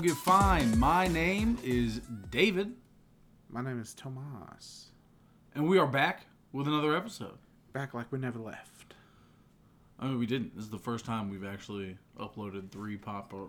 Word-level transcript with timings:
Don't 0.00 0.06
Get 0.06 0.16
Fined. 0.16 0.78
My 0.78 1.08
name 1.08 1.58
is 1.62 2.00
David, 2.30 2.72
My 3.50 3.60
name 3.60 3.78
is 3.78 3.92
Thomas. 3.92 4.92
and 5.54 5.68
we 5.68 5.78
are 5.78 5.86
back 5.86 6.22
with 6.52 6.66
another 6.66 6.96
episode. 6.96 7.36
Back 7.74 7.92
like 7.92 8.10
we 8.10 8.18
never 8.18 8.38
left. 8.38 8.94
I 9.98 10.06
mean, 10.06 10.18
we 10.18 10.24
didn't. 10.24 10.56
This 10.56 10.64
is 10.64 10.70
the 10.70 10.78
first 10.78 11.04
time 11.04 11.28
we've 11.28 11.44
actually 11.44 11.98
uploaded 12.18 12.70
three 12.70 12.96
proper, 12.96 13.48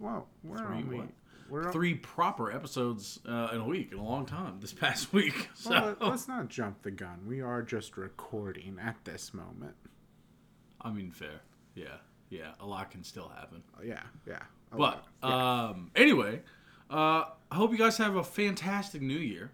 Well, 0.00 0.26
we're 0.42 0.56
Three 0.58 0.78
only 0.78 0.96
what? 0.96 1.08
we're 1.48 1.70
three 1.70 1.94
proper 1.94 2.50
episodes 2.50 3.20
uh, 3.28 3.50
in 3.52 3.60
a 3.60 3.64
week, 3.64 3.92
in 3.92 3.98
a 3.98 4.04
long 4.04 4.26
time. 4.26 4.58
This 4.60 4.72
past 4.72 5.12
week, 5.12 5.48
so 5.54 5.70
Well, 5.70 5.84
let- 5.86 6.02
let's 6.02 6.26
not 6.26 6.48
jump 6.48 6.82
the 6.82 6.90
gun. 6.90 7.20
We 7.24 7.40
are 7.40 7.62
just 7.62 7.96
recording 7.96 8.80
at 8.82 8.96
this 9.04 9.32
moment. 9.32 9.76
I 10.80 10.90
mean, 10.90 11.12
fair. 11.12 11.42
Yeah, 11.76 11.98
yeah. 12.30 12.54
A 12.58 12.66
lot 12.66 12.90
can 12.90 13.04
still 13.04 13.28
happen. 13.28 13.62
Oh, 13.78 13.84
yeah, 13.84 14.02
yeah. 14.26 14.40
A 14.74 14.76
But 14.76 15.04
lot. 15.22 15.70
um, 15.70 15.90
anyway, 15.94 16.40
uh, 16.90 17.24
I 17.50 17.54
hope 17.54 17.70
you 17.72 17.78
guys 17.78 17.96
have 17.98 18.16
a 18.16 18.24
fantastic 18.24 19.00
New 19.02 19.18
Year. 19.18 19.50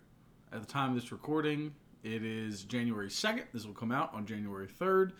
At 0.52 0.60
the 0.60 0.66
time 0.66 0.90
of 0.90 0.94
this 0.96 1.12
recording, 1.12 1.72
it 2.02 2.24
is 2.24 2.64
January 2.64 3.10
second. 3.10 3.44
This 3.52 3.66
will 3.66 3.74
come 3.74 3.92
out 3.92 4.12
on 4.14 4.26
January 4.26 4.66
third. 4.66 5.12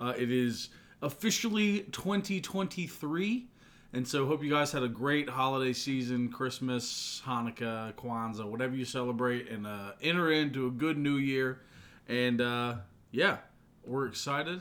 Uh, 0.00 0.14
it 0.16 0.30
is 0.30 0.70
officially 1.02 1.80
2023, 1.92 3.46
and 3.92 4.06
so 4.06 4.26
hope 4.26 4.42
you 4.42 4.50
guys 4.50 4.70
had 4.72 4.82
a 4.82 4.88
great 4.88 5.28
holiday 5.28 5.72
season, 5.72 6.30
Christmas, 6.30 7.20
Hanukkah, 7.26 7.92
Kwanzaa, 7.94 8.44
whatever 8.44 8.76
you 8.76 8.84
celebrate, 8.84 9.48
and 9.50 9.66
uh, 9.66 9.92
enter 10.00 10.30
into 10.32 10.68
a 10.68 10.70
good 10.70 10.96
New 10.96 11.16
Year. 11.16 11.60
And 12.08 12.40
uh, 12.40 12.76
yeah, 13.10 13.38
we're 13.84 14.06
excited 14.06 14.60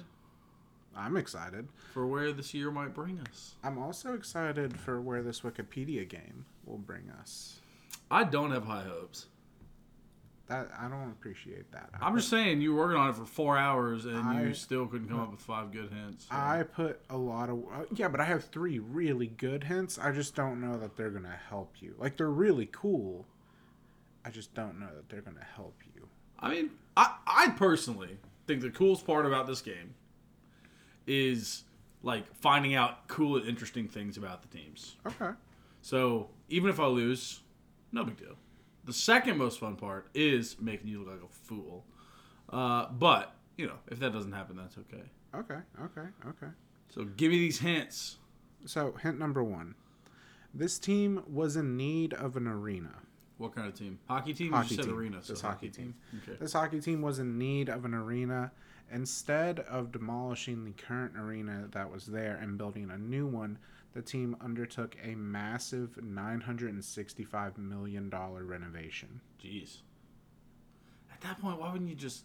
I'm 0.97 1.15
excited. 1.17 1.67
for 1.93 2.07
where 2.07 2.31
this 2.31 2.53
year 2.53 2.71
might 2.71 2.93
bring 2.93 3.19
us. 3.29 3.55
I'm 3.63 3.77
also 3.77 4.13
excited 4.13 4.77
for 4.79 4.99
where 5.01 5.21
this 5.23 5.41
Wikipedia 5.41 6.07
game 6.07 6.45
will 6.65 6.77
bring 6.79 7.09
us. 7.19 7.59
I 8.09 8.23
don't 8.23 8.51
have 8.51 8.65
high 8.65 8.83
hopes. 8.83 9.27
That 10.47 10.69
I 10.79 10.87
don't 10.87 11.09
appreciate 11.11 11.69
that. 11.73 11.89
I'm 12.01 12.15
just 12.15 12.29
saying 12.29 12.61
you 12.61 12.73
were 12.73 12.85
working 12.85 12.97
on 12.97 13.09
it 13.09 13.15
for 13.17 13.25
four 13.25 13.57
hours 13.57 14.05
and 14.05 14.17
I- 14.17 14.43
you 14.43 14.53
still 14.53 14.87
couldn't 14.87 15.09
come 15.09 15.19
up 15.19 15.31
with 15.31 15.41
five 15.41 15.71
good 15.71 15.91
hints. 15.91 16.25
so- 16.29 16.35
I 16.35 16.63
put 16.63 17.01
a 17.09 17.17
lot 17.17 17.49
of 17.49 17.59
uh, 17.71 17.83
yeah, 17.93 18.07
but 18.07 18.21
I 18.21 18.23
have 18.25 18.45
three 18.45 18.79
really 18.79 19.27
good 19.27 19.65
hints. 19.65 19.99
I 19.99 20.13
just 20.13 20.35
don't 20.35 20.61
know 20.61 20.77
that 20.77 20.95
they're 20.95 21.09
gonna 21.09 21.37
help 21.49 21.81
you. 21.81 21.95
Like 21.97 22.15
they're 22.15 22.29
really 22.31 22.67
cool. 22.71 23.25
I 24.23 24.29
just 24.29 24.53
don't 24.53 24.79
know 24.79 24.87
that 24.95 25.09
they're 25.09 25.21
gonna 25.21 25.45
help 25.55 25.75
you. 25.95 26.07
I 26.39 26.49
mean, 26.49 26.71
I, 26.95 27.15
I 27.27 27.49
personally 27.49 28.17
think 28.45 28.61
the 28.61 28.69
coolest 28.69 29.05
part 29.05 29.25
about 29.25 29.47
this 29.47 29.61
game 29.61 29.95
is 31.07 31.63
like 32.03 32.33
finding 32.35 32.75
out 32.75 33.07
cool 33.07 33.37
and 33.37 33.47
interesting 33.47 33.87
things 33.87 34.17
about 34.17 34.41
the 34.41 34.55
teams. 34.55 34.95
Okay. 35.05 35.31
So 35.81 36.29
even 36.49 36.69
if 36.69 36.79
I 36.79 36.85
lose, 36.85 37.41
no 37.91 38.03
big 38.03 38.17
deal. 38.17 38.35
The 38.85 38.93
second 38.93 39.37
most 39.37 39.59
fun 39.59 39.75
part 39.75 40.07
is 40.13 40.57
making 40.61 40.87
you 40.87 40.99
look 40.99 41.09
like 41.09 41.23
a 41.23 41.33
fool. 41.33 41.85
Uh, 42.49 42.87
but 42.91 43.35
you 43.57 43.67
know, 43.67 43.77
if 43.87 43.99
that 43.99 44.13
doesn't 44.13 44.31
happen, 44.31 44.55
that's 44.55 44.77
okay. 44.77 45.03
Okay. 45.35 45.59
Okay. 45.81 46.07
Okay. 46.27 46.51
So 46.89 47.03
give 47.03 47.31
me 47.31 47.39
these 47.39 47.59
hints. 47.59 48.17
So 48.65 48.93
hint 49.01 49.19
number 49.19 49.43
one: 49.43 49.75
this 50.53 50.79
team 50.79 51.23
was 51.27 51.55
in 51.55 51.75
need 51.75 52.13
of 52.13 52.35
an 52.37 52.47
arena. 52.47 52.91
What 53.37 53.53
kind 53.53 53.67
of 53.67 53.75
team? 53.75 53.99
Hockey 54.07 54.33
team? 54.33 54.51
Hockey 54.51 54.69
just 54.69 54.81
said 54.81 54.85
team. 54.85 54.97
arena. 54.97 55.17
So 55.21 55.33
This 55.33 55.41
hockey 55.41 55.69
team. 55.69 55.95
Okay. 56.23 56.37
This 56.39 56.53
hockey 56.53 56.79
team 56.79 57.01
was 57.01 57.19
in 57.19 57.37
need 57.37 57.69
of 57.69 57.85
an 57.85 57.93
arena. 57.93 58.51
Instead 58.91 59.59
of 59.61 59.91
demolishing 59.91 60.63
the 60.63 60.71
current 60.71 61.17
arena 61.17 61.67
that 61.71 61.91
was 61.91 62.05
there 62.05 62.37
and 62.41 62.57
building 62.57 62.89
a 62.89 62.97
new 62.97 63.25
one, 63.27 63.57
the 63.93 64.01
team 64.01 64.35
undertook 64.41 64.95
a 65.03 65.15
massive 65.15 65.97
$965 66.01 67.57
million 67.57 68.09
renovation. 68.09 69.19
Jeez. 69.43 69.77
At 71.11 71.21
that 71.21 71.41
point, 71.41 71.59
why 71.59 71.71
wouldn't 71.71 71.89
you 71.89 71.95
just 71.95 72.23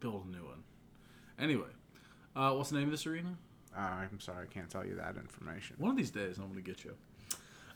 build 0.00 0.26
a 0.26 0.30
new 0.30 0.44
one? 0.44 0.62
Anyway, 1.38 1.68
uh, 2.36 2.52
what's 2.52 2.70
the 2.70 2.76
name 2.76 2.86
of 2.86 2.92
this 2.92 3.06
arena? 3.06 3.36
Uh, 3.76 3.80
I'm 3.80 4.20
sorry, 4.20 4.46
I 4.50 4.52
can't 4.52 4.70
tell 4.70 4.84
you 4.86 4.94
that 4.96 5.16
information. 5.16 5.76
One 5.78 5.90
of 5.90 5.96
these 5.96 6.10
days, 6.10 6.38
I'm 6.38 6.48
gonna 6.48 6.60
get 6.62 6.84
you. 6.84 6.94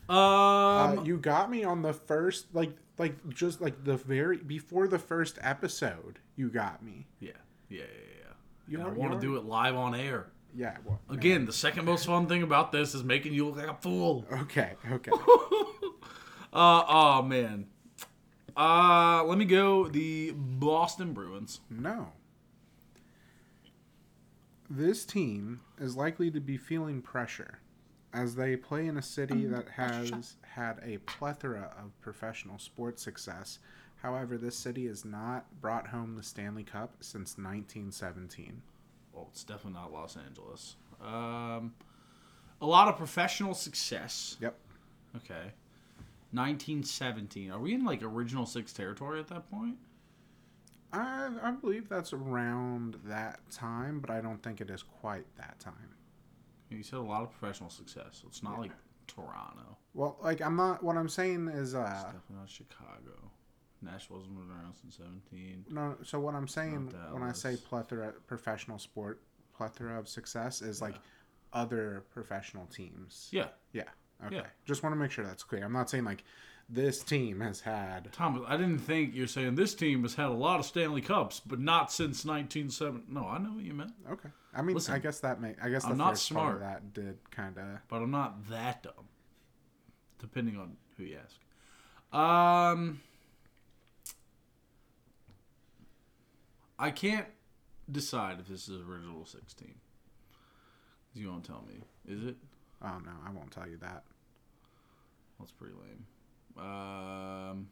Uh, 0.09 0.13
Um, 0.97 1.05
you 1.05 1.17
got 1.17 1.49
me 1.49 1.63
on 1.63 1.81
the 1.81 1.93
first, 1.93 2.53
like, 2.53 2.71
like 2.97 3.15
just 3.29 3.61
like 3.61 3.83
the 3.83 3.95
very 3.97 4.37
before 4.37 4.87
the 4.87 4.99
first 4.99 5.37
episode. 5.41 6.19
You 6.35 6.49
got 6.49 6.83
me. 6.83 7.05
yeah, 7.19 7.31
yeah, 7.69 7.81
yeah, 7.81 7.85
yeah. 7.85 8.12
You 8.67 8.79
And 8.79 8.87
I 8.87 8.91
want 8.91 9.13
to 9.13 9.19
do 9.19 9.35
it 9.35 9.45
live 9.45 9.75
on 9.75 9.95
air. 9.95 10.27
Yeah. 10.55 10.77
Well, 10.85 10.99
Again, 11.09 11.45
the 11.45 11.53
second 11.53 11.85
most 11.85 12.05
fun 12.05 12.27
thing 12.27 12.43
about 12.43 12.71
this 12.71 12.93
is 12.93 13.03
making 13.03 13.33
you 13.33 13.47
look 13.47 13.57
like 13.57 13.67
a 13.67 13.81
fool. 13.81 14.25
Okay. 14.31 14.73
Okay. 14.91 15.11
Uh, 16.53 16.83
oh 16.87 17.21
man. 17.23 17.65
Uh, 18.55 19.23
let 19.23 19.39
me 19.39 19.45
go. 19.45 19.87
The 19.87 20.31
Boston 20.35 21.11
Bruins. 21.11 21.61
No. 21.67 22.09
This 24.69 25.03
team 25.03 25.61
is 25.79 25.95
likely 25.95 26.29
to 26.29 26.39
be 26.39 26.57
feeling 26.57 27.01
pressure 27.01 27.59
as 28.13 28.35
they 28.35 28.55
play 28.55 28.85
in 28.85 28.97
a 28.97 29.01
city 29.01 29.45
that 29.47 29.69
has 29.69 30.35
had 30.41 30.79
a 30.83 30.99
plethora 30.99 31.71
of 31.83 31.99
professional 32.01 32.59
sports 32.59 33.01
success. 33.01 33.57
However, 34.03 34.37
this 34.37 34.57
city 34.57 34.85
has 34.87 35.05
not 35.05 35.45
brought 35.61 35.87
home 35.87 36.15
the 36.15 36.23
Stanley 36.23 36.63
Cup 36.63 36.97
since 36.99 37.37
1917. 37.37 38.61
Well, 39.13 39.29
it's 39.31 39.45
definitely 39.45 39.79
not 39.79 39.93
Los 39.93 40.17
Angeles. 40.17 40.75
Um, 41.01 41.73
a 42.61 42.65
lot 42.65 42.89
of 42.89 42.97
professional 42.97 43.53
success. 43.53 44.35
Yep. 44.41 44.55
Okay. 45.15 45.53
1917. 46.31 47.49
Are 47.51 47.59
we 47.59 47.73
in 47.73 47.85
like 47.85 48.03
original 48.03 48.45
six 48.45 48.73
territory 48.73 49.21
at 49.21 49.29
that 49.29 49.49
point? 49.49 49.77
I, 50.91 51.29
I 51.41 51.51
believe 51.51 51.87
that's 51.87 52.11
around 52.11 52.97
that 53.05 53.39
time, 53.51 53.99
but 54.01 54.09
I 54.09 54.19
don't 54.19 54.43
think 54.43 54.59
it 54.59 54.69
is 54.69 54.83
quite 54.83 55.25
that 55.37 55.59
time. 55.59 55.95
You 56.69 56.83
said 56.83 56.99
a 56.99 57.01
lot 57.01 57.21
of 57.21 57.31
professional 57.31 57.69
success. 57.69 58.19
So 58.21 58.27
it's 58.27 58.43
not 58.43 58.59
like 58.59 58.71
Toronto. 59.07 59.77
Well, 59.93 60.17
like 60.21 60.41
I'm 60.41 60.55
not. 60.55 60.83
What 60.83 60.97
I'm 60.97 61.09
saying 61.09 61.47
is, 61.47 61.73
It's 61.73 61.75
uh, 61.75 62.03
definitely 62.05 62.35
not 62.37 62.49
Chicago. 62.49 63.31
Nashville 63.83 64.17
wasn't 64.17 64.37
around 64.37 64.73
since 64.81 64.97
17. 64.97 65.65
No, 65.69 65.95
so 66.03 66.19
what 66.19 66.35
I'm 66.35 66.47
saying 66.47 66.93
when 67.11 67.23
I 67.23 67.31
say 67.31 67.55
plethora 67.57 68.13
professional 68.27 68.79
sport, 68.79 69.21
plethora 69.55 69.99
of 69.99 70.07
success 70.07 70.61
is 70.61 70.81
like 70.81 70.95
other 71.51 72.03
professional 72.13 72.65
teams. 72.67 73.29
Yeah. 73.31 73.47
Yeah. 73.73 73.83
Okay. 74.25 74.37
Yeah. 74.37 74.45
Just 74.65 74.83
want 74.83 74.93
to 74.93 74.97
make 74.97 75.11
sure 75.11 75.25
that's 75.25 75.43
clear. 75.43 75.63
I'm 75.63 75.73
not 75.73 75.89
saying 75.89 76.03
like 76.05 76.23
this 76.69 77.03
team 77.03 77.41
has 77.41 77.59
had. 77.59 78.11
Thomas, 78.13 78.43
I 78.47 78.55
didn't 78.57 78.79
think 78.79 79.13
you're 79.13 79.27
saying 79.27 79.55
this 79.55 79.75
team 79.75 80.03
has 80.03 80.15
had 80.15 80.27
a 80.27 80.33
lot 80.33 80.59
of 80.59 80.65
Stanley 80.65 81.01
Cups, 81.01 81.41
but 81.45 81.59
not 81.59 81.91
since 81.91 82.23
1970. 82.25 83.03
No, 83.09 83.27
I 83.27 83.37
know 83.37 83.51
what 83.51 83.63
you 83.63 83.73
meant, 83.73 83.91
Okay. 84.09 84.29
I 84.55 84.61
mean, 84.61 84.75
Listen, 84.75 84.93
I 84.93 84.99
guess 84.99 85.19
that 85.21 85.41
may. 85.41 85.55
I 85.61 85.69
guess 85.69 85.83
the 85.83 85.89
I'm 85.89 85.97
not 85.97 86.11
first 86.11 86.31
part 86.31 86.55
of 86.55 86.59
smart. 86.61 86.61
that 86.61 86.93
did 86.93 87.17
kind 87.31 87.57
of. 87.57 87.65
but 87.89 87.97
I'm 87.97 88.11
not 88.11 88.47
that 88.49 88.83
dumb. 88.83 88.93
Depending 90.19 90.57
on 90.57 90.77
who 90.95 91.03
you 91.03 91.17
ask. 91.17 91.35
Um, 92.17 93.01
I 96.77 96.91
can't 96.91 97.27
decide 97.91 98.39
if 98.39 98.47
this 98.47 98.67
is 98.67 98.81
original 98.81 99.25
16. 99.25 99.75
You 101.13 101.29
won't 101.29 101.45
tell 101.45 101.63
me, 101.67 101.81
is 102.07 102.23
it? 102.23 102.35
Oh 102.81 102.99
no, 103.05 103.11
I 103.25 103.31
won't 103.31 103.51
tell 103.51 103.67
you 103.67 103.77
that. 103.77 104.03
That's 105.39 105.51
pretty 105.51 105.75
lame. 105.75 106.05
Um, 106.57 107.67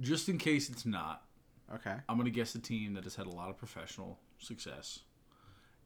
just 0.00 0.28
in 0.28 0.38
case 0.38 0.70
it's 0.70 0.86
not, 0.86 1.26
Okay. 1.74 1.94
I'm 2.08 2.16
gonna 2.16 2.30
guess 2.30 2.54
a 2.54 2.60
team 2.60 2.94
that 2.94 3.04
has 3.04 3.16
had 3.16 3.26
a 3.26 3.30
lot 3.30 3.50
of 3.50 3.58
professional 3.58 4.18
success, 4.38 5.00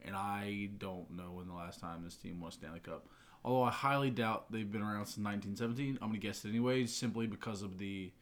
and 0.03 0.15
I 0.15 0.71
don't 0.79 1.11
know 1.11 1.33
when 1.33 1.49
the 1.49 1.55
last 1.55 1.81
time 1.81 2.05
this 2.05 2.17
team 2.17 2.41
won 2.41 2.51
Stanley 2.51 2.81
Cup. 2.81 3.07
Although 3.45 3.63
I 3.63 3.71
highly 3.71 4.11
doubt 4.11 4.53
they've 4.53 4.71
been 4.71 4.83
around 4.83 5.07
since 5.07 5.25
1917, 5.25 5.99
I'm 6.03 6.09
gonna 6.09 6.19
guess 6.19 6.45
it 6.45 6.51
anyways, 6.51 6.95
simply 6.95 7.27
because 7.27 7.63
of 7.63 7.79
the 7.79 8.13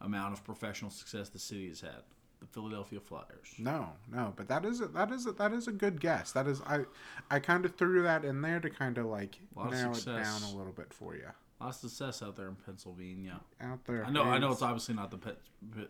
amount 0.00 0.32
of 0.32 0.44
professional 0.44 0.90
success 0.90 1.28
the 1.28 1.38
city 1.38 1.68
has 1.68 1.82
had. 1.82 2.02
The 2.44 2.52
Philadelphia 2.52 3.00
Flyers. 3.00 3.54
No, 3.58 3.88
no, 4.12 4.34
but 4.36 4.48
that 4.48 4.64
is 4.66 4.80
a, 4.82 4.86
that 4.88 5.10
is 5.10 5.26
a, 5.26 5.32
that 5.32 5.52
is 5.52 5.66
a 5.66 5.72
good 5.72 5.98
guess. 6.00 6.32
That 6.32 6.46
is 6.46 6.60
I 6.62 6.80
I 7.30 7.38
kind 7.38 7.64
of 7.64 7.74
threw 7.76 8.02
that 8.02 8.24
in 8.24 8.42
there 8.42 8.60
to 8.60 8.68
kind 8.68 8.98
of 8.98 9.06
like 9.06 9.38
of 9.56 9.70
narrow 9.72 9.94
it 9.94 10.04
down 10.04 10.42
a 10.42 10.56
little 10.56 10.72
bit 10.72 10.92
for 10.92 11.14
you. 11.14 11.28
A 11.60 11.64
lot 11.64 11.70
of 11.70 11.76
success 11.76 12.22
out 12.22 12.36
there 12.36 12.48
in 12.48 12.56
Pennsylvania. 12.56 13.40
Out 13.60 13.84
there. 13.86 14.04
I 14.04 14.10
know. 14.10 14.24
I 14.24 14.38
know 14.38 14.50
it's 14.52 14.60
obviously 14.62 14.94
not 14.94 15.10
the 15.10 15.16
Pet, 15.18 15.38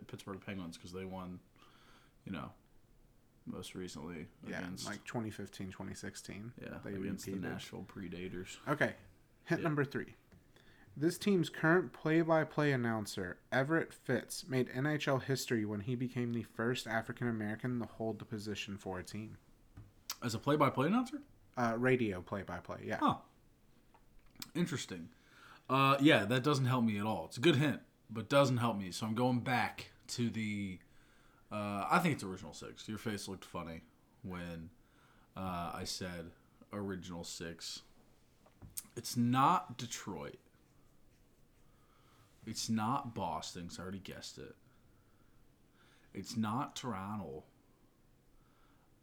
Pittsburgh 0.06 0.38
Penguins 0.44 0.76
because 0.76 0.92
they 0.92 1.04
won, 1.04 1.40
you 2.24 2.30
know, 2.32 2.50
most 3.46 3.74
recently 3.74 4.26
Yeah, 4.46 4.58
against 4.60 4.86
like 4.86 5.02
2015, 5.04 5.68
2016. 5.68 6.52
yeah 6.62 6.68
they 6.84 6.94
against 6.94 7.24
the. 7.26 7.32
Nashville 7.32 7.84
Predators. 7.88 8.58
Okay, 8.68 8.92
hint 9.44 9.60
Yeah. 9.62 9.64
number 9.64 9.84
three. 9.84 10.14
This 10.96 11.18
team's 11.18 11.48
current 11.48 11.92
play-by-play 11.92 12.70
announcer, 12.70 13.38
Everett 13.50 13.92
Fitz, 13.92 14.44
made 14.48 14.68
NHL 14.68 15.22
history 15.22 15.64
when 15.64 15.80
he 15.80 15.96
became 15.96 16.32
the 16.32 16.44
first 16.44 16.86
African 16.86 17.28
American 17.28 17.80
to 17.80 17.86
hold 17.86 18.20
the 18.20 18.24
position 18.24 18.76
for 18.76 19.00
a 19.00 19.02
team. 19.02 19.36
As 20.22 20.34
a 20.34 20.38
play-by-play 20.38 20.86
announcer, 20.86 21.18
Uh, 21.56 21.74
radio 21.76 22.20
play-by-play, 22.20 22.82
yeah. 22.84 22.98
huh? 23.00 23.16
Interesting. 24.54 25.08
Uh, 25.68 25.96
yeah, 26.00 26.24
that 26.24 26.42
doesn't 26.44 26.66
help 26.66 26.84
me 26.84 26.98
at 26.98 27.06
all. 27.06 27.24
It's 27.26 27.36
a 27.38 27.40
good 27.40 27.56
hint, 27.56 27.80
but 28.10 28.28
doesn't 28.28 28.58
help 28.58 28.76
me. 28.76 28.90
So 28.92 29.06
I'm 29.06 29.14
going 29.14 29.40
back 29.40 29.90
to 30.08 30.30
the. 30.30 30.78
Uh, 31.50 31.86
I 31.90 31.98
think 32.00 32.14
it's 32.14 32.24
original 32.24 32.52
six. 32.52 32.88
Your 32.88 32.98
face 32.98 33.28
looked 33.28 33.44
funny 33.44 33.82
when 34.22 34.70
uh, 35.36 35.70
I 35.74 35.82
said 35.84 36.30
original 36.72 37.24
six. 37.24 37.82
It's 38.96 39.16
not 39.16 39.76
Detroit. 39.78 40.36
It's 42.46 42.68
not 42.68 43.14
Boston, 43.14 43.68
I 43.78 43.82
already 43.82 43.98
guessed 43.98 44.38
it. 44.38 44.54
It's 46.12 46.36
not 46.36 46.76
Toronto. 46.76 47.44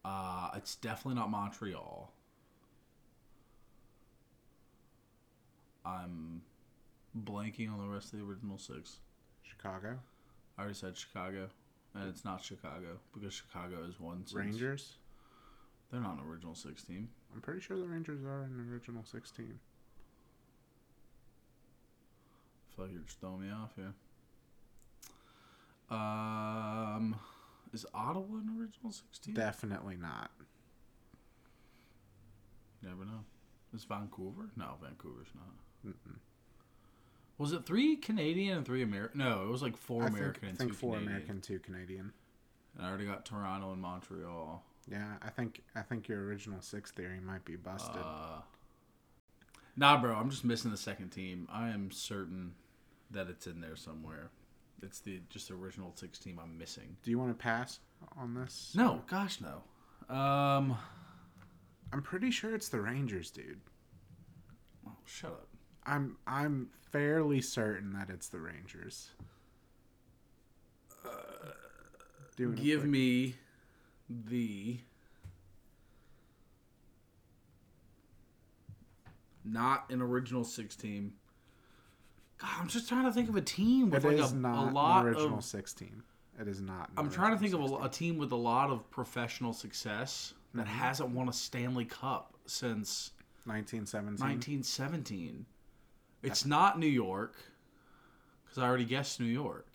Uh, 0.05 0.51
it's 0.55 0.75
definitely 0.75 1.19
not 1.19 1.29
Montreal. 1.29 2.11
I'm 5.85 6.41
blanking 7.17 7.71
on 7.71 7.79
the 7.79 7.87
rest 7.93 8.13
of 8.13 8.19
the 8.19 8.25
original 8.25 8.57
six. 8.57 8.97
Chicago 9.43 9.99
I 10.57 10.61
already 10.61 10.75
said 10.75 10.95
Chicago, 10.95 11.49
and 11.95 12.07
it's 12.07 12.23
not 12.23 12.43
Chicago 12.43 12.99
because 13.13 13.33
Chicago 13.33 13.83
is 13.87 13.99
one. 13.99 14.25
since- 14.25 14.33
Rangers. 14.33 14.97
They're 15.91 15.99
not 15.99 16.19
an 16.19 16.29
original 16.29 16.55
six 16.55 16.83
team. 16.83 17.09
I'm 17.33 17.41
pretty 17.41 17.59
sure 17.59 17.77
the 17.77 17.85
Rangers 17.85 18.23
are 18.23 18.43
an 18.43 18.69
original 18.71 19.03
16. 19.03 19.45
I 19.45 19.70
you're 22.89 23.01
just 23.01 23.19
throwing 23.19 23.41
me 23.41 23.51
off 23.51 23.71
here. 23.75 23.93
Um, 25.89 27.15
is 27.73 27.85
Ottawa 27.93 28.37
an 28.37 28.57
original 28.59 28.91
16? 28.91 29.33
Definitely 29.33 29.97
not. 29.97 30.31
Never 32.81 33.05
know. 33.05 33.25
Is 33.73 33.83
Vancouver? 33.83 34.49
No, 34.55 34.75
Vancouver's 34.81 35.27
not. 35.35 35.93
Mm-mm. 35.93 36.17
Was 37.37 37.53
it 37.53 37.65
three 37.65 37.95
Canadian 37.95 38.57
and 38.57 38.65
three 38.65 38.83
American? 38.83 39.19
No, 39.19 39.43
it 39.43 39.49
was 39.49 39.61
like 39.61 39.77
four 39.77 40.03
I 40.03 40.07
American 40.07 40.41
think, 40.41 40.53
I 40.53 40.57
think 40.57 40.71
two 40.71 40.77
four 40.77 40.93
Canadian. 40.93 41.11
American, 41.11 41.41
two 41.41 41.59
Canadian. 41.59 42.13
And 42.77 42.85
I 42.85 42.89
already 42.89 43.05
got 43.05 43.25
Toronto 43.25 43.71
and 43.71 43.81
Montreal. 43.81 44.63
Yeah, 44.89 45.13
I 45.21 45.29
think 45.29 45.61
I 45.75 45.81
think 45.81 46.07
your 46.07 46.23
original 46.23 46.61
six 46.61 46.91
theory 46.91 47.19
might 47.19 47.45
be 47.45 47.55
busted. 47.55 48.01
Uh, 48.01 48.41
nah, 49.75 49.99
bro, 49.99 50.13
I'm 50.15 50.29
just 50.29 50.43
missing 50.43 50.71
the 50.71 50.77
second 50.77 51.09
team. 51.09 51.47
I 51.51 51.69
am 51.69 51.91
certain 51.91 52.53
that 53.11 53.27
it's 53.29 53.47
in 53.47 53.61
there 53.61 53.75
somewhere. 53.75 54.29
It's 54.81 54.99
the 54.99 55.21
just 55.29 55.47
the 55.49 55.53
original 55.53 55.93
six 55.95 56.17
team 56.17 56.39
I'm 56.41 56.57
missing. 56.57 56.97
Do 57.03 57.11
you 57.11 57.19
want 57.19 57.37
to 57.37 57.41
pass 57.41 57.79
on 58.17 58.33
this? 58.33 58.73
No, 58.75 59.03
gosh, 59.07 59.39
no. 59.41 60.15
Um, 60.15 60.77
I'm 61.93 62.01
pretty 62.01 62.31
sure 62.31 62.55
it's 62.55 62.69
the 62.69 62.81
Rangers, 62.81 63.31
dude. 63.31 63.61
oh, 64.87 64.91
shut 65.05 65.31
up. 65.31 65.47
I'm 65.85 66.17
I'm 66.25 66.69
fairly 66.91 67.41
certain 67.41 67.93
that 67.93 68.09
it's 68.09 68.27
the 68.27 68.39
Rangers. 68.39 69.09
A 71.05 72.45
Give 72.55 72.85
me 72.85 73.35
the 74.09 74.79
not 79.43 79.89
an 79.89 80.01
original 80.01 80.43
six 80.43 80.75
team. 80.75 81.13
God, 82.41 82.49
I'm 82.59 82.67
just 82.67 82.89
trying 82.89 83.05
to 83.05 83.11
think 83.11 83.29
of 83.29 83.35
a 83.35 83.41
team 83.41 83.89
with 83.91 84.03
It 84.03 84.07
like 84.07 84.17
is 84.17 84.31
a, 84.31 84.35
not 84.35 84.69
a 84.69 84.71
lot 84.73 85.05
original 85.05 85.37
of. 85.37 85.43
six 85.43 85.73
team. 85.73 86.03
It 86.39 86.47
is 86.47 86.59
not. 86.61 86.89
I'm 86.97 87.09
trying 87.11 87.33
to 87.33 87.37
think 87.37 87.53
of 87.53 87.61
a, 87.71 87.85
a 87.85 87.89
team 87.89 88.17
with 88.17 88.31
a 88.31 88.35
lot 88.37 88.69
of 88.71 88.89
professional 88.89 89.53
success 89.53 90.33
that 90.53 90.65
Mm-hmm. 90.65 90.75
hasn't 90.79 91.09
won 91.11 91.29
a 91.29 91.33
Stanley 91.33 91.85
Cup 91.85 92.35
since 92.45 93.11
1917. 93.45 94.19
1917. 94.19 95.45
It's 96.23 96.45
not 96.45 96.77
New 96.79 96.87
York, 96.87 97.35
because 98.43 98.57
I 98.61 98.67
already 98.67 98.85
guessed 98.85 99.19
New 99.19 99.25
York. 99.27 99.67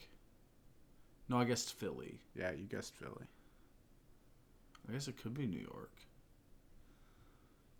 No, 1.29 1.39
I 1.39 1.45
guessed 1.45 1.73
Philly. 1.75 2.19
Yeah, 2.35 2.51
you 2.53 2.65
guessed 2.65 2.95
Philly. 2.97 3.27
I 4.89 4.93
guess 4.93 5.09
it 5.09 5.17
could 5.21 5.35
be 5.35 5.47
New 5.47 5.61
York. 5.61 5.93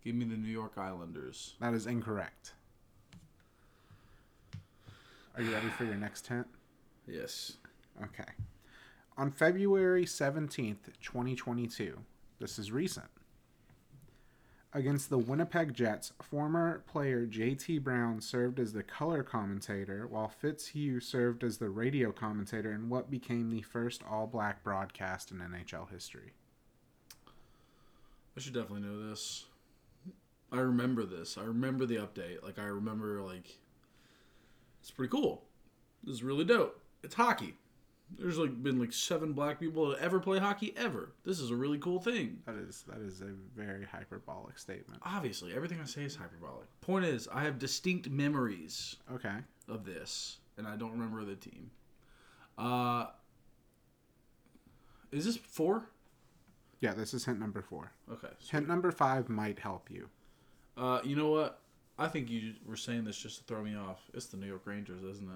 Give 0.03 0.15
me 0.15 0.25
the 0.25 0.35
New 0.37 0.49
York 0.51 0.73
Islanders. 0.77 1.53
That 1.61 1.73
is 1.73 1.87
incorrect. 1.87 2.53
Are 5.37 5.43
you 5.43 5.53
ready 5.53 5.69
for 5.69 5.83
your 5.83 5.93
next 5.93 6.25
hint? 6.25 6.47
Yes. 7.07 7.57
Okay. 8.03 8.31
On 9.19 9.29
February 9.29 10.03
17th, 10.03 10.85
2022, 10.99 11.99
this 12.39 12.57
is 12.57 12.71
recent. 12.71 13.05
Against 14.73 15.11
the 15.11 15.19
Winnipeg 15.19 15.75
Jets, 15.75 16.11
former 16.23 16.83
player 16.87 17.27
JT 17.27 17.83
Brown 17.83 18.19
served 18.19 18.59
as 18.59 18.73
the 18.73 18.81
color 18.81 19.21
commentator, 19.21 20.07
while 20.07 20.27
Fitzhugh 20.27 20.99
served 20.99 21.43
as 21.43 21.59
the 21.59 21.69
radio 21.69 22.11
commentator 22.11 22.71
in 22.71 22.89
what 22.89 23.11
became 23.11 23.51
the 23.51 23.61
first 23.61 24.01
all 24.09 24.25
black 24.25 24.63
broadcast 24.63 25.29
in 25.29 25.37
NHL 25.37 25.91
history. 25.91 26.33
I 28.35 28.39
should 28.39 28.55
definitely 28.55 28.87
know 28.87 29.07
this. 29.07 29.45
I 30.51 30.61
remember 30.61 31.05
this. 31.05 31.37
I 31.37 31.43
remember 31.43 31.85
the 31.85 31.97
update. 31.97 32.41
Like 32.41 32.57
I 32.57 32.65
remember 32.65 33.21
like 33.21 33.59
it's 34.79 34.91
pretty 34.91 35.11
cool. 35.11 35.43
This 36.03 36.15
is 36.15 36.23
really 36.23 36.45
dope. 36.45 36.79
It's 37.03 37.15
hockey. 37.15 37.55
There's 38.17 38.37
like 38.37 38.63
been 38.63 38.79
like 38.79 38.93
seven 38.93 39.33
black 39.33 39.59
people 39.59 39.89
that 39.89 39.99
ever 39.99 40.19
play 40.21 40.39
hockey 40.39 40.73
ever. 40.77 41.11
This 41.25 41.39
is 41.41 41.51
a 41.51 41.55
really 41.55 41.77
cool 41.77 41.99
thing. 41.99 42.37
That 42.45 42.55
is 42.55 42.83
that 42.87 43.01
is 43.01 43.19
a 43.21 43.33
very 43.55 43.83
hyperbolic 43.85 44.57
statement. 44.57 45.01
Obviously, 45.05 45.53
everything 45.53 45.79
I 45.81 45.85
say 45.85 46.03
is 46.03 46.15
hyperbolic. 46.15 46.67
Point 46.79 47.03
is, 47.05 47.27
I 47.33 47.43
have 47.43 47.59
distinct 47.59 48.09
memories 48.09 48.95
Okay. 49.13 49.35
of 49.67 49.83
this, 49.85 50.37
and 50.57 50.65
I 50.65 50.77
don't 50.77 50.91
remember 50.91 51.25
the 51.25 51.35
team. 51.35 51.69
Uh, 52.57 53.07
is 55.11 55.25
this 55.25 55.35
four? 55.37 55.89
Yeah, 56.79 56.93
this 56.93 57.13
is 57.13 57.25
hint 57.25 57.39
number 57.39 57.61
four. 57.61 57.91
Okay. 58.11 58.29
Hint 58.51 58.67
number 58.67 58.91
five 58.91 59.27
might 59.29 59.59
help 59.59 59.89
you. 59.91 60.09
Uh, 60.77 60.99
you 61.03 61.15
know 61.15 61.29
what? 61.29 61.59
I 61.99 62.07
think 62.07 62.29
you 62.29 62.53
were 62.65 62.75
saying 62.75 63.05
this 63.05 63.17
just 63.17 63.39
to 63.39 63.43
throw 63.45 63.63
me 63.63 63.75
off. 63.75 64.01
It's 64.13 64.27
the 64.27 64.37
New 64.37 64.47
York 64.47 64.61
Rangers, 64.65 65.03
isn't 65.03 65.29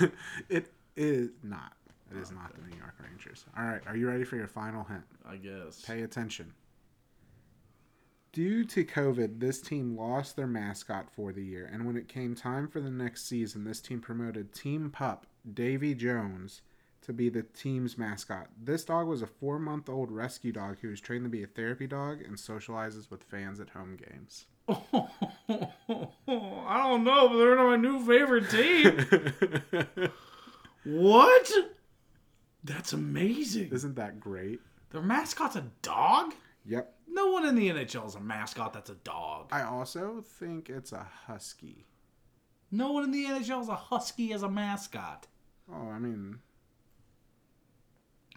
it? 0.00 0.12
it 0.48 0.72
is 0.96 1.30
not. 1.42 1.72
It 2.10 2.18
is 2.18 2.30
not 2.30 2.54
the 2.54 2.62
New 2.70 2.76
York 2.76 2.94
Rangers. 3.02 3.44
All 3.58 3.64
right, 3.64 3.80
are 3.86 3.96
you 3.96 4.08
ready 4.08 4.24
for 4.24 4.36
your 4.36 4.46
final 4.46 4.84
hint? 4.84 5.02
I 5.28 5.36
guess. 5.36 5.82
Pay 5.82 6.02
attention. 6.02 6.52
Due 8.32 8.64
to 8.64 8.84
COVID, 8.84 9.38
this 9.38 9.60
team 9.60 9.96
lost 9.96 10.36
their 10.36 10.46
mascot 10.46 11.08
for 11.10 11.32
the 11.32 11.44
year, 11.44 11.68
and 11.72 11.86
when 11.86 11.96
it 11.96 12.08
came 12.08 12.34
time 12.34 12.68
for 12.68 12.80
the 12.80 12.90
next 12.90 13.28
season, 13.28 13.64
this 13.64 13.80
team 13.80 14.00
promoted 14.00 14.52
Team 14.52 14.90
Pup 14.90 15.26
Davy 15.52 15.94
Jones 15.94 16.60
to 17.04 17.12
be 17.12 17.28
the 17.28 17.42
team's 17.42 17.96
mascot. 17.96 18.48
This 18.60 18.84
dog 18.84 19.06
was 19.06 19.22
a 19.22 19.26
four 19.26 19.58
month 19.58 19.88
old 19.88 20.10
rescue 20.10 20.52
dog 20.52 20.78
who 20.80 20.88
was 20.88 21.00
trained 21.00 21.24
to 21.24 21.30
be 21.30 21.42
a 21.42 21.46
therapy 21.46 21.86
dog 21.86 22.20
and 22.22 22.36
socializes 22.36 23.10
with 23.10 23.22
fans 23.22 23.60
at 23.60 23.70
home 23.70 23.96
games. 23.96 24.46
I 24.68 24.78
don't 26.26 27.04
know, 27.04 27.28
but 27.28 27.36
they're 27.36 27.56
my 27.56 27.76
new 27.76 28.04
favorite 28.04 28.50
team. 28.50 30.10
what? 30.84 31.52
That's 32.64 32.92
amazing. 32.94 33.70
Isn't 33.72 33.96
that 33.96 34.18
great? 34.18 34.60
Their 34.90 35.02
mascot's 35.02 35.56
a 35.56 35.66
dog? 35.82 36.34
Yep. 36.64 36.94
No 37.08 37.26
one 37.26 37.44
in 37.44 37.54
the 37.54 37.68
NHL 37.68 38.06
is 38.06 38.14
a 38.14 38.20
mascot 38.20 38.72
that's 38.72 38.90
a 38.90 38.94
dog. 38.94 39.48
I 39.52 39.62
also 39.62 40.24
think 40.38 40.70
it's 40.70 40.92
a 40.92 41.06
husky. 41.26 41.86
No 42.70 42.92
one 42.92 43.04
in 43.04 43.10
the 43.10 43.26
NHL 43.26 43.62
is 43.62 43.68
a 43.68 43.76
husky 43.76 44.32
as 44.32 44.42
a 44.42 44.48
mascot. 44.48 45.26
Oh, 45.70 45.90
I 45.90 45.98
mean, 45.98 46.38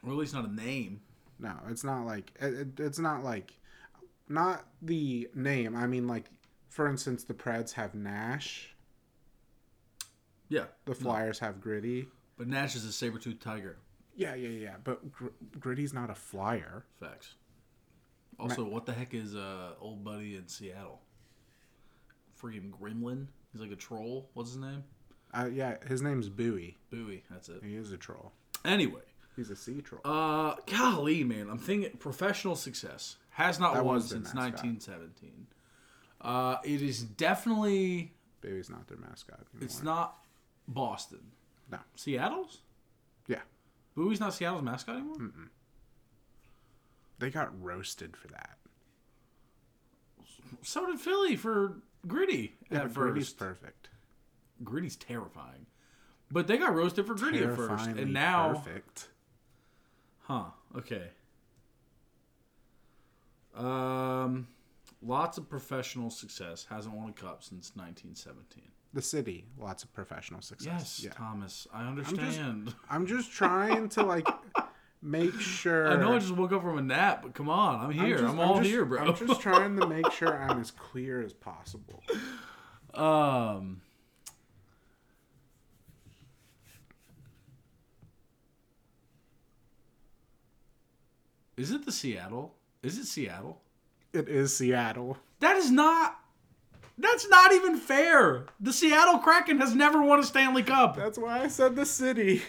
Or 0.07 0.11
at 0.11 0.17
least 0.17 0.33
not 0.33 0.45
a 0.47 0.53
name. 0.53 1.01
No, 1.39 1.53
it's 1.69 1.83
not 1.83 2.05
like 2.05 2.31
it, 2.39 2.53
it- 2.53 2.79
it's 2.79 2.97
not 2.99 3.23
like 3.23 3.53
not 4.29 4.65
the 4.81 5.29
name. 5.35 5.75
I 5.75 5.85
mean, 5.87 6.07
like 6.07 6.29
for 6.69 6.87
instance, 6.87 7.23
the 7.23 7.33
Preds 7.33 7.73
have 7.73 7.93
Nash, 7.95 8.73
Yeah. 10.49 10.65
the 10.85 10.95
Flyers 10.95 11.39
have 11.39 11.59
Gritty. 11.61 12.07
But 12.37 12.47
Nash 12.47 12.75
is 12.75 12.85
a 12.85 12.91
saber-toothed 12.91 13.41
tiger. 13.41 13.77
Yeah, 14.15 14.35
yeah, 14.35 14.49
yeah. 14.49 14.75
But 14.83 15.11
Gr- 15.11 15.27
Gritty's 15.59 15.93
not 15.93 16.09
a 16.09 16.15
Flyer. 16.15 16.85
Facts. 16.99 17.35
Also, 18.39 18.63
what 18.63 18.85
the 18.85 18.93
heck 18.93 19.13
is 19.13 19.35
uh 19.35 19.73
old 19.79 20.03
buddy 20.03 20.35
in 20.35 20.47
Seattle? 20.47 21.01
Freaking 22.41 22.69
Gremlin. 22.71 23.27
He's 23.51 23.61
like 23.61 23.71
a 23.71 23.75
troll. 23.75 24.29
What's 24.33 24.51
his 24.51 24.59
name? 24.59 24.83
Uh, 25.33 25.49
yeah, 25.51 25.77
his 25.87 26.01
name's 26.01 26.29
Buoy. 26.29 26.77
Buoy. 26.91 27.23
That's 27.31 27.49
it. 27.49 27.61
He 27.63 27.75
is 27.75 27.91
a 27.91 27.97
troll. 27.97 28.31
Anyway, 28.63 29.01
He's 29.37 29.49
a 29.51 29.55
sea 29.55 29.81
troll. 29.81 30.01
uh, 30.03 30.55
golly, 30.65 31.23
man, 31.23 31.49
I'm 31.49 31.59
thinking 31.59 31.91
professional 31.99 32.55
success 32.57 33.15
has 33.29 33.59
not 33.59 33.75
That 33.75 33.85
won 33.85 34.01
since 34.01 34.33
mascot. 34.33 34.63
1917. 34.65 35.47
Uh, 36.19 36.57
it 36.65 36.81
is 36.81 37.03
definitely 37.03 38.13
Baby's 38.41 38.69
not 38.69 38.87
their 38.87 38.97
mascot. 38.97 39.39
Anymore. 39.53 39.63
it's 39.65 39.83
not 39.83 40.17
Boston. 40.67 41.19
No. 41.71 41.77
Seattle's. 41.95 42.59
Yeah, 43.27 43.41
Buoy's 43.95 44.19
not 44.19 44.33
Seattle's 44.33 44.63
mascot 44.63 44.95
anymore. 44.95 45.17
they 47.19 47.29
got 47.29 47.49
roasted 47.63 48.17
for 48.17 48.27
that. 48.29 48.57
So 50.63 50.85
did 50.87 50.99
Philly 50.99 51.35
for 51.35 51.77
Gritty 52.07 52.55
Yeah, 52.71 52.77
at 52.79 52.83
but 52.85 52.93
Gritty's 52.95 53.27
first. 53.29 53.37
perfect. 53.37 53.89
Gritty's 54.63 54.95
terrifying. 54.95 55.65
But 56.31 56.47
they 56.47 56.57
got 56.57 56.73
roasted 56.75 57.05
for 57.05 57.13
Gritty 57.15 57.39
at 57.43 57.55
first. 57.55 57.85
And 57.87 58.13
now. 58.13 58.53
perfect. 58.63 59.09
Huh. 60.27 60.45
Okay. 60.77 61.09
Um, 63.55 64.47
lots 65.01 65.37
of 65.37 65.49
professional 65.49 66.09
success. 66.09 66.65
Hasn't 66.69 66.93
won 66.93 67.09
a 67.09 67.13
cup 67.13 67.43
since 67.43 67.71
1917. 67.75 68.63
The 68.93 69.01
city, 69.01 69.45
lots 69.57 69.83
of 69.83 69.93
professional 69.93 70.41
success. 70.41 70.67
Yes, 70.73 71.01
Yeah. 71.05 71.11
Thomas. 71.11 71.67
I 71.73 71.87
understand. 71.87 72.73
I'm 72.89 73.05
just 73.05 73.31
trying 73.31 73.89
to 73.89 74.03
like 74.03 74.27
make 75.01 75.39
sure. 75.39 75.87
I 75.91 75.95
know 75.97 76.13
I 76.13 76.19
just 76.19 76.35
woke 76.35 76.51
up 76.51 76.61
from 76.61 76.77
a 76.77 76.81
nap, 76.81 77.21
but 77.23 77.33
come 77.33 77.49
on, 77.49 77.85
I'm 77.85 77.91
here. 77.91 78.17
I'm, 78.17 78.23
just- 78.25 78.37
all 78.37 78.57
just- 78.57 78.69
here, 78.69 78.85
bro. 78.85 78.99
I'm 79.05 79.15
just 79.27 79.41
trying 79.41 79.77
to 79.79 79.87
make 79.87 80.11
sure 80.11 80.37
I'm 80.37 80.59
as 80.59 80.71
clear 80.91 81.21
as 81.23 81.33
possible. 81.33 82.03
um. 82.93 83.81
Is 91.57 91.71
it 91.71 91.85
the 91.85 91.91
Seattle? 91.91 92.55
Is 92.83 92.97
it 92.97 93.05
Seattle? 93.05 93.61
It 94.13 94.29
is 94.29 94.55
Seattle. 94.55 95.17
That 95.39 95.57
is 95.57 95.71
not. 95.71 96.19
That's 96.99 97.27
not 97.29 97.51
even 97.53 97.77
fair. 97.77 98.45
The 98.59 98.73
Seattle 98.73 99.19
Kraken 99.19 99.59
has 99.59 99.75
never 99.75 100.01
won 100.01 100.19
a 100.19 100.23
Stanley 100.23 100.63
Cup. 100.63 100.95
That's 100.95 101.17
why 101.17 101.41
I 101.41 101.47
said 101.47 101.75
the 101.75 101.85
city. 101.85 102.41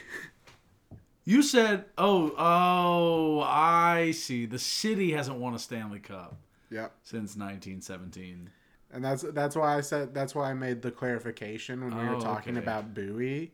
You 1.24 1.42
said, 1.42 1.84
"Oh, 1.98 2.32
oh, 2.38 3.40
I 3.46 4.12
see. 4.12 4.46
The 4.46 4.58
city 4.58 5.12
hasn't 5.12 5.36
won 5.38 5.54
a 5.54 5.58
Stanley 5.58 5.98
Cup 5.98 6.38
Yep. 6.70 6.92
since 7.02 7.36
1917." 7.36 8.48
And 8.90 9.04
that's 9.04 9.22
that's 9.34 9.54
why 9.54 9.76
I 9.76 9.82
said 9.82 10.14
that's 10.14 10.34
why 10.34 10.50
I 10.50 10.54
made 10.54 10.80
the 10.80 10.90
clarification 10.90 11.84
when 11.84 11.94
we 11.94 12.08
Oh, 12.08 12.14
were 12.14 12.20
talking 12.20 12.56
okay. 12.56 12.64
about 12.64 12.94
Buoy 12.94 13.52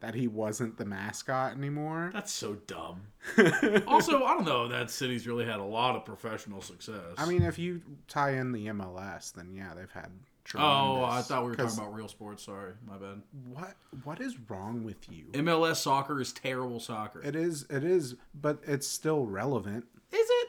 that 0.00 0.14
he 0.14 0.26
wasn't 0.26 0.76
the 0.76 0.84
mascot 0.84 1.56
anymore. 1.56 2.10
That's 2.12 2.32
so 2.32 2.54
dumb. 2.66 3.02
also, 3.86 4.24
I 4.24 4.34
don't 4.34 4.46
know. 4.46 4.66
That 4.66 4.90
city's 4.90 5.26
really 5.26 5.44
had 5.44 5.60
a 5.60 5.64
lot 5.64 5.94
of 5.94 6.04
professional 6.04 6.62
success. 6.62 7.14
I 7.18 7.26
mean, 7.26 7.42
if 7.42 7.58
you 7.58 7.82
tie 8.08 8.32
in 8.32 8.52
the 8.52 8.66
MLS, 8.68 9.32
then 9.32 9.52
yeah, 9.54 9.74
they've 9.74 9.90
had. 9.90 10.10
oh, 10.56 11.04
I 11.04 11.20
thought 11.20 11.44
we 11.44 11.50
were 11.50 11.54
talking 11.54 11.78
about 11.78 11.94
real 11.94 12.08
sports. 12.08 12.44
Sorry, 12.44 12.72
my 12.86 12.96
bad. 12.96 13.22
what 13.52 13.74
what 14.04 14.20
is 14.20 14.36
wrong 14.48 14.84
with 14.84 15.10
you? 15.10 15.26
MLS 15.34 15.76
soccer 15.76 16.20
is 16.20 16.32
terrible 16.32 16.80
soccer. 16.80 17.22
It 17.22 17.36
is 17.36 17.66
it 17.68 17.84
is, 17.84 18.16
but 18.34 18.58
it's 18.66 18.86
still 18.86 19.26
relevant. 19.26 19.84
Is 20.12 20.28
it? 20.30 20.48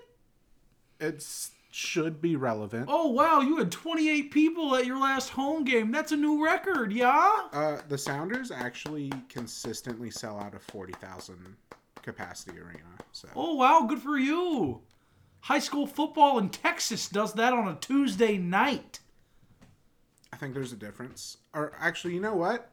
It 1.02 1.26
should 1.72 2.22
be 2.22 2.36
relevant. 2.36 2.86
Oh 2.90 3.08
wow, 3.08 3.40
you 3.40 3.58
had 3.58 3.72
28 3.72 4.30
people 4.32 4.76
at 4.76 4.86
your 4.86 5.00
last 5.00 5.30
home 5.30 5.64
game. 5.64 5.92
That's 5.92 6.12
a 6.12 6.18
new 6.18 6.44
record, 6.44 6.92
yeah. 6.92 7.48
Uh, 7.52 7.78
the 7.88 7.98
Sounders 7.98 8.52
actually 8.52 9.12
consistently 9.30 10.12
sell 10.12 10.38
out 10.40 10.54
a 10.54 10.60
forty 10.60 10.94
thousand 10.94 11.56
capacity 12.02 12.60
arena. 12.60 12.80
So 13.14 13.30
Oh 13.36 13.56
wow, 13.56 13.86
good 13.88 14.00
for 14.00 14.18
you. 14.18 14.82
High 15.42 15.60
school 15.60 15.88
football 15.88 16.38
in 16.38 16.50
Texas 16.50 17.08
does 17.10 17.34
that 17.34 17.54
on 17.54 17.68
a 17.68 17.76
Tuesday 17.76 18.38
night. 18.38 19.00
I 20.32 20.38
think 20.38 20.54
there's 20.54 20.74
a 20.74 20.78
difference. 20.78 21.38
Or 21.54 21.74
actually, 21.80 22.14
you 22.14 22.20
know 22.22 22.36
what? 22.36 22.70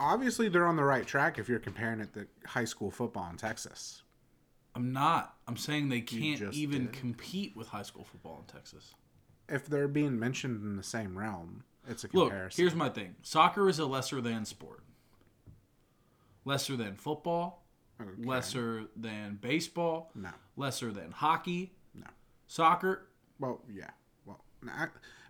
Obviously, 0.00 0.48
they're 0.48 0.66
on 0.66 0.76
the 0.76 0.84
right 0.84 1.06
track 1.06 1.38
if 1.38 1.48
you're 1.48 1.58
comparing 1.58 2.00
it 2.00 2.12
to 2.14 2.26
high 2.46 2.64
school 2.64 2.90
football 2.90 3.28
in 3.30 3.36
Texas. 3.36 4.02
I'm 4.74 4.92
not. 4.92 5.36
I'm 5.48 5.56
saying 5.56 5.88
they 5.88 6.00
can't 6.00 6.40
even 6.54 6.86
did. 6.86 6.92
compete 6.92 7.56
with 7.56 7.68
high 7.68 7.82
school 7.82 8.04
football 8.04 8.44
in 8.46 8.52
Texas. 8.54 8.94
If 9.48 9.66
they're 9.66 9.88
being 9.88 10.18
mentioned 10.18 10.62
in 10.62 10.76
the 10.76 10.82
same 10.82 11.18
realm, 11.18 11.64
it's 11.88 12.04
a 12.04 12.08
comparison. 12.08 12.62
Look, 12.64 12.70
here's 12.70 12.76
my 12.78 12.88
thing. 12.88 13.16
Soccer 13.22 13.68
is 13.68 13.78
a 13.80 13.86
lesser 13.86 14.20
than 14.20 14.44
sport. 14.44 14.82
Lesser 16.44 16.76
than 16.76 16.94
football, 16.96 17.64
Okay. 18.00 18.10
lesser 18.24 18.84
than 18.96 19.36
baseball, 19.36 20.10
No, 20.14 20.30
lesser 20.56 20.90
than 20.92 21.10
hockey. 21.12 21.72
No. 21.94 22.06
Soccer, 22.46 23.08
well, 23.38 23.60
yeah, 23.68 23.90
well, 24.24 24.42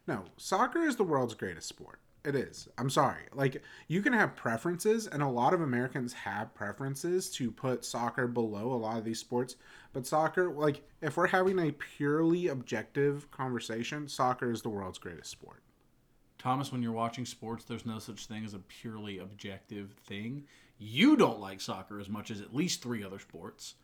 no. 0.07 0.25
Soccer 0.37 0.83
is 0.83 0.97
the 0.97 1.05
world's 1.05 1.35
greatest 1.35 1.69
sport. 1.69 1.99
It 2.23 2.35
is. 2.35 2.69
I'm 2.77 2.91
sorry. 2.91 3.23
Like 3.33 3.63
you 3.89 4.03
can 4.03 4.13
have 4.13 4.37
preferences, 4.37 5.07
and 5.07 5.23
a 5.23 5.29
lot 5.29 5.55
of 5.55 5.63
Americans 5.63 6.13
have 6.13 6.55
preferences 6.55 7.31
to 7.33 7.51
put 7.51 7.85
soccer 7.85 8.27
below 8.27 8.73
a 8.73 8.77
lot 8.77 8.99
of 8.99 9.05
these 9.05 9.19
sports. 9.19 9.57
But 9.93 10.07
soccer, 10.07 10.51
like, 10.51 10.83
if 11.01 11.17
we're 11.17 11.29
having 11.29 11.59
a 11.59 11.73
purely 11.73 12.49
objective 12.49 13.31
conversation, 13.31 14.07
soccer 14.07 14.53
is 14.53 14.63
the 14.63 14.69
world's 14.69 14.99
greatest 14.99 15.31
sport. 15.31 15.63
Thomas, 16.39 16.73
when 16.73 16.83
you're 16.83 16.93
watching 16.93 17.27
sports, 17.27 17.65
there's 17.65 17.87
no 17.87 17.99
such 17.99 18.27
thing 18.27 18.45
as 18.45 18.55
a 18.55 18.61
purely 18.61 19.19
objective 19.19 19.95
thing. 20.07 20.45
You 20.79 21.17
don't 21.17 21.41
like 21.41 21.61
soccer 21.61 22.01
as 22.01 22.09
much 22.09 22.31
as 22.31 22.41
at 22.41 22.55
least 22.55 22.83
three 22.83 23.05
other 23.05 23.19
sports. 23.19 23.75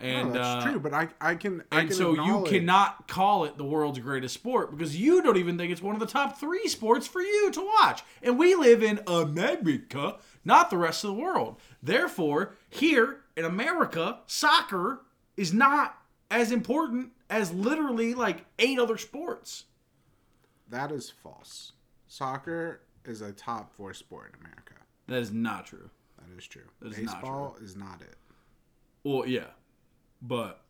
And 0.00 0.28
no, 0.28 0.34
that's 0.34 0.64
uh, 0.64 0.70
true, 0.70 0.80
but 0.80 0.94
I, 0.94 1.08
I 1.20 1.34
can, 1.34 1.62
I 1.70 1.80
And 1.80 1.88
can 1.88 1.96
so 1.96 2.14
you 2.14 2.44
cannot 2.48 3.06
call 3.06 3.44
it 3.44 3.58
the 3.58 3.64
world's 3.64 3.98
greatest 3.98 4.32
sport 4.32 4.70
because 4.70 4.96
you 4.96 5.22
don't 5.22 5.36
even 5.36 5.58
think 5.58 5.70
it's 5.70 5.82
one 5.82 5.94
of 5.94 6.00
the 6.00 6.06
top 6.06 6.40
three 6.40 6.66
sports 6.68 7.06
for 7.06 7.20
you 7.20 7.50
to 7.52 7.60
watch. 7.60 8.02
And 8.22 8.38
we 8.38 8.54
live 8.54 8.82
in 8.82 9.00
America, 9.06 10.16
not 10.42 10.70
the 10.70 10.78
rest 10.78 11.04
of 11.04 11.08
the 11.08 11.20
world. 11.20 11.60
Therefore, 11.82 12.54
here 12.70 13.18
in 13.36 13.44
America, 13.44 14.20
soccer 14.26 15.02
is 15.36 15.52
not 15.52 15.98
as 16.30 16.50
important 16.50 17.12
as 17.28 17.52
literally 17.52 18.14
like 18.14 18.46
eight 18.58 18.78
other 18.78 18.96
sports. 18.96 19.64
That 20.70 20.92
is 20.92 21.10
false. 21.10 21.72
Soccer 22.08 22.80
is 23.04 23.20
a 23.20 23.32
top 23.32 23.74
four 23.74 23.92
sport 23.92 24.32
in 24.34 24.46
America. 24.46 24.74
That 25.08 25.18
is 25.18 25.32
not 25.32 25.66
true. 25.66 25.90
That 26.18 26.38
is 26.38 26.46
true. 26.46 26.62
That 26.80 26.92
is 26.92 26.98
not 26.98 27.20
Baseball 27.20 27.56
is 27.62 27.76
not 27.76 28.00
it. 28.00 28.16
Well, 29.02 29.26
yeah, 29.26 29.46
but 30.22 30.62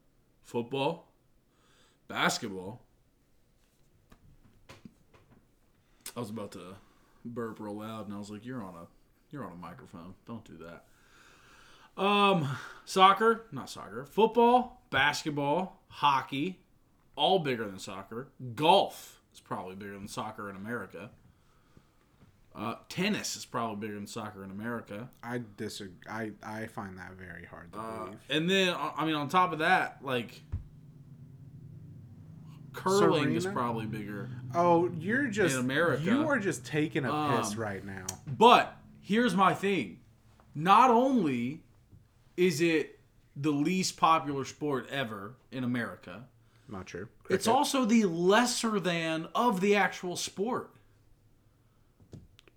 football, 0.45 1.09
basketball. 2.09 2.83
I 6.17 6.21
was 6.21 6.31
about 6.31 6.53
to 6.53 6.75
burp 7.25 7.61
real 7.61 7.79
loud, 7.79 8.07
and 8.07 8.15
I 8.15 8.19
was 8.19 8.31
like, 8.31 8.45
"You're 8.45 8.63
on 8.63 8.75
a, 8.75 8.87
you're 9.31 9.45
on 9.45 9.53
a 9.53 9.57
microphone. 9.57 10.15
Don't 10.27 10.45
do 10.45 10.59
that." 10.59 10.85
Um, 12.03 12.49
soccer, 12.85 13.45
not 13.53 13.69
soccer, 13.69 14.05
football, 14.05 14.83
basketball, 14.91 15.81
hockey, 15.89 16.59
all 17.17 17.39
bigger 17.39 17.67
than 17.67 17.79
soccer. 17.79 18.29
Golf 18.55 19.21
is 19.35 19.41
probably 19.41 19.75
bigger 19.75 19.93
than 19.93 20.09
soccer 20.09 20.49
in 20.49 20.57
America. 20.57 21.11
Uh, 22.55 22.75
tennis 22.89 23.37
is 23.37 23.45
probably 23.45 23.77
bigger 23.87 23.95
than 23.95 24.07
soccer 24.09 24.43
in 24.45 24.51
America. 24.51 25.09
I 25.23 25.41
disagree. 25.57 25.95
I, 26.11 26.33
I 26.43 26.67
find 26.67 26.99
that 26.99 27.13
very 27.13 27.45
hard 27.47 27.73
to 27.73 27.79
Uh, 27.79 28.05
believe. 28.07 28.19
and 28.29 28.51
then, 28.51 28.71
uh, 28.71 28.91
I 28.97 29.05
mean, 29.07 29.15
on 29.15 29.29
top 29.29 29.53
of 29.53 29.61
that, 29.61 29.99
like 30.03 30.43
curling 32.73 33.35
is 33.35 33.47
probably 33.47 33.87
bigger. 33.87 34.29
Oh, 34.55 34.91
you're 34.99 35.27
just 35.27 35.55
in 35.55 35.61
America, 35.61 36.03
You 36.03 36.29
are 36.29 36.39
just 36.39 36.65
taking 36.65 37.05
a 37.05 37.37
piss 37.37 37.53
um, 37.55 37.59
right 37.61 37.85
now. 37.85 38.07
But 38.27 38.77
here's 39.01 39.35
my 39.35 39.55
thing: 39.55 40.01
not 40.55 40.91
only 40.91 41.63
is 42.37 42.61
it 42.61 42.99
the 43.37 43.51
least 43.53 43.97
popular 43.97 44.45
sport 44.45 44.89
ever 44.91 45.35
in 45.53 45.63
America, 45.65 46.25
Not 46.69 46.87
true. 46.87 47.09
it's 47.29 47.47
also 47.47 47.85
the 47.85 48.05
lesser 48.05 48.81
than 48.81 49.29
of 49.35 49.61
the 49.61 49.77
actual 49.77 50.17
sport. 50.17 50.71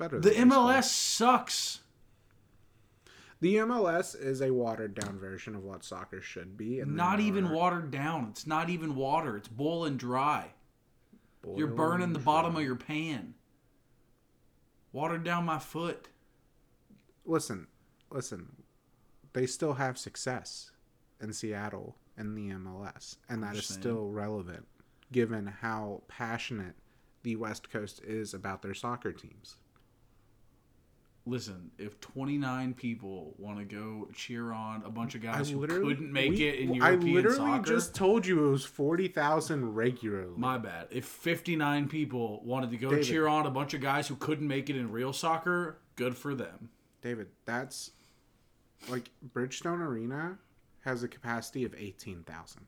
Better. 0.04 0.20
The 0.20 0.30
baseball. 0.30 0.68
MLS 0.68 0.84
sucks. 0.84 1.80
The 3.40 3.56
MLS 3.58 4.20
is 4.20 4.42
a 4.42 4.52
watered 4.52 4.96
down 4.96 5.20
version 5.20 5.56
of 5.56 5.64
what 5.64 5.84
soccer 5.84 6.22
should 6.22 6.56
be. 6.56 6.80
And 6.80 6.96
Not 6.96 7.20
even 7.20 7.48
are 7.48 7.54
watered 7.54 7.92
down. 7.92 8.28
It's 8.32 8.48
not 8.48 8.70
even 8.70 8.96
water. 8.96 9.36
It's 9.36 9.50
boiling 9.50 9.98
dry. 9.98 10.48
You're 11.56 11.68
burning 11.68 12.14
the 12.14 12.20
bottom 12.20 12.56
of 12.56 12.64
your 12.64 12.78
pan. 12.78 13.34
Watered 14.94 15.26
down 15.26 15.44
my 15.44 15.60
foot. 15.60 16.08
Listen, 17.26 17.68
listen. 18.10 18.48
They 19.34 19.46
still 19.46 19.74
have 19.74 19.98
success 19.98 20.72
in 21.20 21.34
Seattle 21.34 21.98
in 22.18 22.36
the 22.36 22.50
MLS, 22.52 23.18
and 23.28 23.44
that 23.44 23.56
is 23.56 23.66
still 23.66 24.08
relevant 24.08 24.68
given 25.12 25.48
how 25.62 26.02
passionate 26.08 26.76
the 27.24 27.36
West 27.36 27.70
Coast 27.70 28.02
is 28.04 28.34
about 28.34 28.62
their 28.62 28.74
soccer 28.74 29.12
teams. 29.12 29.58
Listen, 31.26 31.72
if 31.78 32.02
29 32.02 32.74
people 32.74 33.34
want 33.38 33.58
to 33.58 33.64
go 33.64 34.10
cheer 34.14 34.52
on 34.52 34.84
a 34.84 34.90
bunch 34.90 35.16
of 35.16 35.22
guys 35.22 35.50
who 35.50 35.66
couldn't 35.66 36.12
make 36.12 36.32
we- 36.32 36.44
it 36.48 36.60
in 36.60 36.74
European 36.74 37.10
I 37.10 37.14
literally 37.14 37.38
soccer, 37.38 37.66
just 37.66 37.96
told 37.96 38.26
you 38.28 38.46
it 38.46 38.52
was 38.52 38.66
forty 38.66 39.08
thousand 39.08 39.74
regularly. 39.74 40.34
my 40.36 40.58
bad. 40.58 40.88
If 40.92 41.06
59 41.06 41.88
people 41.88 42.42
wanted 42.44 42.72
to 42.72 42.78
go 42.78 42.90
David. 42.90 43.06
cheer 43.06 43.28
on 43.28 43.46
a 43.46 43.52
bunch 43.52 43.74
of 43.74 43.80
guys 43.80 44.10
who 44.10 44.16
couldn't 44.18 44.48
make 44.48 44.70
it 44.70 44.76
in 44.76 44.92
real 44.92 45.14
soccer, 45.14 45.78
good 45.96 46.18
for 46.18 46.36
them. 46.36 46.70
David, 47.02 47.30
that's 47.46 47.92
like 48.90 49.10
Bridgestone 49.34 49.80
Arena 49.80 50.38
has 50.82 51.04
a 51.04 51.08
capacity 51.08 51.64
of 51.64 51.74
eighteen 51.78 52.24
thousand. 52.24 52.66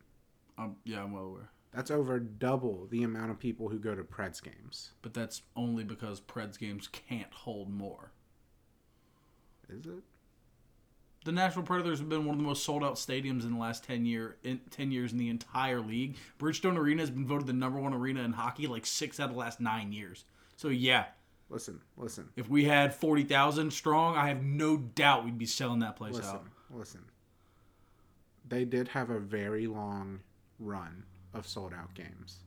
Um, 0.57 0.77
yeah, 0.85 1.03
I'm 1.03 1.11
well 1.11 1.25
aware. 1.25 1.49
That's 1.73 1.91
over 1.91 2.19
double 2.19 2.87
the 2.89 3.03
amount 3.03 3.31
of 3.31 3.37
people 3.39 3.67
who 3.67 3.79
go 3.79 3.95
to 3.95 4.03
Preds 4.05 4.41
games. 4.41 4.91
But 5.01 5.13
that's 5.13 5.41
only 5.57 5.83
because 5.83 6.21
Preds 6.21 6.57
games 6.57 6.87
can't 6.87 7.33
hold 7.33 7.69
more. 7.69 8.13
Is 9.69 9.85
it? 9.85 10.03
The 11.25 11.31
Nashville 11.31 11.63
Predators 11.63 11.97
have 11.99 12.07
been 12.07 12.25
one 12.25 12.35
of 12.35 12.37
the 12.37 12.47
most 12.47 12.63
sold 12.63 12.83
out 12.83 12.95
stadiums 12.95 13.43
in 13.43 13.53
the 13.53 13.59
last 13.59 13.83
10 13.83 14.05
year 14.05 14.37
in 14.43 14.59
10 14.69 14.91
years 14.91 15.11
in 15.11 15.17
the 15.17 15.29
entire 15.29 15.81
league. 15.81 16.17
Bridgestone 16.39 16.77
Arena 16.77 17.01
has 17.01 17.09
been 17.09 17.25
voted 17.25 17.47
the 17.47 17.53
number 17.53 17.79
1 17.79 17.93
arena 17.93 18.21
in 18.21 18.33
hockey 18.33 18.67
like 18.67 18.85
6 18.85 19.19
out 19.19 19.29
of 19.29 19.31
the 19.33 19.39
last 19.39 19.59
9 19.59 19.91
years. 19.91 20.25
So 20.55 20.67
yeah, 20.67 21.05
Listen, 21.49 21.79
listen, 21.95 22.29
if 22.35 22.49
we 22.49 22.65
had 22.65 22.93
40,000 22.93 23.71
strong, 23.71 24.17
I 24.17 24.29
have 24.29 24.43
no 24.43 24.77
doubt 24.77 25.25
we'd 25.25 25.37
be 25.37 25.45
selling 25.45 25.79
that 25.79 25.95
place 25.95 26.15
listen, 26.15 26.35
out. 26.35 26.45
listen. 26.71 27.05
They 28.47 28.65
did 28.65 28.87
have 28.89 29.11
a 29.11 29.19
very 29.19 29.67
long 29.67 30.21
run 30.59 31.03
of 31.33 31.47
sold 31.47 31.73
out 31.73 31.93
games. 31.93 32.39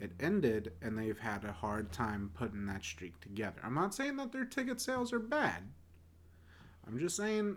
It 0.00 0.12
ended, 0.20 0.72
and 0.82 0.98
they've 0.98 1.18
had 1.18 1.44
a 1.44 1.52
hard 1.52 1.92
time 1.92 2.30
putting 2.34 2.66
that 2.66 2.84
streak 2.84 3.18
together. 3.20 3.58
I'm 3.64 3.74
not 3.74 3.94
saying 3.94 4.16
that 4.16 4.32
their 4.32 4.44
ticket 4.44 4.82
sales 4.82 5.14
are 5.14 5.18
bad. 5.18 5.62
I'm 6.86 6.98
just 6.98 7.16
saying 7.16 7.56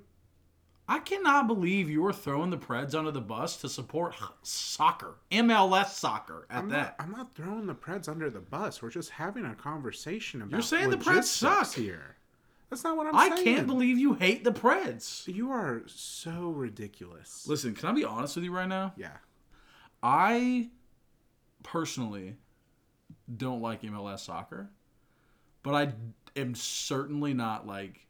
I 0.87 0.97
cannot 0.99 1.45
believe 1.45 1.87
you 1.87 2.01
were 2.01 2.11
throwing 2.13 2.49
the 2.49 2.57
Preds 2.57 2.95
under 2.95 3.11
the 3.11 3.21
bus 3.21 3.57
to 3.57 3.69
support 3.69 4.15
soccer, 4.41 5.17
MLS 5.31 5.89
soccer 5.89 6.47
at 6.49 6.63
I'm 6.63 6.69
that. 6.69 6.97
not, 6.97 7.05
I'm 7.05 7.11
not 7.11 7.35
throwing 7.35 7.67
the 7.67 7.75
Preds 7.75 8.09
under 8.09 8.29
the 8.31 8.39
bus. 8.39 8.81
We're 8.81 8.89
just 8.89 9.11
having 9.11 9.45
a 9.45 9.53
conversation 9.53 10.41
about. 10.41 10.51
You're 10.51 10.61
saying 10.63 10.89
the 10.89 10.97
Preds 10.97 11.25
suck. 11.25 11.73
here. 11.73 12.15
That's 12.71 12.83
not 12.83 12.97
what 12.97 13.05
I'm 13.07 13.13
saying. 13.13 13.33
I 13.33 13.35
saying. 13.35 13.55
can't 13.55 13.67
believe 13.67 13.99
you 13.99 14.13
hate 14.15 14.43
the 14.43 14.51
Preds. 14.51 15.27
you 15.27 15.51
are 15.51 15.83
so 15.85 16.49
ridiculous. 16.49 17.45
Listen, 17.47 17.75
can 17.75 17.89
I 17.89 17.91
be 17.93 18.05
honest 18.05 18.35
with 18.35 18.45
you 18.45 18.51
right 18.51 18.67
now? 18.67 18.93
Yeah, 18.97 19.17
I 20.01 20.69
personally 21.61 22.37
don't 23.37 23.61
like 23.61 23.83
MLS 23.83 24.19
soccer, 24.21 24.71
but 25.61 25.75
I 25.75 25.93
am 26.39 26.55
certainly 26.55 27.35
not 27.35 27.67
like 27.67 28.07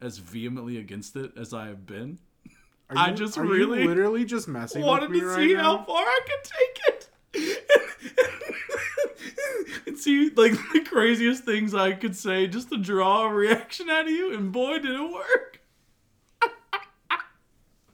as 0.00 0.18
vehemently 0.18 0.78
against 0.78 1.16
it 1.16 1.32
as 1.36 1.52
I 1.52 1.66
have 1.68 1.86
been. 1.86 2.18
Are 2.90 2.96
I 2.96 3.12
just 3.12 3.36
you 3.36 3.42
really 3.42 3.84
literally 3.86 4.24
just 4.24 4.48
messing 4.48 4.82
Wanted 4.82 5.12
to 5.12 5.26
right 5.26 5.36
see 5.36 5.54
now? 5.54 5.62
how 5.78 5.84
far 5.84 6.02
I 6.02 6.20
could 6.26 6.50
take 6.50 6.80
it. 6.88 7.64
and 9.86 9.98
see 9.98 10.30
like 10.30 10.52
the 10.72 10.80
craziest 10.80 11.44
things 11.44 11.74
I 11.74 11.92
could 11.92 12.16
say 12.16 12.46
just 12.46 12.70
to 12.70 12.78
draw 12.78 13.26
a 13.26 13.32
reaction 13.32 13.90
out 13.90 14.06
of 14.06 14.10
you, 14.10 14.34
and 14.34 14.50
boy 14.52 14.78
did 14.78 14.94
it 14.98 15.12
work. 15.12 15.60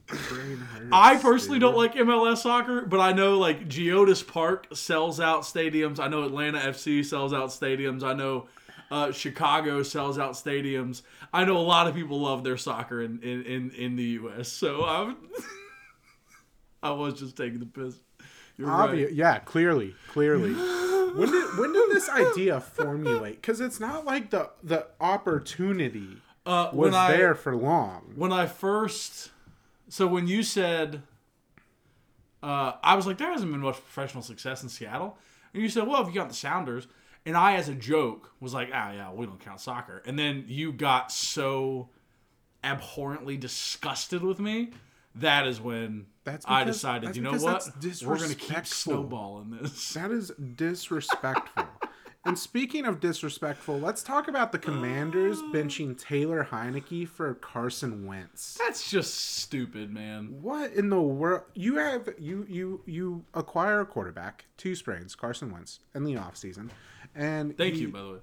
Hurts, 0.06 0.60
I 0.92 1.16
personally 1.16 1.58
dude. 1.58 1.62
don't 1.62 1.76
like 1.76 1.94
MLS 1.94 2.38
soccer, 2.38 2.82
but 2.82 3.00
I 3.00 3.12
know 3.12 3.38
like 3.38 3.68
Geodis 3.68 4.24
Park 4.26 4.68
sells 4.72 5.18
out 5.18 5.42
stadiums. 5.42 5.98
I 5.98 6.08
know 6.08 6.22
Atlanta 6.24 6.58
FC 6.58 7.04
sells 7.04 7.32
out 7.32 7.48
stadiums. 7.48 8.02
I 8.04 8.12
know 8.12 8.46
uh, 8.94 9.10
Chicago 9.12 9.82
sells 9.82 10.18
out 10.20 10.34
stadiums. 10.34 11.02
I 11.32 11.44
know 11.44 11.56
a 11.56 11.58
lot 11.58 11.88
of 11.88 11.94
people 11.96 12.20
love 12.20 12.44
their 12.44 12.56
soccer 12.56 13.02
in 13.02 13.18
in, 13.22 13.42
in, 13.42 13.70
in 13.72 13.96
the 13.96 14.04
U.S. 14.20 14.48
So 14.48 14.82
I 14.84 15.14
I 16.82 16.90
was 16.92 17.18
just 17.18 17.36
taking 17.36 17.58
the 17.58 17.66
piss. 17.66 17.96
You're 18.56 18.68
right. 18.68 19.10
Yeah, 19.12 19.40
clearly, 19.40 19.96
clearly. 20.08 20.52
when 21.14 21.28
did 21.30 21.58
when 21.58 21.72
did 21.72 21.90
this 21.90 22.08
idea 22.08 22.60
formulate? 22.60 23.36
Because 23.40 23.60
it's 23.60 23.80
not 23.80 24.04
like 24.04 24.30
the 24.30 24.50
the 24.62 24.86
opportunity 25.00 26.18
Uh, 26.46 26.70
was 26.72 26.94
I, 26.94 27.16
there 27.16 27.34
for 27.34 27.56
long. 27.56 28.12
when 28.14 28.32
I 28.32 28.46
first, 28.46 29.32
so 29.88 30.06
when 30.06 30.28
you 30.28 30.42
said, 30.44 31.02
uh, 32.44 32.74
I 32.82 32.94
was 32.94 33.06
like, 33.08 33.18
there 33.18 33.32
hasn't 33.32 33.50
been 33.50 33.60
much 33.62 33.74
professional 33.76 34.22
success 34.22 34.62
in 34.62 34.68
Seattle, 34.68 35.18
and 35.52 35.62
you 35.62 35.68
said, 35.68 35.88
well, 35.88 36.00
if 36.02 36.08
you 36.08 36.14
got 36.14 36.28
the 36.28 36.34
Sounders, 36.34 36.86
and 37.26 37.36
I, 37.36 37.54
as 37.54 37.68
a 37.68 37.74
joke, 37.74 38.32
was 38.40 38.52
like, 38.54 38.70
ah, 38.72 38.92
yeah, 38.92 39.12
we 39.12 39.26
don't 39.26 39.40
count 39.40 39.60
soccer, 39.60 40.02
and 40.06 40.18
then 40.18 40.44
you 40.46 40.72
got 40.72 41.10
so 41.10 41.88
abhorrently 42.62 43.36
disgusted 43.36 44.22
with 44.22 44.38
me. 44.38 44.70
That 45.16 45.46
is 45.46 45.60
when 45.60 46.06
That's 46.24 46.44
I 46.48 46.64
decided, 46.64 47.14
you 47.14 47.22
know 47.22 47.34
what? 47.34 47.68
We're 48.04 48.18
gonna 48.18 48.34
keep 48.34 48.66
snowballing 48.66 49.50
this. 49.50 49.94
That 49.94 50.10
is 50.10 50.32
disrespectful. 50.56 51.64
and 52.26 52.38
speaking 52.38 52.86
of 52.86 53.00
disrespectful, 53.00 53.78
let's 53.78 54.02
talk 54.02 54.28
about 54.28 54.50
the 54.52 54.58
Commanders 54.58 55.40
benching 55.52 55.98
Taylor 55.98 56.48
Heinicke 56.50 57.06
for 57.06 57.34
Carson 57.34 58.06
Wentz. 58.06 58.56
That's 58.58 58.90
just 58.90 59.14
stupid, 59.14 59.92
man. 59.92 60.38
What 60.40 60.72
in 60.72 60.88
the 60.88 61.00
world? 61.00 61.42
You 61.54 61.76
have 61.76 62.08
you 62.18 62.46
you 62.48 62.82
you 62.86 63.24
acquire 63.34 63.80
a 63.80 63.86
quarterback, 63.86 64.46
two 64.56 64.74
sprains, 64.74 65.14
Carson 65.14 65.50
Wentz, 65.52 65.80
in 65.94 66.04
the 66.04 66.14
offseason. 66.14 66.70
and 67.14 67.56
Thank 67.56 67.74
he- 67.74 67.82
you, 67.82 67.88
by 67.88 68.02
the 68.02 68.08
way. 68.12 68.18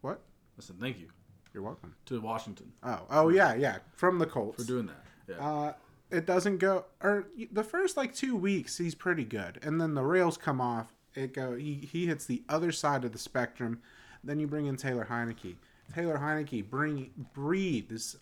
What? 0.00 0.20
Listen, 0.56 0.76
thank 0.80 0.98
you 0.98 1.08
You're 1.52 1.62
welcome. 1.62 1.94
to 2.06 2.20
Washington 2.20 2.72
Oh, 2.82 3.00
oh 3.10 3.28
yeah, 3.28 3.54
yeah, 3.54 3.78
from 3.94 4.18
the 4.18 4.26
Colts. 4.26 4.62
for 4.62 4.66
doing 4.66 4.86
that. 4.86 5.04
Yeah. 5.28 5.46
Uh, 5.46 5.72
it 6.10 6.26
doesn't 6.26 6.56
go 6.58 6.86
or 7.02 7.28
the 7.52 7.62
first 7.62 7.96
like 7.96 8.14
two 8.14 8.34
weeks 8.34 8.78
he's 8.78 8.94
pretty 8.94 9.24
good, 9.24 9.58
and 9.62 9.78
then 9.80 9.94
the 9.94 10.02
rails 10.02 10.36
come 10.38 10.60
off. 10.60 10.94
It 11.14 11.34
go 11.34 11.54
he 11.56 11.74
he 11.74 12.06
hits 12.06 12.24
the 12.26 12.42
other 12.48 12.72
side 12.72 13.04
of 13.04 13.12
the 13.12 13.18
spectrum. 13.18 13.80
Then 14.22 14.38
you 14.38 14.46
bring 14.46 14.66
in 14.66 14.76
Taylor 14.76 15.06
Heinicke. 15.10 15.56
Taylor 15.94 16.18
Heinicke 16.18 16.68
bring 16.68 17.10
breathe 17.34 17.88
this 17.88 18.16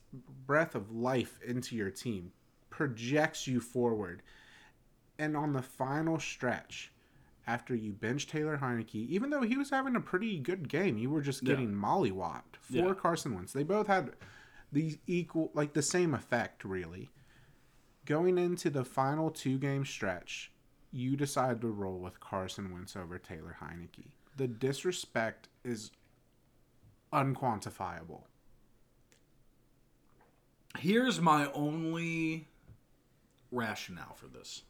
breath 0.47 0.75
of 0.75 0.91
life 0.91 1.39
into 1.45 1.77
your 1.77 1.91
team, 1.91 2.33
projects 2.71 3.47
you 3.47 3.61
forward, 3.61 4.23
and 5.19 5.37
on 5.37 5.53
the 5.53 5.63
final 5.63 6.19
stretch. 6.19 6.93
After 7.47 7.75
you 7.75 7.93
bench 7.93 8.27
Taylor 8.27 8.59
Heinicke, 8.59 8.95
even 9.09 9.31
though 9.31 9.41
he 9.41 9.57
was 9.57 9.71
having 9.71 9.97
a 9.97 10.01
pretty 10.01 10.39
good 10.39 10.69
game, 10.69 10.99
you 10.99 11.09
were 11.09 11.23
just 11.23 11.43
Yeah. 11.43 11.55
getting 11.55 11.73
mollywopped 11.73 12.57
for 12.61 12.73
Yeah. 12.75 12.95
Carson 12.95 13.35
Wentz. 13.35 13.55
They 13.55 13.63
both 13.65 13.87
had 13.87 14.15
the 14.71 14.99
equal, 15.07 15.51
like 15.55 15.73
the 15.73 15.81
same 15.83 16.13
effect, 16.13 16.63
really. 16.63 17.09
Going 18.05 18.37
into 18.37 18.69
the 18.69 18.85
final 18.85 19.31
two 19.31 19.59
game 19.59 19.87
stretch, 19.87 20.53
you 20.93 21.17
decide 21.17 21.61
to 21.61 21.69
roll 21.69 21.99
with 21.99 22.21
Carson 22.21 22.73
Wentz 22.73 22.97
over 22.97 23.19
Taylor 23.19 23.57
Heinicke. 23.63 24.11
The 24.37 24.49
disrespect 24.49 25.49
is 25.65 25.91
unquantifiable. 27.13 28.23
Here's 30.79 31.21
my 31.21 31.51
only 31.53 32.49
rationale 33.51 34.15
for 34.15 34.27
this. 34.29 34.63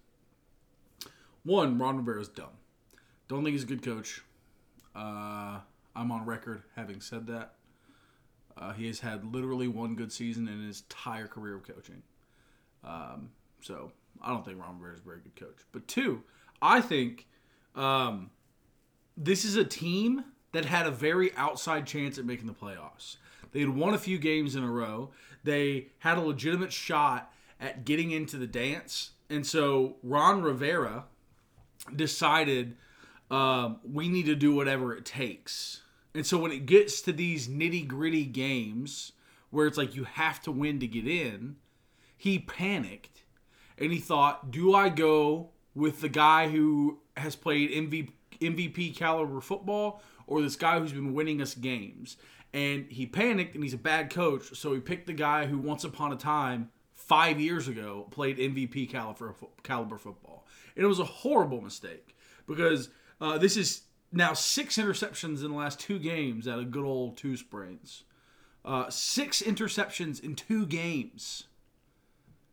One, 1.45 1.79
Ron 1.79 1.99
Rivera 1.99 2.21
is 2.21 2.29
dumb. 2.29 2.57
Don't 3.29 3.45
think 3.45 3.53
he's 3.53 3.65
a 3.65 3.67
good 3.67 3.83
coach. 3.83 4.23
Uh, 4.95 5.61
I'm 5.95 6.11
on 6.11 6.25
record 6.25 6.63
having 6.77 7.01
said 7.01 7.27
that. 7.27 7.55
Uh, 8.57 8.73
he 8.73 8.87
has 8.87 9.01
had 9.01 9.25
literally 9.33 9.69
one 9.69 9.95
good 9.95 10.13
season 10.13 10.49
in 10.49 10.67
his 10.67 10.81
entire 10.81 11.27
career 11.27 11.57
of 11.57 11.63
coaching. 11.63 12.03
Um, 12.83 13.31
so 13.61 13.93
I 14.23 14.31
don't 14.31 14.45
think 14.45 14.61
Ron 14.61 14.79
Rivera 14.79 14.95
is 14.95 15.01
a 15.01 15.05
very 15.05 15.21
good 15.21 15.37
coach. 15.37 15.65
But 15.73 15.87
two, 15.89 16.23
I 16.61 16.81
think 16.81 17.27
um, 17.75 18.31
this 19.17 19.45
is 19.45 19.57
a 19.57 19.65
team 19.65 20.25
that 20.53 20.65
had 20.65 20.87
a 20.87 20.91
very 20.91 21.35
outside 21.37 21.87
chance 21.87 22.19
at 22.19 22.25
making 22.25 22.47
the 22.47 22.55
playoffs. 22.55 23.17
They 23.53 23.61
had 23.61 23.71
won 23.71 23.95
a 23.95 23.99
few 23.99 24.19
games 24.19 24.57
in 24.57 24.63
a 24.63 24.71
row. 24.71 25.11
They 25.45 25.89
had 25.99 26.19
a 26.19 26.21
legitimate 26.21 26.73
shot 26.73 27.33
at 27.61 27.85
getting 27.85 28.11
into 28.11 28.37
the 28.37 28.47
dance. 28.47 29.11
And 29.31 29.47
so 29.47 29.97
Ron 30.03 30.43
Rivera 30.43 31.05
decided 31.95 32.77
um, 33.31 33.81
we 33.85 34.09
need 34.09 34.27
to 34.27 34.35
do 34.35 34.55
whatever 34.55 34.95
it 34.95 35.05
takes. 35.05 35.83
And 36.15 36.27
so 36.27 36.39
when 36.39 36.51
it 36.51 36.67
gets 36.67 37.01
to 37.03 37.13
these 37.13 37.49
nitty 37.49 37.87
gritty 37.87 38.25
games 38.25 39.13
where 39.51 39.67
it's 39.67 39.79
like 39.79 39.95
you 39.95 40.05
have 40.05 40.41
to 40.43 40.53
win 40.53 40.81
to 40.81 40.87
get 40.87 41.07
in, 41.07 41.57
he 42.17 42.39
panicked 42.39 43.18
and 43.81 43.93
he 43.93 43.99
thought, 43.99 44.51
do 44.51 44.75
I 44.75 44.89
go 44.89 45.51
with 45.75 46.01
the 46.01 46.09
guy 46.09 46.49
who 46.49 46.99
has 47.17 47.37
played 47.37 47.71
MVP, 47.71 48.11
MVP 48.41 48.97
caliber 48.97 49.41
football 49.41 50.03
or 50.27 50.43
this 50.43 50.57
guy 50.57 50.79
who's 50.79 50.93
been 50.93 51.15
winning 51.15 51.41
us 51.41 51.55
games? 51.55 52.17
And 52.53 52.87
he 52.91 53.07
panicked 53.07 53.55
and 53.55 53.63
he's 53.63 53.75
a 53.75 53.79
bad 53.79 54.11
coach, 54.11 54.57
so 54.57 54.73
he 54.73 54.81
picked 54.81 55.07
the 55.07 55.13
guy 55.13 55.47
who 55.47 55.59
once 55.59 55.85
upon 55.85 56.13
a 56.13 56.17
time, 56.17 56.71
five 56.95 57.41
years 57.41 57.69
ago, 57.69 58.07
played 58.11 58.39
MVP 58.39 58.91
caliber, 58.91 59.35
caliber 59.63 59.99
football. 59.99 60.47
And 60.75 60.85
it 60.85 60.89
was 60.89 60.99
a 60.99 61.05
horrible 61.05 61.61
mistake 61.61 62.17
because 62.47 62.89
uh, 63.21 63.39
this 63.39 63.57
is 63.57 63.83
now 64.13 64.33
six 64.33 64.77
interceptions 64.79 65.45
in 65.45 65.51
the 65.51 65.57
last 65.57 65.79
two 65.79 65.99
games 65.99 66.49
out 66.49 66.59
of 66.59 66.71
good 66.71 66.85
old 66.85 67.17
two 67.17 67.37
sprains. 67.37 68.05
Uh, 68.65 68.89
six 68.91 69.43
interceptions 69.43 70.23
in 70.23 70.35
two 70.35 70.67
games. 70.67 71.45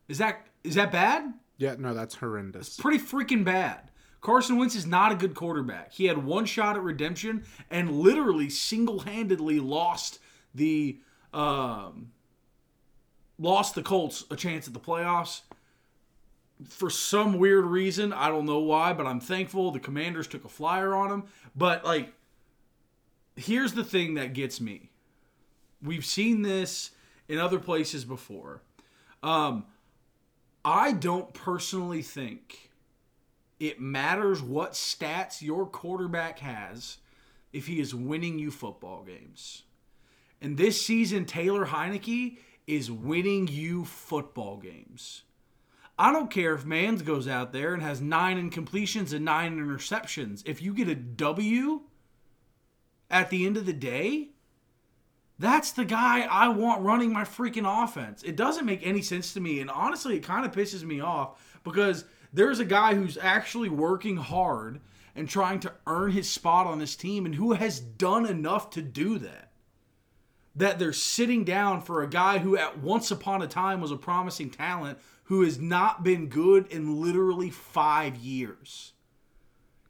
Is 0.08 0.18
that 0.20 0.46
is 0.63 0.76
that 0.76 0.91
bad? 0.91 1.34
Yeah, 1.58 1.76
no, 1.78 1.94
that's 1.94 2.15
horrendous. 2.15 2.78
Pretty 2.78 3.00
freaking 3.00 3.44
bad. 3.44 3.91
Carson 4.22 4.58
Wentz 4.58 4.76
is 4.76 4.86
not 4.86 5.12
a 5.12 5.15
good 5.15 5.36
quarterback. 5.36 5.94
He 5.94 6.06
had 6.06 6.18
one 6.26 6.46
shot 6.46 6.76
at 6.76 6.82
redemption 6.82 7.46
and 7.70 7.91
literally 7.91 8.50
single-handedly 8.50 9.60
lost 9.60 10.20
the 10.56 11.00
um, 11.34 12.12
lost 13.38 13.76
the 13.76 13.84
Colts 13.84 14.26
a 14.32 14.36
chance 14.36 14.68
at 14.68 14.74
the 14.74 14.80
playoffs. 14.80 15.41
for 16.68 16.89
some 16.89 17.38
weird 17.38 17.65
reason, 17.65 18.13
I 18.13 18.30
don't 18.30 18.46
know 18.46 18.60
why, 18.60 18.94
but 18.94 19.06
I'm 19.06 19.20
thankful 19.20 19.72
the 19.72 19.80
Commanders 19.80 20.28
took 20.28 20.46
a 20.46 20.50
flyer 20.50 20.94
on 20.94 21.12
him. 21.12 21.24
But 21.56 21.84
like, 21.84 22.13
here's 23.36 23.74
the 23.74 23.84
thing 23.84 24.15
that 24.15 24.34
gets 24.34 24.62
me. 24.62 24.89
We've 25.82 26.06
seen 26.06 26.41
this 26.41 26.91
in 27.28 27.39
other 27.39 27.60
places 27.60 28.06
before. 28.06 28.62
Um, 29.22 29.65
I 30.67 30.93
don't 30.93 31.32
personally 31.32 32.01
think 32.01 32.71
it 33.60 33.80
matters 33.80 34.41
what 34.41 34.71
stats 34.73 35.43
your 35.43 35.67
quarterback 35.67 36.39
has 36.39 36.97
if 37.54 37.67
he 37.67 37.80
is 37.80 37.93
winning 37.93 38.39
you 38.39 38.49
football 38.49 39.04
games. 39.04 39.62
And 40.41 40.58
this 40.58 40.84
season, 40.84 41.25
Taylor 41.25 41.67
Heinicke 41.67 42.39
is 42.65 42.89
winning 42.89 43.47
you 43.47 43.86
football 43.86 44.58
games. 44.58 45.21
I 45.99 46.12
don't 46.12 46.32
care 46.32 46.56
if 46.56 46.65
Mans 46.65 47.04
goes 47.04 47.28
out 47.28 47.54
there 47.54 47.75
and 47.75 47.84
has 47.84 48.01
nine 48.01 48.38
incompletions 48.49 49.13
and 49.13 49.23
nine 49.23 49.58
interceptions. 49.58 50.41
If 50.47 50.63
you 50.63 50.73
get 50.73 50.89
a 50.89 50.95
W 50.95 51.82
at 53.12 53.30
the 53.30 53.45
end 53.45 53.56
of 53.56 53.67
the 53.67 53.73
day, 53.73 54.30
that's 55.38 55.71
the 55.71 55.86
guy 55.86 56.21
I 56.21 56.48
want 56.48 56.84
running 56.84 57.12
my 57.12 57.24
freaking 57.24 57.84
offense. 57.84 58.24
It 58.24 58.36
doesn't 58.36 58.65
make 58.65 58.86
any 58.86 59.02
sense 59.02 59.34
to 59.34 59.41
me. 59.41 59.60
And 59.60 59.69
honestly, 59.69 60.15
it 60.15 60.24
kind 60.24 60.45
of 60.45 60.52
pisses 60.52 60.84
me 60.84 61.02
off 61.02 61.60
because 61.63 62.06
there's 62.32 62.60
a 62.60 62.65
guy 62.65 62.95
who's 62.95 63.17
actually 63.17 63.69
working 63.69 64.17
hard 64.17 64.80
and 65.15 65.28
trying 65.28 65.60
to 65.62 65.74
earn 65.88 66.12
his 66.12 66.30
spot 66.30 66.67
on 66.67 66.80
this 66.80 66.95
team 66.95 67.26
and 67.26 67.36
who 67.36 67.54
has 67.54 67.80
done 67.80 68.26
enough 68.26 68.69
to 68.71 68.82
do 68.82 69.17
that. 69.19 69.52
That 70.56 70.80
they're 70.80 70.93
sitting 70.93 71.43
down 71.43 71.82
for 71.82 72.02
a 72.02 72.10
guy 72.10 72.38
who, 72.38 72.56
at 72.56 72.80
once 72.80 73.12
upon 73.12 73.41
a 73.41 73.48
time, 73.48 73.82
was 73.82 73.91
a 73.91 73.98
promising 73.98 74.50
talent 74.50 75.00
who 75.26 75.41
has 75.43 75.60
not 75.60 76.04
been 76.04 76.28
good 76.28 76.67
in 76.71 77.02
literally 77.02 77.50
five 77.50 78.15
years. 78.15 78.93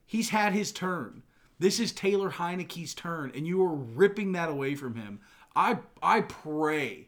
He's 0.07 0.29
had 0.29 0.53
his 0.53 0.71
turn. 0.71 1.21
This 1.59 1.79
is 1.79 1.91
Taylor 1.91 2.31
Heinicke's 2.31 2.93
turn, 2.93 3.31
and 3.35 3.47
you 3.47 3.63
are 3.63 3.73
ripping 3.73 4.31
that 4.33 4.49
away 4.49 4.75
from 4.75 4.95
him. 4.95 5.19
I 5.55 5.79
I 6.01 6.21
pray 6.21 7.07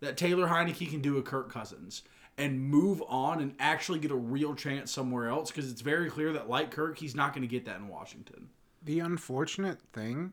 that 0.00 0.16
Taylor 0.16 0.48
Heinicke 0.48 0.90
can 0.90 1.00
do 1.00 1.16
a 1.18 1.22
Kirk 1.22 1.50
Cousins 1.50 2.02
and 2.36 2.60
move 2.60 3.02
on 3.06 3.40
and 3.40 3.54
actually 3.58 3.98
get 3.98 4.10
a 4.10 4.16
real 4.16 4.54
chance 4.54 4.90
somewhere 4.90 5.28
else 5.28 5.50
because 5.50 5.70
it's 5.70 5.80
very 5.80 6.10
clear 6.10 6.32
that 6.32 6.48
like 6.48 6.70
Kirk, 6.70 6.98
he's 6.98 7.14
not 7.14 7.32
going 7.32 7.42
to 7.42 7.48
get 7.48 7.64
that 7.66 7.76
in 7.76 7.88
Washington. 7.88 8.48
The 8.82 9.00
unfortunate 9.00 9.80
thing 9.92 10.32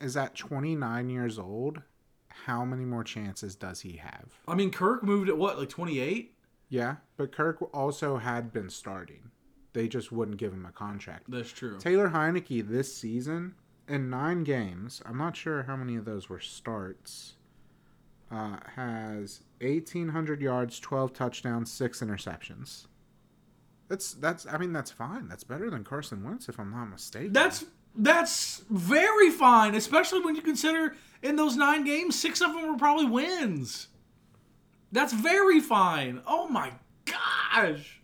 is 0.00 0.16
at 0.16 0.34
29 0.34 1.10
years 1.10 1.38
old, 1.38 1.82
how 2.28 2.64
many 2.64 2.84
more 2.84 3.04
chances 3.04 3.54
does 3.54 3.80
he 3.80 3.96
have? 3.96 4.38
I 4.46 4.54
mean, 4.54 4.70
Kirk 4.70 5.02
moved 5.02 5.28
at 5.28 5.36
what, 5.36 5.58
like 5.58 5.68
28? 5.68 6.34
Yeah, 6.68 6.96
but 7.16 7.32
Kirk 7.32 7.58
also 7.74 8.16
had 8.16 8.52
been 8.52 8.70
starting. 8.70 9.30
They 9.74 9.88
just 9.88 10.12
wouldn't 10.12 10.38
give 10.38 10.52
him 10.52 10.64
a 10.64 10.72
contract. 10.72 11.24
That's 11.28 11.50
true. 11.50 11.78
Taylor 11.78 12.10
Heinicke 12.10 12.66
this 12.66 12.94
season 12.94 13.54
in 13.88 14.10
nine 14.10 14.44
games, 14.44 15.02
I'm 15.06 15.18
not 15.18 15.36
sure 15.36 15.64
how 15.64 15.76
many 15.76 15.96
of 15.96 16.04
those 16.04 16.28
were 16.28 16.40
starts, 16.40 17.34
uh, 18.30 18.56
has 18.76 19.42
1,800 19.60 20.40
yards, 20.40 20.80
12 20.80 21.12
touchdowns, 21.12 21.70
six 21.70 22.00
interceptions. 22.00 22.86
That's 23.88 24.14
that's. 24.14 24.46
I 24.46 24.56
mean, 24.56 24.72
that's 24.72 24.90
fine. 24.90 25.28
That's 25.28 25.44
better 25.44 25.68
than 25.68 25.84
Carson 25.84 26.24
Wentz, 26.24 26.48
if 26.48 26.58
I'm 26.58 26.70
not 26.70 26.86
mistaken. 26.86 27.32
That's 27.32 27.66
that's 27.94 28.64
very 28.70 29.30
fine, 29.30 29.74
especially 29.74 30.20
when 30.20 30.34
you 30.34 30.40
consider 30.40 30.96
in 31.22 31.36
those 31.36 31.56
nine 31.56 31.84
games, 31.84 32.18
six 32.18 32.40
of 32.40 32.54
them 32.54 32.66
were 32.72 32.78
probably 32.78 33.04
wins. 33.04 33.88
That's 34.92 35.12
very 35.12 35.60
fine. 35.60 36.22
Oh 36.26 36.48
my 36.48 36.72
gosh. 37.04 38.00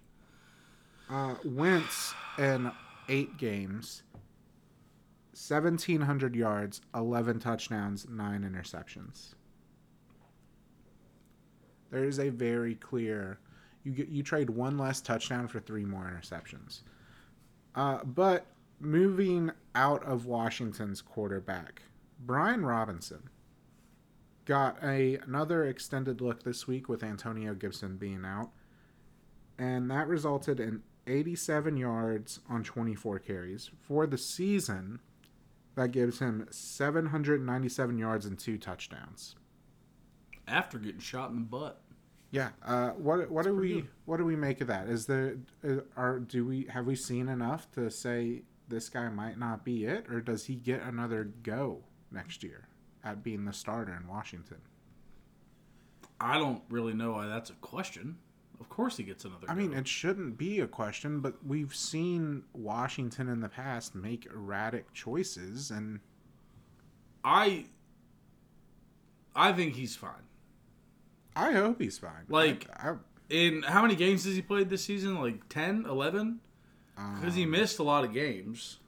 uh, 1.09 1.37
Wentz 1.45 2.12
in 2.38 2.71
eight 3.09 3.38
games, 3.38 4.03
1,700 5.50 6.34
yards, 6.34 6.80
11 6.94 7.38
touchdowns, 7.40 8.06
nine 8.08 8.42
interceptions. 8.42 9.34
There 11.90 12.04
is 12.04 12.18
a 12.18 12.28
very 12.28 12.74
clear. 12.74 13.38
You 13.82 13.92
get 13.92 14.08
you 14.08 14.22
trade 14.22 14.50
one 14.50 14.76
less 14.76 15.00
touchdown 15.00 15.48
for 15.48 15.61
three 15.61 15.84
more 15.84 16.04
interceptions. 16.04 16.82
Uh, 17.74 18.04
but 18.04 18.46
moving 18.80 19.50
out 19.74 20.04
of 20.04 20.26
Washington's 20.26 21.00
quarterback, 21.00 21.82
Brian 22.20 22.64
Robinson 22.64 23.30
got 24.44 24.82
a 24.82 25.16
another 25.18 25.64
extended 25.64 26.20
look 26.20 26.42
this 26.42 26.66
week 26.66 26.88
with 26.88 27.02
Antonio 27.02 27.54
Gibson 27.54 27.96
being 27.96 28.24
out, 28.24 28.50
and 29.58 29.90
that 29.90 30.08
resulted 30.08 30.61
in 30.61 30.82
87 31.06 31.76
yards 31.76 32.40
on 32.48 32.62
24 32.62 33.18
carries 33.20 33.70
for 33.80 34.06
the 34.06 34.18
season. 34.18 35.00
That 35.79 35.93
gives 35.93 36.19
him 36.19 36.45
797 36.51 37.99
yards 37.99 38.27
and 38.27 38.37
two 38.37 38.59
touchdowns. 38.59 39.37
After 40.49 40.77
getting 40.77 40.99
shot 40.99 41.31
in 41.31 41.37
the 41.37 41.43
butt. 41.43 41.81
Yeah. 42.33 42.49
Uh, 42.67 42.91
what 42.91 43.31
what 43.31 43.45
do 43.45 43.55
we 43.55 43.75
good. 43.75 43.88
what 44.05 44.17
do 44.17 44.25
we 44.25 44.35
make 44.35 44.61
of 44.61 44.67
that? 44.67 44.88
Is 44.88 45.07
there 45.07 45.37
uh, 45.62 45.83
are 45.97 46.19
do 46.19 46.45
we 46.45 46.64
have 46.64 46.85
we 46.85 46.97
seen 46.97 47.29
enough 47.29 47.71
to 47.77 47.93
say 47.93 48.43
this 48.67 48.88
guy 48.88 49.09
might 49.09 49.38
not 49.38 49.64
be 49.64 49.85
it, 49.85 50.07
or 50.11 50.21
does 50.21 50.47
he 50.47 50.57
get 50.57 50.83
another 50.83 51.31
go 51.45 51.85
next 52.11 52.43
year 52.43 52.67
at 53.05 53.23
being 53.23 53.45
the 53.45 53.53
starter 53.53 53.95
in 53.95 54.09
Washington? 54.09 54.59
I 56.21 56.38
don't 56.38 56.62
really 56.71 56.93
know 56.93 57.12
why 57.12 57.29
that's 57.29 57.51
a 57.51 57.55
question. 57.61 58.17
Of 58.61 58.68
course 58.68 58.97
he 58.97 59.05
gets 59.05 59.25
another. 59.25 59.47
I 59.49 59.55
mean, 59.55 59.73
it 59.73 59.87
shouldn't 59.87 60.37
be 60.37 60.61
a 60.61 60.66
question, 60.66 61.21
but 61.21 61.35
we've 61.47 61.75
seen 61.75 62.42
Washington 62.53 63.29
in 63.29 63.40
the 63.40 63.49
past 63.49 63.94
make 63.94 64.27
erratic 64.27 64.92
choices, 64.92 65.71
and 65.71 66.01
I 67.25 67.66
I 69.35 69.53
think 69.53 69.75
he's 69.75 69.94
fine. 69.97 70.27
I 71.37 71.53
hope 71.53 71.81
he's 71.81 71.99
fine. 71.99 72.25
Like- 72.29 72.66
I, 72.77 72.90
I, 72.90 72.94
In 73.31 73.62
how 73.62 73.83
many 73.83 73.94
games 73.94 74.25
has 74.25 74.35
he 74.35 74.42
played 74.42 74.71
this 74.71 74.83
season? 74.85 75.21
Like 75.21 75.49
10, 75.49 75.87
11? 75.88 76.40
Because 77.21 77.37
he 77.37 77.44
um, 77.44 77.51
missed 77.53 77.79
a 77.79 77.85
lot 77.85 78.03
of 78.05 78.12
games 78.12 78.79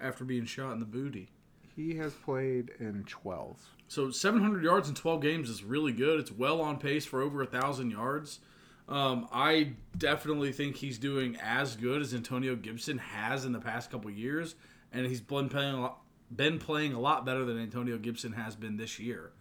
after 0.00 0.24
being 0.24 0.44
shot 0.44 0.72
in 0.72 0.78
the 0.78 0.84
booty. 0.86 1.30
he 1.74 1.96
has 1.96 2.12
played 2.14 2.70
in 2.78 3.02
12. 3.08 3.58
So 3.88 4.10
700 4.10 4.62
yards 4.62 4.88
in 4.88 4.94
12 4.94 5.20
games 5.20 5.50
is 5.50 5.64
really 5.64 5.92
good. 5.92 6.20
It's 6.20 6.30
well 6.30 6.60
on 6.60 6.78
pace 6.78 7.04
for 7.04 7.20
over 7.22 7.42
a 7.42 7.46
thousand 7.46 7.90
yards. 7.90 8.38
Um, 8.88 9.28
I 9.32 9.72
definitely 9.96 10.52
think 10.52 10.76
he's 10.76 10.98
doing 10.98 11.36
as 11.42 11.76
good 11.76 12.02
as 12.02 12.14
Antonio 12.14 12.54
Gibson 12.54 12.98
has 12.98 13.44
in 13.44 13.52
the 13.52 13.58
past 13.58 13.90
couple 13.90 14.10
years, 14.10 14.54
and 14.92 15.06
he's 15.06 15.20
been 15.20 15.48
playing 15.48 15.74
a 15.74 15.80
lot, 15.80 15.98
been 16.34 16.58
playing 16.58 16.92
a 16.92 17.00
lot 17.00 17.26
better 17.26 17.44
than 17.44 17.58
Antonio 17.58 17.98
Gibson 17.98 18.32
has 18.32 18.54
been 18.54 18.76
this 18.76 18.98
year. 18.98 19.32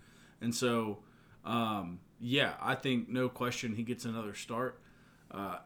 And 0.41 0.53
so, 0.53 0.99
um, 1.43 1.99
yeah, 2.19 2.53
I 2.59 2.75
think 2.75 3.07
no 3.07 3.29
question 3.29 3.75
he 3.75 3.83
gets 3.83 4.05
another 4.05 4.33
start. 4.33 4.81
Uh, 5.29 5.57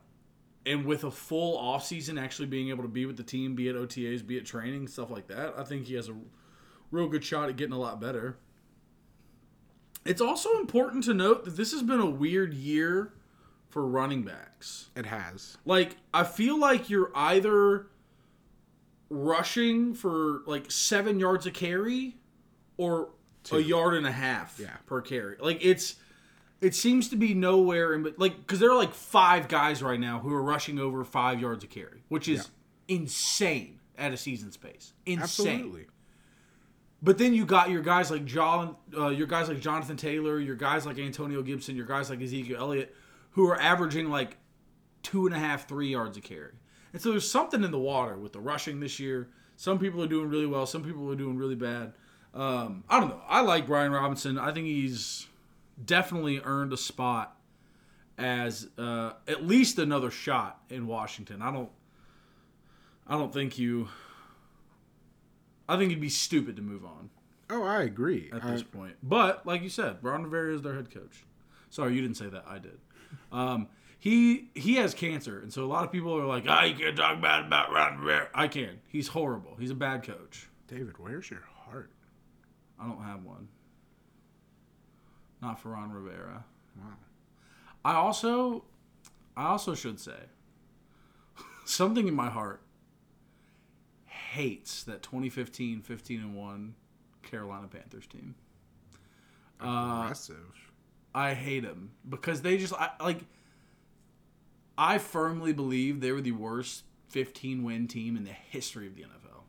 and 0.65 0.85
with 0.85 1.05
a 1.05 1.11
full 1.11 1.57
offseason, 1.57 2.21
actually 2.21 2.47
being 2.47 2.69
able 2.69 2.83
to 2.83 2.89
be 2.89 3.05
with 3.05 3.15
the 3.17 3.23
team, 3.23 3.55
be 3.55 3.69
at 3.69 3.75
OTAs, 3.75 4.25
be 4.25 4.37
at 4.37 4.45
training, 4.45 4.87
stuff 4.87 5.09
like 5.09 5.27
that, 5.27 5.53
I 5.57 5.63
think 5.63 5.85
he 5.85 5.95
has 5.95 6.09
a 6.09 6.15
real 6.91 7.07
good 7.07 7.23
shot 7.23 7.47
at 7.49 7.55
getting 7.55 7.73
a 7.73 7.79
lot 7.79 8.01
better. 8.01 8.37
It's 10.05 10.21
also 10.21 10.57
important 10.59 11.05
to 11.05 11.13
note 11.13 11.45
that 11.45 11.55
this 11.55 11.71
has 11.71 11.81
been 11.81 11.99
a 11.99 12.09
weird 12.09 12.53
year 12.53 13.13
for 13.69 13.86
running 13.86 14.23
backs. 14.23 14.89
It 14.95 15.05
has. 15.05 15.58
Like, 15.65 15.95
I 16.13 16.23
feel 16.23 16.60
like 16.60 16.89
you're 16.89 17.12
either 17.15 17.88
rushing 19.10 19.93
for 19.93 20.41
like 20.45 20.69
seven 20.71 21.19
yards 21.19 21.45
a 21.45 21.51
carry 21.51 22.17
or 22.77 23.10
a 23.51 23.60
yard 23.60 23.95
and 23.95 24.05
a 24.05 24.12
half 24.12 24.60
Yeah. 24.60 24.75
per 24.86 25.01
carry. 25.01 25.38
Like, 25.39 25.60
it's. 25.63 25.95
It 26.62 26.75
seems 26.75 27.08
to 27.10 27.15
be 27.15 27.34
nowhere 27.34 27.93
in, 27.93 28.03
but 28.03 28.19
like, 28.19 28.36
because 28.36 28.60
there 28.60 28.69
are 28.69 28.75
like 28.75 28.93
five 28.93 29.47
guys 29.47 29.82
right 29.82 29.97
now 29.99 30.19
who 30.19 30.34
are 30.34 30.43
rushing 30.43 30.77
over 30.77 31.05
five 31.05 31.39
yards 31.39 31.63
a 31.63 31.67
carry, 31.67 32.03
which 32.10 32.27
is 32.27 32.49
insane 32.89 33.79
at 33.97 34.12
a 34.12 34.17
season's 34.17 34.58
pace. 34.58 34.91
Insane. 35.05 35.21
Absolutely. 35.23 35.86
But 37.01 37.17
then 37.17 37.34
you 37.34 37.45
got 37.45 37.69
your 37.69 37.82
guys 37.82 38.12
like 38.12 38.25
John, 38.25 38.75
uh, 38.97 39.08
your 39.08 39.25
guys 39.25 39.47
like 39.47 39.62
Jonathan 39.62 39.95
Taylor, 39.95 40.38
your 40.38 40.58
guys 40.58 40.86
like 40.86 40.99
Antonio 40.99 41.41
Gibson, 41.41 41.77
your 41.77 41.86
guys 41.86 42.10
like 42.10 42.21
Ezekiel 42.21 42.58
Elliott, 42.60 42.93
who 43.31 43.47
are 43.47 43.59
averaging 43.59 44.09
like 44.09 44.37
two 45.03 45.25
and 45.25 45.35
a 45.35 45.39
half, 45.39 45.67
three 45.67 45.89
yards 45.89 46.17
a 46.17 46.21
carry. 46.21 46.53
And 46.93 47.01
so 47.01 47.11
there's 47.11 47.29
something 47.29 47.63
in 47.63 47.71
the 47.71 47.79
water 47.79 48.17
with 48.17 48.33
the 48.33 48.39
rushing 48.39 48.79
this 48.79 48.99
year. 48.99 49.29
Some 49.55 49.77
people 49.79 50.01
are 50.03 50.07
doing 50.07 50.29
really 50.29 50.45
well. 50.47 50.65
Some 50.65 50.83
people 50.83 51.09
are 51.11 51.15
doing 51.15 51.37
really 51.37 51.55
bad. 51.55 51.93
Um, 52.33 52.83
I 52.89 52.99
don't 52.99 53.09
know. 53.09 53.21
I 53.27 53.41
like 53.41 53.67
Brian 53.67 53.91
Robinson. 53.91 54.37
I 54.37 54.51
think 54.51 54.65
he's 54.67 55.27
definitely 55.83 56.41
earned 56.43 56.73
a 56.73 56.77
spot 56.77 57.35
as 58.17 58.67
uh, 58.77 59.13
at 59.27 59.45
least 59.45 59.79
another 59.79 60.11
shot 60.11 60.61
in 60.69 60.87
Washington. 60.87 61.41
I 61.41 61.51
don't. 61.51 61.69
I 63.07 63.17
don't 63.17 63.33
think 63.33 63.57
you. 63.57 63.87
I 65.67 65.77
think 65.77 65.91
it'd 65.91 66.01
be 66.01 66.09
stupid 66.09 66.55
to 66.55 66.61
move 66.61 66.83
on 66.85 67.09
Oh, 67.49 67.63
I 67.63 67.81
agree. 67.83 68.29
at 68.33 68.43
I- 68.43 68.51
this 68.51 68.63
point. 68.63 68.95
But 69.03 69.45
like 69.45 69.61
you 69.63 69.69
said, 69.69 69.97
Ron 70.01 70.23
Rivera 70.23 70.53
is 70.55 70.61
their 70.61 70.75
head 70.75 70.91
coach. 70.91 71.25
Sorry, 71.69 71.93
you 71.95 72.01
didn't 72.01 72.17
say 72.17 72.27
that. 72.27 72.45
I 72.47 72.57
did. 72.59 72.79
Um, 73.31 73.67
he 73.99 74.49
he 74.55 74.75
has 74.75 74.93
cancer, 74.93 75.39
and 75.39 75.51
so 75.51 75.65
a 75.65 75.67
lot 75.67 75.83
of 75.83 75.91
people 75.91 76.15
are 76.17 76.25
like, 76.25 76.45
"Ah, 76.47 76.63
you 76.63 76.75
can't 76.75 76.95
talk 76.95 77.21
bad 77.21 77.45
about 77.45 77.71
Ron 77.71 77.99
Rivera." 77.99 78.29
I 78.33 78.47
can. 78.47 78.79
He's 78.87 79.09
horrible. 79.09 79.55
He's 79.59 79.71
a 79.71 79.75
bad 79.75 80.03
coach. 80.03 80.47
David, 80.67 80.97
where's 80.97 81.29
your 81.29 81.43
heart? 81.65 81.91
I 82.79 82.87
don't 82.87 83.03
have 83.03 83.23
one. 83.23 83.49
Not 85.41 85.59
for 85.59 85.69
Ron 85.69 85.91
Rivera. 85.91 86.45
Wow. 86.77 86.83
I 87.83 87.93
also, 87.95 88.65
I 89.35 89.47
also 89.47 89.73
should 89.75 89.99
say, 89.99 90.19
something 91.65 92.07
in 92.07 92.13
my 92.13 92.29
heart 92.29 92.61
hates 94.05 94.83
that 94.83 95.01
2015 95.01 95.81
15 95.81 96.19
and 96.19 96.35
1 96.35 96.75
Carolina 97.23 97.67
Panthers 97.67 98.07
team. 98.07 98.35
Uh, 99.61 100.03
Aggressive. 100.03 100.68
I 101.13 101.33
hate 101.33 101.63
them 101.63 101.91
because 102.07 102.41
they 102.41 102.57
just 102.57 102.73
I, 102.73 102.91
like. 103.01 103.19
I 104.77 104.97
firmly 104.97 105.51
believe 105.51 105.99
they 105.99 106.13
were 106.13 106.21
the 106.21 106.31
worst 106.31 106.83
15 107.09 107.63
win 107.63 107.87
team 107.87 108.15
in 108.15 108.23
the 108.23 108.31
history 108.31 108.87
of 108.87 108.95
the 108.95 109.01
NFL. 109.01 109.41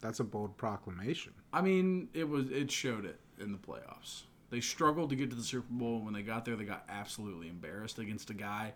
That's 0.00 0.18
a 0.20 0.24
bold 0.24 0.56
proclamation. 0.56 1.32
I 1.52 1.60
mean, 1.60 2.08
it 2.14 2.28
was 2.28 2.50
it 2.50 2.70
showed 2.70 3.04
it 3.04 3.20
in 3.38 3.52
the 3.52 3.58
playoffs. 3.58 4.22
They 4.50 4.60
struggled 4.60 5.10
to 5.10 5.16
get 5.16 5.30
to 5.30 5.36
the 5.36 5.42
Super 5.42 5.66
Bowl. 5.70 6.00
When 6.00 6.14
they 6.14 6.22
got 6.22 6.44
there, 6.44 6.56
they 6.56 6.64
got 6.64 6.84
absolutely 6.88 7.48
embarrassed 7.48 7.98
against 7.98 8.30
a 8.30 8.34
guy 8.34 8.72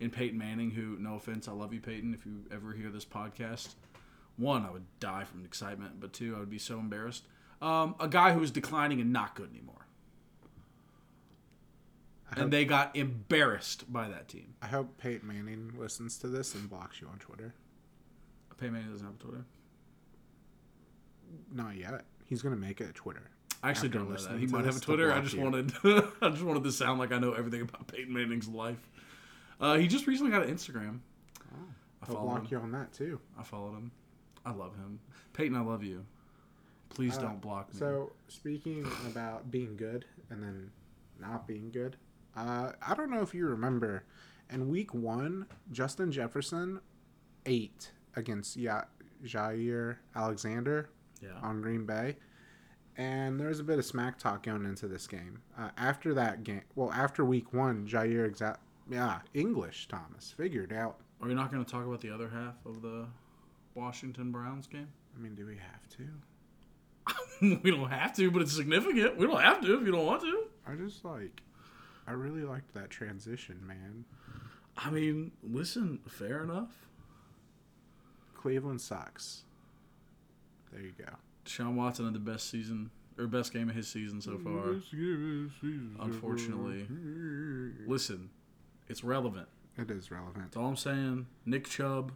in 0.00 0.10
Peyton 0.10 0.38
Manning 0.38 0.70
who, 0.70 0.96
no 0.98 1.16
offense, 1.16 1.48
I 1.48 1.52
love 1.52 1.74
you, 1.74 1.80
Peyton, 1.80 2.14
if 2.14 2.24
you 2.24 2.44
ever 2.52 2.72
hear 2.72 2.90
this 2.90 3.04
podcast. 3.04 3.74
One, 4.36 4.64
I 4.64 4.70
would 4.70 4.84
die 5.00 5.24
from 5.24 5.44
excitement, 5.44 6.00
but 6.00 6.12
two, 6.12 6.36
I 6.36 6.38
would 6.38 6.50
be 6.50 6.58
so 6.58 6.78
embarrassed. 6.78 7.24
Um, 7.60 7.96
a 7.98 8.06
guy 8.06 8.32
who 8.32 8.40
was 8.40 8.52
declining 8.52 9.00
and 9.00 9.12
not 9.12 9.34
good 9.34 9.50
anymore. 9.50 9.86
I 12.34 12.40
And 12.40 12.52
they 12.52 12.64
got 12.64 12.94
embarrassed 12.96 13.90
by 13.92 14.08
that 14.08 14.28
team. 14.28 14.54
I 14.60 14.66
hope 14.66 14.98
Peyton 14.98 15.26
Manning 15.26 15.72
listens 15.78 16.18
to 16.18 16.28
this 16.28 16.54
and 16.54 16.68
blocks 16.68 17.00
you 17.00 17.08
on 17.08 17.18
Twitter. 17.18 17.54
Peyton 18.58 18.74
Manning 18.74 18.90
doesn't 18.92 19.06
have 19.06 19.16
a 19.16 19.18
Twitter. 19.18 19.44
Not 21.52 21.76
yet. 21.76 22.04
He's 22.24 22.42
gonna 22.42 22.56
make 22.56 22.80
it 22.80 22.94
Twitter. 22.94 23.30
I 23.62 23.70
actually 23.70 23.88
don't 23.88 24.08
know 24.10 24.16
that. 24.16 24.38
He 24.38 24.46
might 24.46 24.64
have 24.64 24.76
a 24.76 24.80
Twitter. 24.80 25.12
I 25.12 25.20
just 25.20 25.34
you. 25.34 25.40
wanted, 25.42 25.72
I 26.22 26.28
just 26.30 26.42
wanted 26.42 26.64
to 26.64 26.72
sound 26.72 26.98
like 27.00 27.12
I 27.12 27.18
know 27.18 27.32
everything 27.32 27.62
about 27.62 27.86
Peyton 27.88 28.12
Manning's 28.12 28.48
life. 28.48 28.88
Uh, 29.60 29.76
he 29.76 29.88
just 29.88 30.06
recently 30.06 30.30
got 30.30 30.44
an 30.46 30.54
Instagram. 30.54 31.00
I 32.02 32.06
He'll 32.06 32.14
follow 32.16 32.26
block 32.28 32.42
him. 32.42 32.48
you 32.50 32.58
on 32.58 32.70
that 32.72 32.92
too. 32.92 33.20
I 33.38 33.42
followed 33.42 33.72
him. 33.72 33.90
I 34.46 34.52
love 34.52 34.76
him. 34.76 35.00
Peyton, 35.32 35.56
I 35.56 35.60
love 35.62 35.82
you. 35.82 36.04
Please 36.90 37.18
Uh, 37.18 37.22
don't 37.22 37.40
block 37.40 37.72
me. 37.74 37.78
So 37.80 38.12
speaking 38.28 38.86
about 39.06 39.50
being 39.50 39.76
good 39.76 40.04
and 40.30 40.42
then 40.42 40.70
not 41.20 41.46
being 41.48 41.70
good, 41.70 41.96
uh, 42.38 42.72
I 42.86 42.94
don't 42.94 43.10
know 43.10 43.20
if 43.22 43.34
you 43.34 43.46
remember, 43.46 44.04
in 44.50 44.68
week 44.68 44.94
one, 44.94 45.46
Justin 45.72 46.12
Jefferson 46.12 46.80
ate 47.46 47.90
against 48.14 48.56
ya- 48.56 48.84
Jaire 49.24 49.96
Alexander 50.14 50.90
yeah. 51.20 51.30
on 51.42 51.60
Green 51.60 51.84
Bay, 51.84 52.16
and 52.96 53.40
there 53.40 53.48
was 53.48 53.58
a 53.58 53.64
bit 53.64 53.78
of 53.78 53.84
smack 53.84 54.18
talk 54.18 54.44
going 54.44 54.64
into 54.64 54.86
this 54.86 55.08
game. 55.08 55.42
Uh, 55.58 55.70
after 55.76 56.14
that 56.14 56.44
game, 56.44 56.62
well, 56.76 56.92
after 56.92 57.24
week 57.24 57.52
one, 57.52 57.86
Jaire 57.88 58.30
exa- 58.30 58.58
yeah 58.88 59.18
English 59.34 59.88
Thomas 59.88 60.32
figured 60.36 60.72
out. 60.72 61.00
Are 61.20 61.28
you 61.28 61.34
not 61.34 61.50
going 61.50 61.64
to 61.64 61.70
talk 61.70 61.84
about 61.84 62.00
the 62.00 62.10
other 62.10 62.28
half 62.28 62.54
of 62.64 62.82
the 62.82 63.06
Washington 63.74 64.30
Browns 64.30 64.68
game? 64.68 64.88
I 65.16 65.20
mean, 65.20 65.34
do 65.34 65.44
we 65.44 65.56
have 65.56 65.88
to? 65.96 67.58
we 67.64 67.70
don't 67.72 67.90
have 67.90 68.14
to, 68.16 68.30
but 68.30 68.42
it's 68.42 68.54
significant. 68.54 69.16
We 69.16 69.26
don't 69.26 69.40
have 69.40 69.60
to 69.62 69.74
if 69.80 69.84
you 69.84 69.90
don't 69.90 70.06
want 70.06 70.22
to. 70.22 70.44
I 70.66 70.76
just 70.76 71.04
like, 71.04 71.42
I 72.08 72.12
really 72.12 72.42
liked 72.42 72.72
that 72.74 72.88
transition, 72.88 73.60
man. 73.66 74.04
I 74.76 74.90
mean, 74.90 75.32
listen, 75.42 75.98
fair 76.08 76.42
enough. 76.42 76.70
Cleveland 78.34 78.80
sucks. 78.80 79.42
There 80.72 80.80
you 80.80 80.92
go. 80.96 81.12
Deshaun 81.44 81.74
Watson 81.74 82.06
had 82.06 82.14
the 82.14 82.20
best 82.20 82.48
season 82.48 82.90
or 83.18 83.26
best 83.26 83.52
game 83.52 83.68
of 83.68 83.74
his 83.74 83.88
season 83.88 84.22
so 84.22 84.38
far. 84.38 84.76
Unfortunately. 86.00 86.86
Listen, 87.86 88.30
it's 88.88 89.04
relevant. 89.04 89.48
It 89.76 89.90
is 89.90 90.10
relevant. 90.10 90.44
That's 90.44 90.56
all 90.56 90.66
I'm 90.66 90.76
saying. 90.76 91.26
Nick 91.44 91.68
Chubb. 91.68 92.12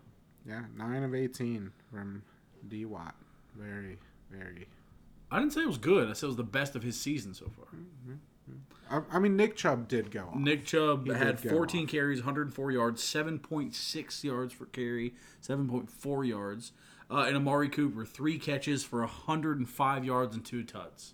Yeah, 0.47 0.63
nine 0.77 1.03
of 1.03 1.15
eighteen 1.15 1.73
from 1.93 2.23
D 2.67 2.85
Watt. 2.85 3.15
Very, 3.57 3.99
very. 4.31 4.67
I 5.31 5.39
didn't 5.39 5.53
say 5.53 5.63
it 5.63 5.69
was 5.69 5.79
good. 5.79 6.09
I 6.09 6.15
said 6.15 6.27
it 6.27 6.29
was 6.29 6.37
the 6.37 6.43
best 6.45 6.75
of 6.75 6.83
his 6.83 6.99
season 6.99 7.35
so 7.35 7.51
far. 7.57 7.67
Mm-hmm. 7.67 8.15
I, 8.91 9.01
I 9.13 9.19
mean, 9.19 9.37
Nick 9.37 9.57
Chubb 9.57 9.89
did 9.89 10.11
go 10.11 10.29
off. 10.29 10.37
Nick 10.37 10.65
Chubb 10.67 11.07
He 11.07 11.13
had 11.13 11.41
14 11.41 11.85
off. 11.85 11.91
carries, 11.91 12.19
104 12.21 12.71
yards, 12.73 13.03
7.6 13.03 14.25
yards 14.25 14.53
for 14.53 14.67
carry, 14.67 15.15
7.4 15.43 16.29
yards. 16.29 16.73
Uh, 17.11 17.25
and 17.27 17.37
Amari 17.37 17.69
Cooper, 17.69 18.05
three 18.07 18.39
catches 18.39 18.85
for 18.85 19.01
105 19.01 20.05
yards 20.05 20.35
and 20.35 20.45
two 20.45 20.63
tuts. 20.65 21.13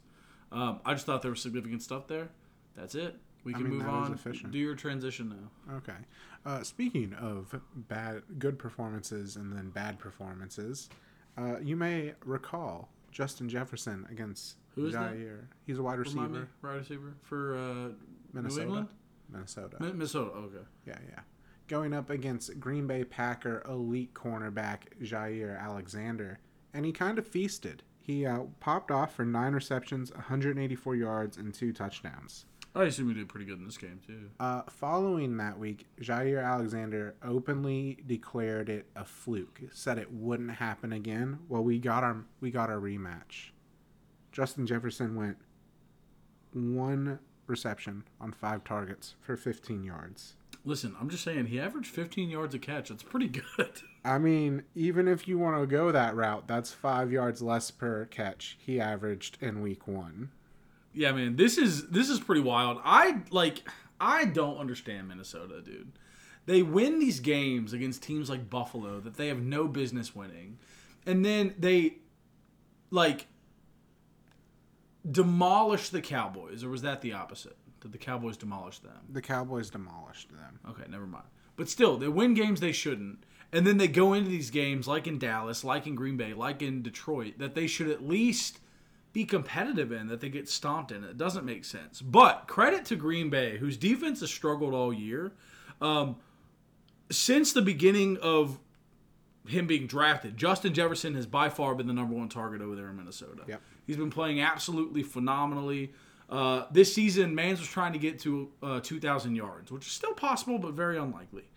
Um, 0.52 0.80
I 0.84 0.94
just 0.94 1.06
thought 1.06 1.22
there 1.22 1.30
was 1.32 1.42
significant 1.42 1.82
stuff 1.82 2.06
there. 2.06 2.28
That's 2.76 2.94
it. 2.94 3.16
We 3.44 3.52
I 3.54 3.58
can 3.58 3.68
mean, 3.68 3.78
move 3.78 3.88
on. 3.88 4.18
Do 4.50 4.58
your 4.58 4.74
transition 4.74 5.28
now. 5.68 5.76
Okay. 5.78 5.92
Uh, 6.46 6.62
speaking 6.62 7.14
of 7.14 7.60
bad, 7.74 8.22
good 8.38 8.58
performances 8.58 9.36
and 9.36 9.52
then 9.52 9.70
bad 9.70 9.98
performances, 9.98 10.88
uh, 11.36 11.58
you 11.60 11.76
may 11.76 12.14
recall 12.24 12.88
Justin 13.18 13.48
Jefferson 13.48 14.06
against 14.12 14.58
Who 14.76 14.86
is 14.86 14.92
that? 14.92 15.12
Jaire. 15.12 15.48
He's 15.66 15.78
a 15.78 15.82
wide 15.82 15.98
Remind 15.98 16.30
me, 16.32 16.38
receiver, 16.38 16.48
wide 16.62 16.74
receiver 16.76 17.14
for 17.22 17.56
uh, 17.56 17.88
Minnesota. 18.32 18.60
New 18.60 18.66
England, 18.68 18.88
Minnesota. 19.28 19.76
Mi- 19.80 19.88
Minnesota. 19.88 20.30
Okay. 20.30 20.64
Yeah, 20.86 20.98
yeah. 21.08 21.20
Going 21.66 21.92
up 21.94 22.10
against 22.10 22.60
Green 22.60 22.86
Bay 22.86 23.02
Packer 23.02 23.64
elite 23.68 24.14
cornerback 24.14 24.82
Jaire 25.02 25.60
Alexander, 25.60 26.38
and 26.72 26.86
he 26.86 26.92
kind 26.92 27.18
of 27.18 27.26
feasted. 27.26 27.82
He 28.00 28.24
uh, 28.24 28.44
popped 28.60 28.92
off 28.92 29.16
for 29.16 29.24
nine 29.24 29.52
receptions, 29.52 30.12
184 30.12 30.94
yards, 30.94 31.36
and 31.38 31.52
two 31.52 31.72
touchdowns. 31.72 32.46
I 32.74 32.84
assume 32.84 33.08
he 33.08 33.14
did 33.14 33.28
pretty 33.28 33.46
good 33.46 33.58
in 33.58 33.64
this 33.64 33.78
game 33.78 34.00
too. 34.06 34.30
Uh, 34.38 34.62
following 34.68 35.36
that 35.38 35.58
week, 35.58 35.86
Jaire 36.00 36.44
Alexander 36.44 37.14
openly 37.24 37.98
declared 38.06 38.68
it 38.68 38.86
a 38.94 39.04
fluke. 39.04 39.60
Said 39.72 39.98
it 39.98 40.12
wouldn't 40.12 40.52
happen 40.52 40.92
again. 40.92 41.40
Well, 41.48 41.64
we 41.64 41.78
got 41.78 42.04
our 42.04 42.24
we 42.40 42.50
got 42.50 42.70
our 42.70 42.78
rematch. 42.78 43.50
Justin 44.32 44.66
Jefferson 44.66 45.16
went 45.16 45.38
one 46.52 47.18
reception 47.46 48.04
on 48.20 48.32
five 48.32 48.62
targets 48.64 49.14
for 49.20 49.36
15 49.36 49.82
yards. 49.82 50.34
Listen, 50.64 50.94
I'm 51.00 51.08
just 51.08 51.24
saying 51.24 51.46
he 51.46 51.58
averaged 51.58 51.88
15 51.90 52.28
yards 52.28 52.54
a 52.54 52.58
catch. 52.58 52.90
That's 52.90 53.02
pretty 53.02 53.28
good. 53.56 53.80
I 54.04 54.18
mean, 54.18 54.64
even 54.74 55.08
if 55.08 55.26
you 55.26 55.38
want 55.38 55.60
to 55.60 55.66
go 55.66 55.90
that 55.90 56.14
route, 56.14 56.46
that's 56.46 56.72
five 56.72 57.10
yards 57.10 57.42
less 57.42 57.70
per 57.70 58.04
catch 58.06 58.56
he 58.60 58.80
averaged 58.80 59.38
in 59.40 59.62
week 59.62 59.88
one. 59.88 60.30
Yeah, 60.98 61.12
man, 61.12 61.36
this 61.36 61.58
is 61.58 61.90
this 61.90 62.10
is 62.10 62.18
pretty 62.18 62.40
wild. 62.40 62.80
I 62.84 63.20
like 63.30 63.62
I 64.00 64.24
don't 64.24 64.58
understand 64.58 65.06
Minnesota, 65.06 65.62
dude. 65.62 65.92
They 66.46 66.62
win 66.62 66.98
these 66.98 67.20
games 67.20 67.72
against 67.72 68.02
teams 68.02 68.28
like 68.28 68.50
Buffalo 68.50 68.98
that 68.98 69.16
they 69.16 69.28
have 69.28 69.38
no 69.40 69.68
business 69.68 70.16
winning. 70.16 70.58
And 71.06 71.24
then 71.24 71.54
they 71.56 71.98
like 72.90 73.28
demolish 75.08 75.90
the 75.90 76.00
Cowboys 76.00 76.64
or 76.64 76.68
was 76.68 76.82
that 76.82 77.00
the 77.00 77.12
opposite? 77.12 77.56
Did 77.80 77.92
the 77.92 77.98
Cowboys 77.98 78.36
demolish 78.36 78.80
them? 78.80 78.98
The 79.08 79.22
Cowboys 79.22 79.70
demolished 79.70 80.30
them. 80.30 80.58
Okay, 80.68 80.90
never 80.90 81.06
mind. 81.06 81.26
But 81.54 81.68
still, 81.68 81.96
they 81.96 82.08
win 82.08 82.34
games 82.34 82.58
they 82.58 82.72
shouldn't. 82.72 83.22
And 83.52 83.64
then 83.64 83.76
they 83.76 83.86
go 83.86 84.14
into 84.14 84.30
these 84.30 84.50
games 84.50 84.88
like 84.88 85.06
in 85.06 85.20
Dallas, 85.20 85.62
like 85.62 85.86
in 85.86 85.94
Green 85.94 86.16
Bay, 86.16 86.34
like 86.34 86.60
in 86.60 86.82
Detroit, 86.82 87.34
that 87.38 87.54
they 87.54 87.68
should 87.68 87.88
at 87.88 88.04
least 88.04 88.58
be 89.18 89.24
competitive 89.24 89.90
in, 89.90 90.06
that 90.06 90.20
they 90.20 90.28
get 90.28 90.48
stomped 90.48 90.92
in. 90.92 91.02
It 91.02 91.18
doesn't 91.18 91.44
make 91.44 91.64
sense. 91.64 92.00
But 92.00 92.46
credit 92.46 92.84
to 92.84 92.94
Green 92.94 93.30
Bay, 93.30 93.58
whose 93.58 93.76
defense 93.76 94.20
has 94.20 94.30
struggled 94.30 94.74
all 94.74 94.92
year. 94.92 95.32
Um, 95.80 96.16
since 97.10 97.52
the 97.52 97.62
beginning 97.62 98.18
of 98.18 98.60
him 99.48 99.66
being 99.66 99.88
drafted, 99.88 100.36
Justin 100.36 100.72
Jefferson 100.72 101.16
has 101.16 101.26
by 101.26 101.48
far 101.48 101.74
been 101.74 101.88
the 101.88 101.92
number 101.92 102.14
one 102.14 102.28
target 102.28 102.62
over 102.62 102.76
there 102.76 102.88
in 102.90 102.96
Minnesota. 102.96 103.42
Yep. 103.48 103.60
He's 103.88 103.96
been 103.96 104.10
playing 104.10 104.40
absolutely 104.40 105.02
phenomenally. 105.02 105.92
Uh, 106.30 106.66
this 106.70 106.94
season, 106.94 107.34
Mans 107.34 107.58
was 107.58 107.68
trying 107.68 107.94
to 107.94 107.98
get 107.98 108.20
to 108.20 108.52
uh, 108.62 108.78
2,000 108.78 109.34
yards, 109.34 109.72
which 109.72 109.84
is 109.84 109.92
still 109.92 110.12
possible, 110.12 110.60
but 110.60 110.74
very 110.74 110.96
unlikely. 110.96 111.48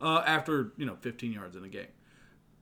Uh, 0.00 0.22
after 0.24 0.70
you 0.76 0.86
know 0.86 0.94
15 1.00 1.32
yards 1.32 1.56
in 1.56 1.64
a 1.64 1.68
game, 1.68 1.88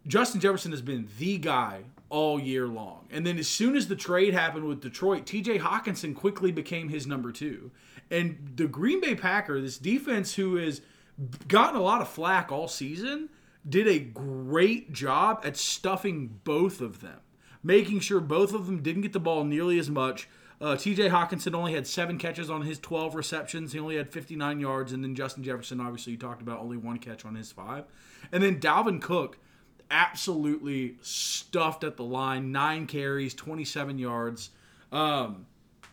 Justin 0.06 0.40
Jefferson 0.40 0.70
has 0.70 0.82
been 0.82 1.08
the 1.18 1.38
guy 1.38 1.82
all 2.08 2.38
year 2.40 2.66
long. 2.66 3.06
And 3.10 3.26
then 3.26 3.38
as 3.38 3.48
soon 3.48 3.76
as 3.76 3.88
the 3.88 3.96
trade 3.96 4.32
happened 4.32 4.66
with 4.66 4.80
Detroit, 4.80 5.26
T.J. 5.26 5.58
Hockenson 5.58 6.14
quickly 6.14 6.52
became 6.52 6.88
his 6.88 7.06
number 7.06 7.32
two. 7.32 7.70
And 8.10 8.52
the 8.54 8.68
Green 8.68 9.00
Bay 9.00 9.14
Packer, 9.14 9.60
this 9.60 9.78
defense 9.78 10.34
who 10.34 10.56
has 10.56 10.80
gotten 11.48 11.76
a 11.76 11.82
lot 11.82 12.00
of 12.00 12.08
flack 12.08 12.52
all 12.52 12.68
season, 12.68 13.28
did 13.68 13.88
a 13.88 13.98
great 13.98 14.92
job 14.92 15.40
at 15.44 15.56
stuffing 15.56 16.38
both 16.44 16.80
of 16.80 17.00
them, 17.00 17.18
making 17.64 18.00
sure 18.00 18.20
both 18.20 18.54
of 18.54 18.66
them 18.66 18.82
didn't 18.82 19.02
get 19.02 19.12
the 19.12 19.20
ball 19.20 19.42
nearly 19.42 19.78
as 19.78 19.90
much. 19.90 20.28
Uh, 20.60 20.76
T.J. 20.76 21.08
Hockenson 21.08 21.54
only 21.54 21.74
had 21.74 21.86
seven 21.86 22.16
catches 22.16 22.48
on 22.48 22.62
his 22.62 22.78
12 22.78 23.14
receptions. 23.14 23.72
He 23.72 23.78
only 23.78 23.96
had 23.96 24.10
59 24.10 24.60
yards, 24.60 24.92
and 24.92 25.02
then 25.02 25.14
Justin 25.14 25.42
Jefferson, 25.42 25.80
obviously, 25.80 26.12
you 26.12 26.18
talked 26.18 26.40
about 26.40 26.60
only 26.60 26.76
one 26.76 26.98
catch 26.98 27.24
on 27.24 27.34
his 27.34 27.52
five, 27.52 27.84
and 28.32 28.42
then 28.42 28.60
Dalvin 28.60 29.02
Cook, 29.02 29.38
absolutely 29.90 30.96
stuffed 31.02 31.84
at 31.84 31.96
the 31.96 32.04
line, 32.04 32.52
nine 32.52 32.86
carries, 32.86 33.34
27 33.34 33.98
yards. 33.98 34.50
Um, 34.92 35.46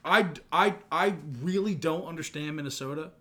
I, 0.04 0.30
I, 0.52 0.76
I 0.92 1.16
really 1.42 1.76
don't 1.76 2.06
understand 2.06 2.56
Minnesota. 2.56 3.12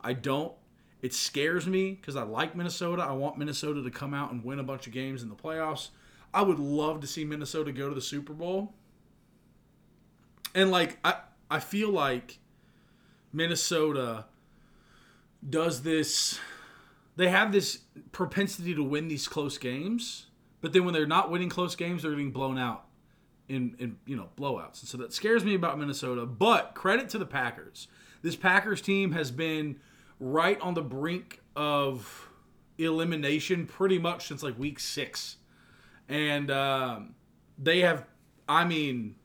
I 0.00 0.12
don't. 0.12 0.52
It 1.00 1.14
scares 1.14 1.66
me 1.66 1.92
because 1.92 2.16
I 2.16 2.22
like 2.24 2.56
Minnesota. 2.56 3.02
I 3.02 3.12
want 3.12 3.38
Minnesota 3.38 3.82
to 3.82 3.90
come 3.90 4.14
out 4.14 4.32
and 4.32 4.44
win 4.44 4.58
a 4.58 4.64
bunch 4.64 4.86
of 4.86 4.92
games 4.92 5.22
in 5.22 5.28
the 5.28 5.36
playoffs. 5.36 5.88
I 6.34 6.42
would 6.42 6.58
love 6.58 7.00
to 7.00 7.06
see 7.06 7.24
Minnesota 7.24 7.72
go 7.72 7.88
to 7.88 7.94
the 7.94 8.00
Super 8.00 8.32
Bowl. 8.32 8.74
And 10.54 10.70
like 10.70 10.98
I 11.04 11.16
I 11.50 11.60
feel 11.60 11.90
like 11.90 12.38
Minnesota 13.32 14.26
does 15.48 15.82
this 15.82 16.38
they 17.18 17.28
have 17.28 17.50
this 17.50 17.80
propensity 18.12 18.76
to 18.76 18.82
win 18.82 19.08
these 19.08 19.26
close 19.26 19.58
games, 19.58 20.26
but 20.60 20.72
then 20.72 20.84
when 20.84 20.94
they're 20.94 21.04
not 21.04 21.32
winning 21.32 21.48
close 21.48 21.74
games, 21.74 22.02
they're 22.02 22.12
getting 22.12 22.30
blown 22.30 22.56
out 22.56 22.84
in, 23.48 23.74
in 23.80 23.96
you 24.06 24.16
know 24.16 24.28
blowouts. 24.38 24.80
And 24.80 24.88
so 24.88 24.96
that 24.98 25.12
scares 25.12 25.44
me 25.44 25.56
about 25.56 25.80
Minnesota. 25.80 26.24
But 26.24 26.76
credit 26.76 27.08
to 27.10 27.18
the 27.18 27.26
Packers. 27.26 27.88
This 28.22 28.36
Packers 28.36 28.80
team 28.80 29.10
has 29.12 29.32
been 29.32 29.80
right 30.20 30.60
on 30.60 30.74
the 30.74 30.82
brink 30.82 31.40
of 31.56 32.30
elimination 32.78 33.66
pretty 33.66 33.98
much 33.98 34.28
since 34.28 34.44
like 34.44 34.56
week 34.56 34.78
six, 34.78 35.38
and 36.08 36.52
um, 36.52 37.16
they 37.58 37.80
have, 37.80 38.04
I 38.48 38.64
mean, 38.64 39.16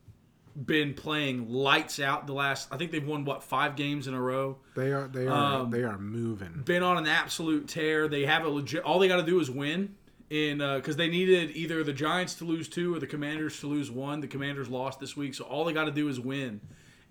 been 0.54 0.94
playing 0.94 1.50
lights 1.50 1.98
out 1.98 2.26
the 2.26 2.32
last. 2.32 2.68
I 2.72 2.76
think 2.76 2.90
they've 2.92 3.06
won 3.06 3.24
what 3.24 3.42
five 3.42 3.76
games 3.76 4.06
in 4.06 4.14
a 4.14 4.20
row. 4.20 4.58
They 4.74 4.92
are 4.92 5.08
they 5.08 5.26
are 5.26 5.60
Um, 5.60 5.70
they 5.70 5.82
are 5.82 5.98
moving. 5.98 6.62
Been 6.64 6.82
on 6.82 6.96
an 6.96 7.06
absolute 7.06 7.68
tear. 7.68 8.08
They 8.08 8.24
have 8.26 8.44
a 8.44 8.48
legit. 8.48 8.82
All 8.84 8.98
they 8.98 9.08
got 9.08 9.16
to 9.16 9.26
do 9.26 9.40
is 9.40 9.50
win. 9.50 9.96
In 10.30 10.58
because 10.58 10.96
they 10.96 11.08
needed 11.08 11.50
either 11.54 11.84
the 11.84 11.92
Giants 11.92 12.34
to 12.36 12.44
lose 12.44 12.66
two 12.68 12.94
or 12.94 12.98
the 12.98 13.06
Commanders 13.06 13.60
to 13.60 13.66
lose 13.66 13.90
one. 13.90 14.20
The 14.20 14.26
Commanders 14.26 14.68
lost 14.68 14.98
this 14.98 15.16
week, 15.16 15.34
so 15.34 15.44
all 15.44 15.64
they 15.64 15.72
got 15.72 15.84
to 15.84 15.92
do 15.92 16.08
is 16.08 16.18
win 16.18 16.60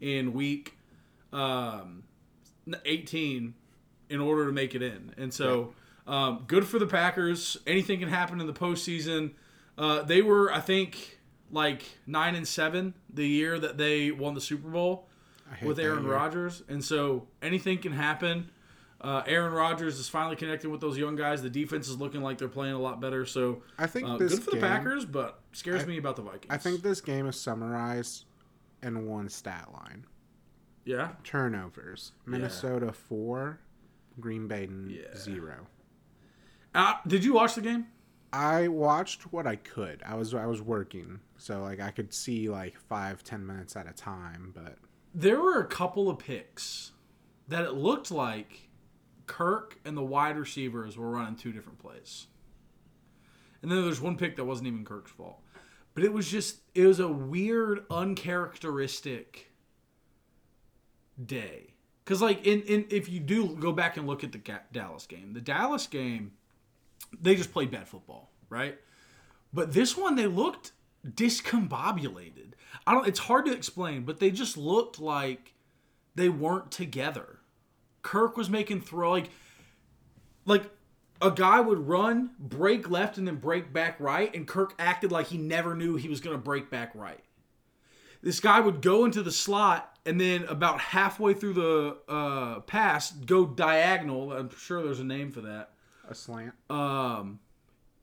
in 0.01 0.33
week 0.33 0.77
um, 1.31 2.03
18 2.85 3.53
in 4.09 4.19
order 4.19 4.45
to 4.45 4.51
make 4.51 4.75
it 4.75 4.81
in. 4.81 5.13
And 5.17 5.33
so, 5.33 5.73
um, 6.07 6.43
good 6.47 6.67
for 6.67 6.79
the 6.79 6.87
Packers. 6.87 7.57
Anything 7.65 7.99
can 7.99 8.09
happen 8.09 8.41
in 8.41 8.47
the 8.47 8.53
postseason. 8.53 9.31
Uh, 9.77 10.01
they 10.01 10.21
were, 10.21 10.51
I 10.51 10.59
think, 10.59 11.19
like 11.51 11.83
nine 12.07 12.35
and 12.35 12.47
seven 12.47 12.93
the 13.13 13.27
year 13.27 13.59
that 13.59 13.77
they 13.77 14.11
won 14.11 14.33
the 14.33 14.41
Super 14.41 14.69
Bowl 14.69 15.07
with 15.61 15.79
Aaron. 15.79 16.05
Rodgers, 16.05 16.63
and 16.67 16.83
so 16.83 17.27
anything 17.41 17.77
can 17.77 17.91
happen. 17.93 18.49
Uh, 19.01 19.21
Aaron 19.27 19.51
Rodgers 19.53 19.99
is 19.99 20.07
finally 20.07 20.37
connecting 20.37 20.71
with 20.71 20.79
those 20.79 20.97
young 20.97 21.15
guys. 21.17 21.41
The 21.41 21.49
defense 21.49 21.89
is 21.89 21.97
looking 21.99 22.21
like 22.21 22.37
they're 22.37 22.47
playing 22.47 22.73
a 22.73 22.79
lot 22.79 23.01
better. 23.01 23.25
So 23.25 23.61
I 23.77 23.85
think 23.85 24.07
uh, 24.07 24.15
good 24.17 24.41
for 24.41 24.51
the 24.51 24.57
Packers, 24.57 25.03
but 25.05 25.41
scares 25.51 25.83
I- 25.83 25.85
me 25.87 25.97
about 25.97 26.15
the 26.15 26.21
Vikings. 26.21 26.45
I 26.49 26.57
think 26.57 26.81
this 26.81 27.01
game 27.01 27.27
is 27.27 27.39
summarized 27.39 28.23
in 28.81 29.05
one 29.05 29.27
stat 29.29 29.69
line: 29.73 30.05
yeah, 30.85 31.09
turnovers. 31.25 32.13
Minnesota 32.25 32.93
four, 32.93 33.59
Green 34.21 34.47
Bay 34.47 34.69
Yeah. 34.87 35.01
zero. 35.17 35.67
uh, 36.73 36.93
did 37.05 37.23
you 37.25 37.33
watch 37.33 37.55
the 37.55 37.61
game? 37.61 37.87
I 38.33 38.67
watched 38.67 39.31
what 39.31 39.45
I 39.45 39.55
could. 39.55 40.01
I 40.03 40.15
was 40.15 40.33
I 40.33 40.47
was 40.47 40.59
working, 40.59 41.19
so 41.37 41.61
like 41.61 41.79
I 41.79 41.91
could 41.91 42.11
see 42.11 42.49
like 42.49 42.75
five 42.79 43.23
ten 43.23 43.45
minutes 43.45 43.75
at 43.75 43.87
a 43.87 43.93
time. 43.93 44.51
But 44.55 44.79
There 45.13 45.39
were 45.39 45.59
a 45.59 45.67
couple 45.67 46.09
of 46.09 46.17
picks 46.17 46.93
that 47.47 47.63
it 47.63 47.73
looked 47.75 48.09
like 48.09 48.69
Kirk 49.27 49.77
and 49.85 49.95
the 49.95 50.03
wide 50.03 50.35
receivers 50.35 50.97
were 50.97 51.11
running 51.11 51.35
two 51.35 51.51
different 51.53 51.77
plays. 51.77 52.25
And 53.61 53.71
then 53.71 53.83
there's 53.83 54.01
one 54.01 54.17
pick 54.17 54.35
that 54.37 54.45
wasn't 54.45 54.67
even 54.67 54.83
Kirk's 54.83 55.11
fault. 55.11 55.39
But 55.93 56.03
it 56.03 56.11
was 56.11 56.29
just 56.29 56.61
it 56.73 56.87
was 56.87 56.99
a 56.99 57.07
weird 57.07 57.85
uncharacteristic 57.91 59.51
day. 61.23 61.75
Cuz 62.05 62.19
like 62.19 62.43
in, 62.47 62.63
in 62.63 62.87
if 62.89 63.09
you 63.09 63.19
do 63.19 63.55
go 63.55 63.71
back 63.71 63.95
and 63.95 64.07
look 64.07 64.23
at 64.23 64.31
the 64.31 64.59
Dallas 64.71 65.05
game, 65.05 65.33
the 65.33 65.39
Dallas 65.39 65.85
game 65.85 66.31
they 67.21 67.35
just 67.35 67.51
played 67.51 67.71
bad 67.71 67.87
football, 67.87 68.31
right? 68.49 68.77
But 69.53 69.73
this 69.73 69.95
one 69.95 70.15
they 70.15 70.27
looked 70.27 70.71
discombobulated. 71.07 72.53
I 72.87 72.93
don't 72.93 73.07
it's 73.07 73.19
hard 73.19 73.45
to 73.45 73.53
explain, 73.53 74.03
but 74.03 74.19
they 74.19 74.31
just 74.31 74.57
looked 74.57 74.99
like 74.99 75.53
they 76.15 76.29
weren't 76.29 76.71
together. 76.71 77.39
Kirk 78.01 78.37
was 78.37 78.49
making 78.49 78.81
throw 78.81 79.11
like 79.11 79.29
like 80.45 80.63
a 81.21 81.31
guy 81.31 81.61
would 81.61 81.87
run, 81.87 82.31
break 82.37 82.89
left 82.89 83.17
and 83.17 83.25
then 83.25 83.35
break 83.35 83.71
back 83.71 83.99
right 83.99 84.33
and 84.35 84.47
Kirk 84.47 84.73
acted 84.77 85.11
like 85.11 85.27
he 85.27 85.37
never 85.37 85.75
knew 85.75 85.95
he 85.95 86.09
was 86.09 86.19
going 86.19 86.35
to 86.35 86.41
break 86.41 86.69
back 86.69 86.91
right. 86.95 87.23
This 88.21 88.39
guy 88.39 88.59
would 88.59 88.81
go 88.81 89.05
into 89.05 89.21
the 89.21 89.31
slot 89.31 89.97
and 90.05 90.19
then 90.19 90.43
about 90.45 90.79
halfway 90.79 91.33
through 91.33 91.53
the 91.53 91.97
uh, 92.11 92.59
pass 92.61 93.11
go 93.11 93.45
diagonal. 93.45 94.33
I'm 94.33 94.49
sure 94.57 94.81
there's 94.83 94.99
a 94.99 95.05
name 95.05 95.31
for 95.31 95.41
that. 95.41 95.72
A 96.13 96.15
slant. 96.15 96.53
Um, 96.69 97.39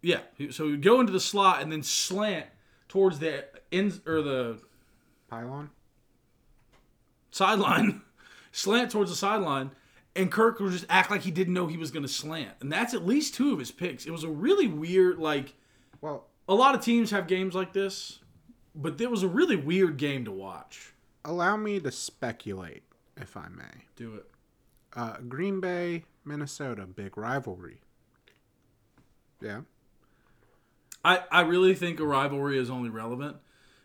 yeah. 0.03 0.21
So 0.51 0.69
he'd 0.69 0.83
go 0.83 1.01
into 1.01 1.13
the 1.13 1.21
slot 1.21 1.63
and 1.63 1.71
then 1.73 1.83
slant 1.83 2.47
towards 2.89 3.19
the 3.19 3.45
ends 3.73 4.01
or 4.07 4.21
the 4.23 4.59
Pylon. 5.29 5.71
sideline, 7.31 8.03
slant 8.53 8.91
towards 8.91 9.11
the 9.11 9.17
sideline, 9.17 9.71
and 10.17 10.31
Kirk 10.31 10.59
would 10.61 10.73
just 10.73 10.87
act 10.89 11.11
like 11.11 11.23
he 11.23 11.31
didn't 11.31 11.55
know 11.55 11.67
he 11.67 11.77
was 11.77 11.91
going 11.91 12.03
to 12.03 12.09
slant. 12.09 12.51
And 12.61 12.71
that's 12.73 12.95
at 12.95 13.07
least 13.07 13.35
two 13.35 13.53
of 13.53 13.59
his 13.59 13.71
picks. 13.71 14.07
It 14.07 14.11
was 14.11 14.25
a 14.25 14.29
really 14.29 14.67
weird, 14.67 15.19
like, 15.19 15.55
Well, 16.01 16.27
a 16.49 16.55
lot 16.55 16.75
of 16.75 16.81
teams 16.85 17.11
have 17.13 17.29
games 17.29 17.55
like 17.55 17.73
this, 17.73 18.19
but 18.75 19.01
it 19.01 19.11
was 19.11 19.23
a 19.23 19.29
really 19.29 19.57
weird 19.57 19.97
game 19.97 20.25
to 20.25 20.33
watch. 20.33 20.95
allow 21.25 21.57
me 21.57 21.79
to 21.79 21.93
speculate, 21.93 22.83
if 23.17 23.37
I 23.37 23.49
may. 23.49 23.85
Do 23.95 24.15
it. 24.17 24.27
Uh, 24.97 25.19
Green 25.29 25.61
Bay, 25.61 26.05
Minnesota, 26.25 26.85
big 26.87 27.17
rivalry. 27.17 27.81
Yeah. 29.41 29.61
I, 31.05 31.23
I 31.31 31.41
really 31.43 31.75
think 31.75 31.99
a 32.01 32.07
rivalry 32.07 32.59
is 32.59 32.69
only 32.71 32.91
relevant 32.91 33.37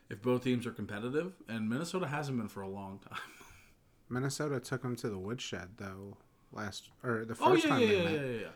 if 0.09 0.21
both 0.21 0.43
teams 0.43 0.65
are 0.67 0.71
competitive, 0.71 1.33
and 1.47 1.69
Minnesota 1.69 2.07
hasn't 2.07 2.37
been 2.37 2.47
for 2.49 2.61
a 2.61 2.67
long 2.67 2.99
time. 3.09 3.19
Minnesota 4.09 4.59
took 4.59 4.81
them 4.83 4.95
to 4.97 5.09
the 5.09 5.17
woodshed 5.17 5.69
though 5.77 6.17
last 6.51 6.89
or 7.03 7.25
the 7.25 7.33
first 7.35 7.47
Oh, 7.49 7.53
yeah, 7.55 7.67
time 7.69 7.79
yeah, 7.81 7.87
they 7.87 7.97
yeah, 7.97 8.03
met. 8.03 8.13
yeah, 8.13 8.19
yeah, 8.21 8.39
yeah. 8.41 8.47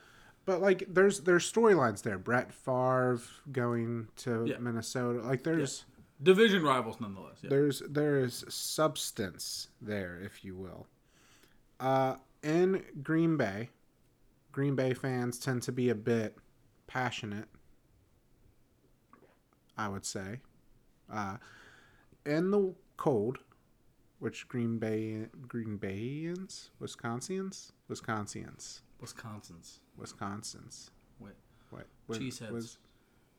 But 0.46 0.62
like, 0.62 0.84
there's 0.88 1.22
there's 1.22 1.52
storylines 1.52 2.02
there. 2.02 2.18
Brett 2.18 2.52
Favre 2.54 3.20
going 3.52 4.08
to. 4.18 4.56
Minnesota. 4.60 5.20
Like, 5.22 5.44
there's 5.44 5.86
Division 6.22 6.64
rivals, 6.64 7.00
nonetheless. 7.00 7.38
Yeah. 7.42 7.50
there's 7.50 7.82
there 7.90 8.20
is 8.20 8.44
substance 8.50 9.70
there, 9.82 10.20
if 10.24 10.44
you 10.44 10.56
will. 10.56 10.88
Uh, 11.80 12.16
in 12.44 12.84
Green 13.04 13.38
Bay, 13.38 13.70
Green 14.52 14.76
Bay 14.76 14.94
fans 14.94 15.40
tend 15.40 15.62
to 15.64 15.72
be 15.72 15.90
a 15.90 15.96
bit 15.96 16.36
passionate. 16.90 17.48
I 19.78 19.88
would 19.88 20.06
say, 20.06 20.42
uh, 21.10 21.38
in 22.26 22.52
the 22.52 22.74
cold, 22.98 23.38
which 24.20 24.48
Green 24.50 24.78
Bay 24.78 25.28
Green 25.48 25.78
Bayans, 25.78 26.70
Wisconsians, 26.82 27.72
Wisconsians, 27.90 28.82
Wisconsin's. 29.00 29.80
Wisconsins. 29.98 30.90
Wait. 31.20 31.34
What? 31.70 31.86
was- 32.08 32.18
Cheeseheads. 32.18 32.52
was- 32.52 32.78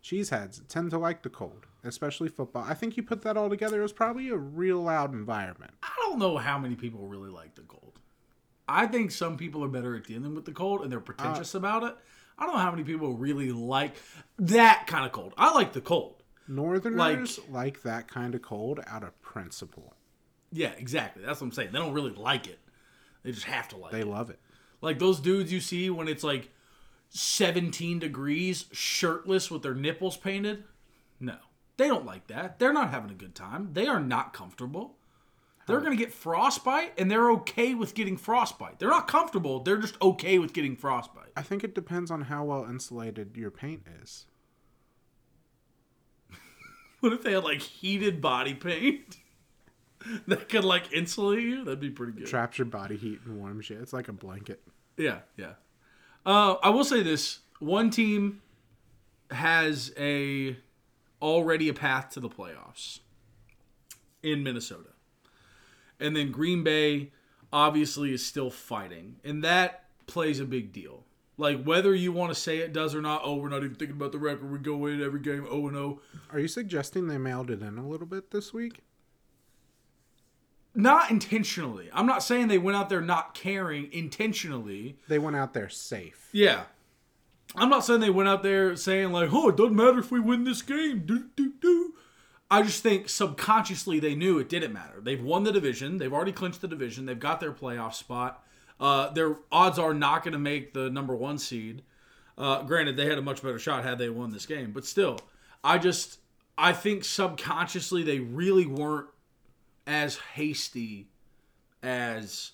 cheeseheads 0.03 0.67
tend 0.69 0.91
to 0.93 0.99
like 0.99 1.23
the 1.23 1.29
cold, 1.29 1.67
especially 1.85 2.29
football. 2.31 2.65
I 2.67 2.73
think 2.73 2.97
you 2.97 3.03
put 3.03 3.21
that 3.23 3.37
all 3.37 3.51
together. 3.51 3.81
It 3.81 3.83
was 3.83 3.93
probably 3.93 4.31
a 4.31 4.37
real 4.37 4.81
loud 4.83 5.13
environment. 5.13 5.73
I 5.83 5.93
don't 6.01 6.19
know 6.19 6.39
how 6.39 6.59
many 6.59 6.75
people 6.75 7.07
really 7.07 7.29
like 7.31 7.55
the 7.55 7.63
cold. 7.63 7.99
I 8.67 8.87
think 8.87 9.11
some 9.11 9.37
people 9.37 9.63
are 9.65 9.69
better 9.69 9.95
at 9.97 10.05
dealing 10.05 10.35
with 10.35 10.47
the 10.47 10.53
cold 10.53 10.81
and 10.81 10.91
they're 10.91 11.01
pretentious 11.01 11.55
about 11.55 11.83
it. 11.83 11.97
I 12.41 12.47
don't 12.47 12.55
know 12.55 12.61
how 12.61 12.71
many 12.71 12.85
people 12.85 13.13
really 13.13 13.53
like 13.53 13.95
that 14.39 14.87
kind 14.87 15.05
of 15.05 15.13
cold. 15.13 15.35
I 15.37 15.53
like 15.53 15.75
the 15.75 15.83
cold. 15.83 16.23
Northerners 16.49 17.39
like, 17.49 17.83
that 17.83 18.09
kind 18.09 18.35
of 18.35 18.43
cold 18.43 18.81
out 18.87 19.05
of 19.05 19.21
principle. 19.21 19.95
Yeah, 20.51 20.73
exactly. 20.79 21.23
That's 21.25 21.41
what 21.41 21.49
I'm 21.49 21.53
saying. 21.53 21.71
They 21.73 21.79
don't 21.79 21.93
really 21.93 22.11
like 22.11 22.49
it. 22.49 22.59
They 23.23 23.33
just 23.33 23.45
have 23.45 23.69
to 23.69 23.77
like 23.77 23.93
They 23.93 24.01
it. 24.01 24.05
They 24.05 24.11
love 24.11 24.31
it. 24.31 24.41
Like 24.81 24.99
those 24.99 25.21
dudes 25.21 25.53
you 25.53 25.61
see 25.61 25.91
when 25.91 26.09
it's 26.09 26.25
like 26.25 26.51
17 27.11 27.99
degrees, 27.99 28.65
shirtless 28.73 29.51
with 29.51 29.63
their 29.63 29.75
nipples 29.75 30.17
painted. 30.17 30.65
No, 31.21 31.37
they 31.77 31.89
don't 31.89 32.07
like 32.07 32.27
that. 32.29 32.59
They're 32.59 32.73
not 32.73 32.91
having 32.91 33.11
a 33.11 33.15
good 33.15 33.35
time. 33.35 33.71
They 33.75 33.87
are 33.87 34.01
not 34.01 34.33
comfortable. 34.33 34.97
They're 35.71 35.81
going 35.81 35.97
to 35.97 36.03
get 36.05 36.13
frostbite 36.13 36.93
and 36.99 37.11
they're 37.11 37.31
okay 37.33 37.75
with 37.75 37.95
getting 37.95 38.17
frostbite. 38.17 38.79
They're 38.79 38.91
not 38.91 39.09
comfortable. 39.09 39.61
They're 39.61 39.79
just 39.79 40.01
okay 40.03 40.39
with 40.39 40.53
getting 40.53 40.77
frostbite. 40.77 41.33
I 41.37 41.43
think 41.43 41.65
it 41.65 41.75
depends 41.75 42.11
on 42.11 42.23
how 42.23 42.45
well 42.45 42.65
insulated 42.65 43.37
your 43.37 43.51
paint 43.51 43.85
is. 44.03 44.27
What 47.01 47.15
if 47.15 47.23
they 47.23 47.33
had 47.33 47.45
like 47.45 47.63
heated 47.63 48.21
body 48.21 48.53
paint? 48.53 49.17
that 50.27 50.49
could 50.49 50.65
like 50.65 50.93
insulate 50.93 51.43
you. 51.43 51.65
That'd 51.65 51.81
be 51.81 51.91
pretty 51.91 52.13
good. 52.13 52.27
Traps 52.27 52.59
your 52.59 52.67
body 52.67 52.97
heat 52.97 53.21
and 53.25 53.39
warms 53.39 53.71
you. 53.71 53.79
It's 53.81 53.93
like 53.93 54.09
a 54.09 54.13
blanket. 54.13 54.61
Yeah, 54.97 55.21
yeah. 55.37 55.53
Uh, 56.27 56.57
I 56.63 56.71
will 56.71 56.85
say 56.85 57.03
this: 57.03 57.41
one 57.59 57.91
team 57.91 58.43
has 59.31 59.93
a 59.97 60.57
already 61.23 61.69
a 61.69 61.75
path 61.75 62.11
to 62.11 62.21
the 62.21 62.29
playoffs 62.29 63.01
in 64.23 64.43
Minnesota, 64.43 64.91
and 66.01 66.17
then 66.17 66.33
Green 66.33 66.65
Bay 66.65 67.13
obviously 67.53 68.13
is 68.13 68.25
still 68.25 68.51
fighting, 68.51 69.17
and 69.25 69.45
that 69.45 69.85
plays 70.07 70.41
a 70.41 70.45
big 70.45 70.73
deal. 70.73 71.05
Like 71.37 71.65
whether 71.65 71.95
you 71.95 72.13
want 72.13 72.35
to 72.35 72.39
say 72.39 72.59
it 72.59 72.73
does 72.73 72.95
or 72.95 73.01
not. 73.01 73.23
Oh, 73.25 73.37
we're 73.37 73.49
not 73.49 73.65
even 73.65 73.75
thinking 73.75 73.97
about 73.97 74.13
the 74.13 74.19
record. 74.19 74.51
We 74.51 74.59
go 74.59 74.87
in 74.87 75.03
every 75.03 75.21
game 75.21 75.45
0 75.45 75.69
and 75.69 75.77
0. 75.77 76.01
Are 76.33 76.39
you 76.39 76.49
suggesting 76.49 77.07
they 77.07 77.17
mailed 77.17 77.51
it 77.51 77.63
in 77.63 77.79
a 77.79 77.89
little 77.89 78.07
bit 78.07 78.31
this 78.31 78.53
week? 78.53 78.83
Not 80.75 81.11
intentionally. 81.11 81.89
I'm 81.93 82.07
not 82.07 82.23
saying 82.23 82.49
they 82.49 82.59
went 82.59 82.77
out 82.77 82.91
there 82.91 83.01
not 83.01 83.35
caring 83.35 83.93
intentionally. 83.93 84.99
They 85.09 85.19
went 85.19 85.37
out 85.37 85.55
there 85.55 85.69
safe. 85.69 86.29
Yeah. 86.33 86.65
I'm 87.57 87.71
not 87.71 87.85
saying 87.85 88.01
they 88.01 88.11
went 88.11 88.29
out 88.29 88.43
there 88.43 88.77
saying 88.77 89.11
like, 89.11 89.31
"Oh, 89.33 89.49
it 89.49 89.57
doesn't 89.57 89.75
matter 89.75 89.99
if 89.99 90.13
we 90.13 90.21
win 90.21 90.45
this 90.45 90.63
game." 90.63 91.05
Do 91.07 91.25
do 91.35 91.55
do. 91.61 91.95
I 92.51 92.63
just 92.63 92.83
think 92.83 93.09
subconsciously 93.09 94.01
they 94.01 94.15
knew 94.15 94.39
it 94.39 94.49
didn't 94.49 94.73
matter. 94.73 95.01
They've 95.01 95.23
won 95.23 95.45
the 95.45 95.53
division. 95.53 95.99
They've 95.99 96.13
already 96.13 96.33
clinched 96.33 96.61
the 96.61 96.69
division. 96.69 97.07
They've 97.07 97.19
got 97.19 97.39
their 97.39 97.53
playoff 97.53 97.95
spot. 97.95 98.45
Uh, 98.81 99.11
their 99.11 99.37
odds 99.53 99.79
are 99.79 99.95
not 99.95 100.25
going 100.25 100.33
to 100.33 100.39
make 100.39 100.75
the 100.75 100.91
number 100.91 101.15
one 101.15 101.39
seed. 101.39 101.83
Uh, 102.37 102.63
granted, 102.63 102.97
they 102.97 103.07
had 103.07 103.19
a 103.19 103.23
much 103.23 103.43
better 103.43 103.59
shot 103.59 103.85
had 103.85 103.99
they 103.99 104.09
won 104.09 104.31
this 104.31 104.47
game, 104.47 104.73
but 104.73 104.87
still, 104.87 105.19
I 105.63 105.79
just 105.79 106.19
I 106.57 106.73
think 106.73 107.05
subconsciously 107.05 108.03
they 108.03 108.19
really 108.19 108.67
weren't 108.67 109.09
as 109.87 110.17
hasty 110.35 111.09
as 111.83 112.53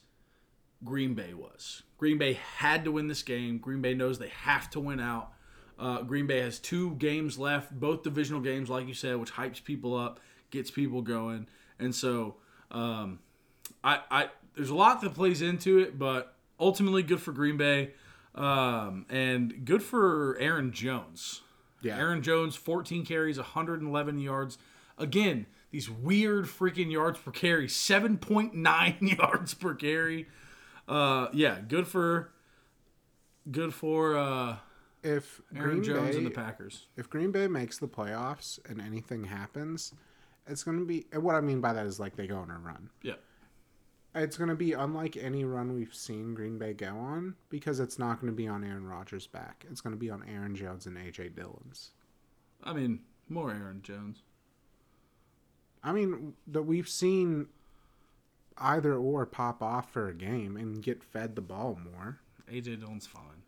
Green 0.84 1.14
Bay 1.14 1.34
was. 1.34 1.82
Green 1.99 2.18
Bay 2.18 2.34
had 2.34 2.84
to 2.84 2.92
win 2.92 3.09
this 3.09 3.22
game. 3.22 3.59
Green 3.59 3.80
Bay 3.80 3.94
knows 3.94 4.18
they 4.18 4.28
have 4.28 4.68
to 4.70 4.80
win 4.80 5.01
out. 5.01 5.32
Uh, 5.79 6.03
Green 6.03 6.27
Bay 6.27 6.41
has 6.41 6.59
two 6.59 6.95
games 6.95 7.39
left, 7.39 7.79
both 7.79 8.03
divisional 8.03 8.41
games, 8.41 8.70
like 8.70 8.87
you 8.89 8.95
said, 8.95 9.16
which 9.16 9.33
hypes 9.33 9.62
people 9.62 9.97
up, 9.97 10.20
gets 10.51 10.70
people 10.70 11.03
going, 11.03 11.47
and 11.79 11.95
so 11.95 12.37
um, 12.70 13.18
I, 13.85 14.01
I 14.11 14.29
there's 14.55 14.70
a 14.70 14.74
lot 14.74 15.01
that 15.03 15.14
plays 15.14 15.43
into 15.43 15.79
it, 15.79 15.99
but 15.99 16.35
ultimately 16.59 17.03
good 17.03 17.20
for 17.20 17.33
Green 17.33 17.57
Bay 17.57 17.91
um, 18.37 19.07
and 19.09 19.64
good 19.64 19.83
for 19.83 20.37
Aaron 20.39 20.72
Jones. 20.72 21.43
Yeah. 21.83 21.99
Aaron 21.99 22.22
Jones, 22.22 22.57
14 22.57 23.05
carries, 23.05 23.39
111 23.39 24.18
yards. 24.18 24.59
Again, 24.99 25.47
these 25.70 25.91
weird 25.91 26.47
freaking 26.47 26.91
yards 26.91 27.18
per 27.18 27.31
carry, 27.31 27.66
7.9 27.66 29.18
yards 29.18 29.55
per 29.55 29.74
carry. 29.74 30.27
Uh, 30.89 31.29
yeah, 31.33 31.59
good 31.66 31.87
for 31.87 32.31
good 33.51 33.74
for 33.74 34.16
uh, 34.16 34.57
If 35.07 35.40
Aaron 35.54 35.68
Green 35.68 35.84
Jones 35.84 36.11
Bay, 36.11 36.16
and 36.16 36.26
the 36.26 36.30
Packers. 36.30 36.88
if 36.96 37.09
Green 37.09 37.30
Bay 37.30 37.46
makes 37.46 37.78
the 37.78 37.86
playoffs 37.86 38.59
and 38.68 38.80
anything 38.80 39.24
happens, 39.24 39.92
it's 40.46 40.64
going 40.64 40.78
to 40.78 40.84
be. 40.84 41.07
and 41.12 41.22
What 41.22 41.36
I 41.36 41.40
mean 41.40 41.61
by 41.61 41.72
that 41.72 41.86
is 41.86 42.00
like 42.00 42.16
they 42.16 42.26
go 42.26 42.38
on 42.38 42.50
a 42.50 42.59
run. 42.59 42.90
Yeah. 43.02 43.14
It's 44.14 44.36
going 44.38 44.48
to 44.48 44.57
be 44.57 44.72
unlike 44.72 45.16
any 45.16 45.44
run 45.44 45.74
we've 45.74 45.94
seen 45.94 46.34
Green 46.34 46.59
Bay 46.59 46.72
go 46.72 46.88
on 46.88 47.34
because 47.50 47.80
it's 47.80 47.98
not 47.98 48.20
going 48.20 48.32
to 48.32 48.36
be 48.36 48.48
on 48.48 48.64
Aaron 48.64 48.86
Rodgers' 48.86 49.26
back. 49.26 49.64
It's 49.70 49.82
going 49.82 49.94
to 49.94 50.00
be 50.00 50.11
on 50.11 50.24
Aaron 50.26 50.57
Jones 50.57 50.86
and 50.86 50.96
AJ 50.96 51.36
Dillon's. 51.36 51.90
I 52.64 52.72
mean, 52.72 53.00
more 53.28 53.50
Aaron 53.50 53.82
Jones. 53.82 54.22
I 55.84 55.92
mean, 55.92 56.32
that 56.46 56.62
we've 56.62 56.88
seen 56.88 57.48
either 58.59 58.94
or 58.94 59.26
pop 59.26 59.62
off 59.62 59.92
for 59.92 60.09
a 60.09 60.14
game 60.14 60.57
and 60.57 60.82
get 60.82 61.04
fed 61.04 61.36
the 61.36 61.42
ball 61.42 61.78
more. 61.92 62.18
AJ 62.50 62.80
Dillon's 62.80 63.07
fine. 63.07 63.42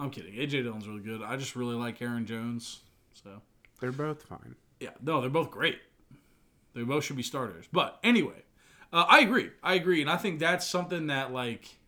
I'm 0.00 0.10
kidding. 0.10 0.34
AJ 0.34 0.62
Dillon's 0.64 0.88
really 0.88 1.02
good. 1.02 1.22
I 1.22 1.36
just 1.36 1.54
really 1.54 1.74
like 1.74 2.00
Aaron 2.02 2.24
Jones. 2.26 2.80
So 3.12 3.42
They're 3.80 3.92
both 3.92 4.22
fine. 4.22 4.56
yeah, 4.80 4.90
no, 5.02 5.20
they're 5.20 5.30
both 5.30 5.50
great. 5.50 5.78
They 6.74 6.82
both 6.82 7.04
should 7.04 7.16
be 7.16 7.22
starters. 7.22 7.66
But 7.72 7.98
anyway, 8.02 8.42
uh, 8.92 9.04
I 9.08 9.20
agree. 9.20 9.50
I 9.62 9.74
agree, 9.74 10.00
and 10.00 10.10
I 10.10 10.16
think 10.16 10.38
that's 10.40 10.66
something 10.66 11.08
that 11.08 11.32
like 11.32 11.78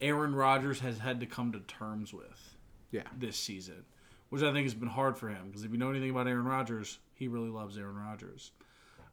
Aaron 0.00 0.34
Rodgers 0.34 0.80
has 0.80 0.98
had 0.98 1.20
to 1.20 1.26
come 1.26 1.52
to 1.52 1.60
terms 1.60 2.12
with 2.12 2.56
Yeah. 2.90 3.02
this 3.16 3.36
season, 3.36 3.84
which 4.28 4.42
I 4.42 4.52
think 4.52 4.64
has 4.64 4.74
been 4.74 4.88
hard 4.88 5.16
for 5.16 5.28
him 5.28 5.46
because 5.48 5.64
if 5.64 5.70
you 5.72 5.78
know 5.78 5.90
anything 5.90 6.10
about 6.10 6.26
Aaron 6.28 6.44
Rodgers, 6.44 6.98
he 7.14 7.28
really 7.28 7.48
loves 7.50 7.78
Aaron 7.78 7.96
Rodgers. 7.96 8.52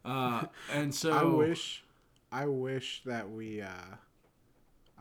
Uh, 0.04 0.46
and 0.72 0.94
so 1.02 1.12
I 1.12 1.24
wish, 1.24 1.84
I 2.32 2.46
wish 2.48 3.02
that 3.06 3.30
we, 3.30 3.62
uh, 3.62 3.70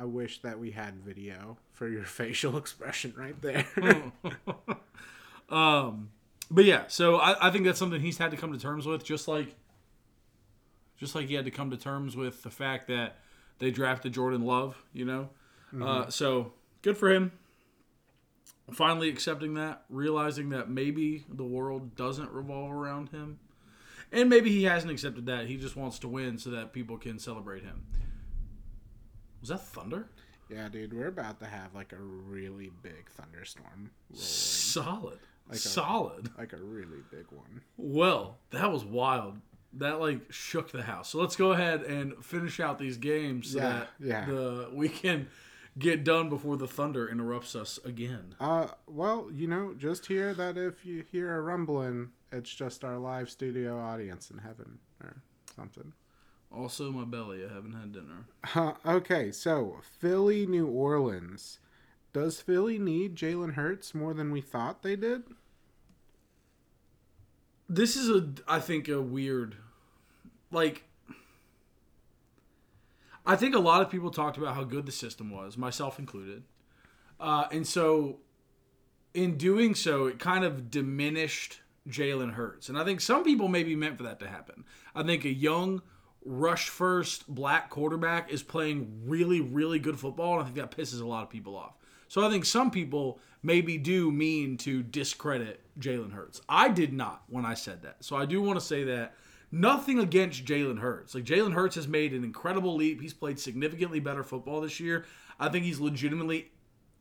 I 0.00 0.04
wish 0.04 0.40
that 0.40 0.58
we 0.58 0.70
had 0.70 0.94
video 1.04 1.58
for 1.72 1.86
your 1.86 2.04
facial 2.04 2.56
expression 2.56 3.12
right 3.16 3.40
there. 3.42 3.66
um, 5.50 6.08
but 6.50 6.64
yeah, 6.64 6.84
so 6.88 7.16
I, 7.16 7.48
I 7.48 7.50
think 7.50 7.66
that's 7.66 7.78
something 7.78 8.00
he's 8.00 8.16
had 8.16 8.30
to 8.30 8.36
come 8.38 8.52
to 8.52 8.58
terms 8.58 8.86
with, 8.86 9.04
just 9.04 9.28
like, 9.28 9.54
just 10.96 11.14
like 11.14 11.28
he 11.28 11.34
had 11.34 11.44
to 11.44 11.50
come 11.50 11.70
to 11.70 11.76
terms 11.76 12.16
with 12.16 12.42
the 12.42 12.50
fact 12.50 12.88
that 12.88 13.18
they 13.58 13.70
drafted 13.70 14.14
Jordan 14.14 14.42
Love. 14.42 14.82
You 14.94 15.04
know, 15.04 15.28
uh, 15.82 16.08
so 16.08 16.52
good 16.80 16.96
for 16.96 17.10
him. 17.10 17.32
Finally 18.72 19.08
accepting 19.08 19.54
that, 19.54 19.84
realizing 19.90 20.50
that 20.50 20.70
maybe 20.70 21.24
the 21.28 21.44
world 21.44 21.94
doesn't 21.96 22.30
revolve 22.30 22.72
around 22.72 23.10
him, 23.10 23.38
and 24.12 24.30
maybe 24.30 24.50
he 24.50 24.64
hasn't 24.64 24.90
accepted 24.92 25.26
that. 25.26 25.46
He 25.46 25.56
just 25.56 25.76
wants 25.76 25.98
to 26.00 26.08
win 26.08 26.38
so 26.38 26.50
that 26.50 26.72
people 26.72 26.96
can 26.96 27.18
celebrate 27.18 27.64
him. 27.64 27.84
Was 29.40 29.48
that 29.50 29.60
thunder? 29.66 30.06
yeah, 30.48 30.68
dude, 30.68 30.92
we're 30.92 31.06
about 31.08 31.38
to 31.40 31.46
have 31.46 31.74
like 31.74 31.92
a 31.92 31.96
really 32.02 32.70
big 32.82 33.08
thunderstorm, 33.10 33.90
rolling. 34.10 34.20
Solid, 34.24 35.18
Like 35.48 35.56
a- 35.56 35.60
solid. 35.60 36.30
like 36.36 36.52
a 36.52 36.56
really 36.56 37.02
big 37.10 37.26
one. 37.30 37.60
Well, 37.76 38.38
that 38.50 38.70
was 38.72 38.84
wild. 38.84 39.38
That 39.74 40.00
like 40.00 40.32
shook 40.32 40.72
the 40.72 40.82
house. 40.82 41.10
So 41.10 41.18
let's 41.20 41.36
go 41.36 41.52
ahead 41.52 41.82
and 41.82 42.24
finish 42.24 42.58
out 42.58 42.78
these 42.80 42.96
games 42.96 43.52
so 43.52 43.58
Yeah, 43.58 43.68
that 43.68 43.88
yeah. 44.00 44.24
the 44.26 44.68
we 44.72 44.88
can 44.88 45.28
get 45.78 46.02
done 46.02 46.28
before 46.28 46.56
the 46.56 46.66
thunder 46.66 47.08
interrupts 47.08 47.54
us 47.54 47.78
again. 47.84 48.34
Uh, 48.40 48.66
well, 48.88 49.28
you 49.32 49.46
know, 49.46 49.72
just 49.78 50.06
hear 50.06 50.34
that 50.34 50.56
if 50.58 50.84
you 50.84 51.04
hear 51.12 51.36
a 51.36 51.40
rumbling, 51.40 52.10
it's 52.32 52.52
just 52.52 52.82
our 52.84 52.98
live 52.98 53.30
studio 53.30 53.78
audience 53.78 54.32
in 54.32 54.38
heaven 54.38 54.80
or 55.00 55.22
something. 55.54 55.92
Also, 56.52 56.90
my 56.90 57.04
belly. 57.04 57.44
I 57.44 57.52
haven't 57.52 57.74
had 57.74 57.92
dinner. 57.92 58.26
Uh, 58.54 58.72
okay, 58.96 59.30
so 59.30 59.76
Philly, 59.98 60.46
New 60.46 60.66
Orleans. 60.66 61.60
Does 62.12 62.40
Philly 62.40 62.78
need 62.78 63.14
Jalen 63.14 63.54
Hurts 63.54 63.94
more 63.94 64.14
than 64.14 64.32
we 64.32 64.40
thought 64.40 64.82
they 64.82 64.96
did? 64.96 65.22
This 67.68 67.94
is 67.94 68.10
a, 68.10 68.28
I 68.48 68.58
think, 68.58 68.88
a 68.88 69.00
weird, 69.00 69.56
like. 70.50 70.84
I 73.24 73.36
think 73.36 73.54
a 73.54 73.60
lot 73.60 73.82
of 73.82 73.90
people 73.90 74.10
talked 74.10 74.38
about 74.38 74.56
how 74.56 74.64
good 74.64 74.86
the 74.86 74.92
system 74.92 75.30
was, 75.30 75.56
myself 75.56 76.00
included, 76.00 76.42
uh, 77.20 77.44
and 77.52 77.64
so 77.64 78.18
in 79.14 79.36
doing 79.36 79.74
so, 79.74 80.06
it 80.06 80.18
kind 80.18 80.44
of 80.44 80.70
diminished 80.70 81.60
Jalen 81.88 82.34
Hurts. 82.34 82.68
And 82.68 82.78
I 82.78 82.84
think 82.84 83.00
some 83.00 83.24
people 83.24 83.48
maybe 83.48 83.74
meant 83.74 83.96
for 83.96 84.04
that 84.04 84.20
to 84.20 84.28
happen. 84.28 84.64
I 84.94 85.02
think 85.02 85.24
a 85.24 85.32
young, 85.32 85.82
rush 86.30 86.68
first 86.68 87.32
black 87.32 87.70
quarterback 87.70 88.30
is 88.30 88.42
playing 88.42 89.02
really, 89.04 89.40
really 89.40 89.80
good 89.80 89.98
football, 89.98 90.34
and 90.34 90.42
I 90.42 90.44
think 90.44 90.56
that 90.56 90.70
pisses 90.70 91.02
a 91.02 91.06
lot 91.06 91.24
of 91.24 91.30
people 91.30 91.56
off. 91.56 91.74
So 92.06 92.24
I 92.24 92.30
think 92.30 92.44
some 92.44 92.70
people 92.70 93.18
maybe 93.42 93.76
do 93.76 94.10
mean 94.12 94.56
to 94.58 94.82
discredit 94.82 95.60
Jalen 95.78 96.12
Hurts. 96.12 96.40
I 96.48 96.68
did 96.68 96.92
not 96.92 97.24
when 97.28 97.44
I 97.44 97.54
said 97.54 97.82
that. 97.82 98.04
So 98.04 98.16
I 98.16 98.26
do 98.26 98.40
want 98.40 98.58
to 98.58 98.64
say 98.64 98.84
that. 98.84 99.14
Nothing 99.52 99.98
against 99.98 100.44
Jalen 100.44 100.78
Hurts. 100.78 101.14
Like 101.16 101.24
Jalen 101.24 101.54
Hurts 101.54 101.74
has 101.74 101.88
made 101.88 102.12
an 102.12 102.22
incredible 102.22 102.76
leap. 102.76 103.00
He's 103.00 103.12
played 103.12 103.40
significantly 103.40 103.98
better 103.98 104.22
football 104.22 104.60
this 104.60 104.78
year. 104.78 105.04
I 105.40 105.48
think 105.48 105.64
he's 105.64 105.80
legitimately 105.80 106.52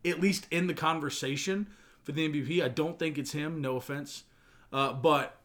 at 0.04 0.20
least 0.20 0.48
in 0.50 0.66
the 0.66 0.74
conversation 0.74 1.68
for 2.02 2.12
the 2.12 2.28
MVP. 2.28 2.64
I 2.64 2.70
don't 2.70 2.98
think 2.98 3.20
it's 3.20 3.34
him. 3.34 3.62
No 3.62 3.76
offense, 3.76 4.24
uh, 4.74 4.94
but 4.94 5.38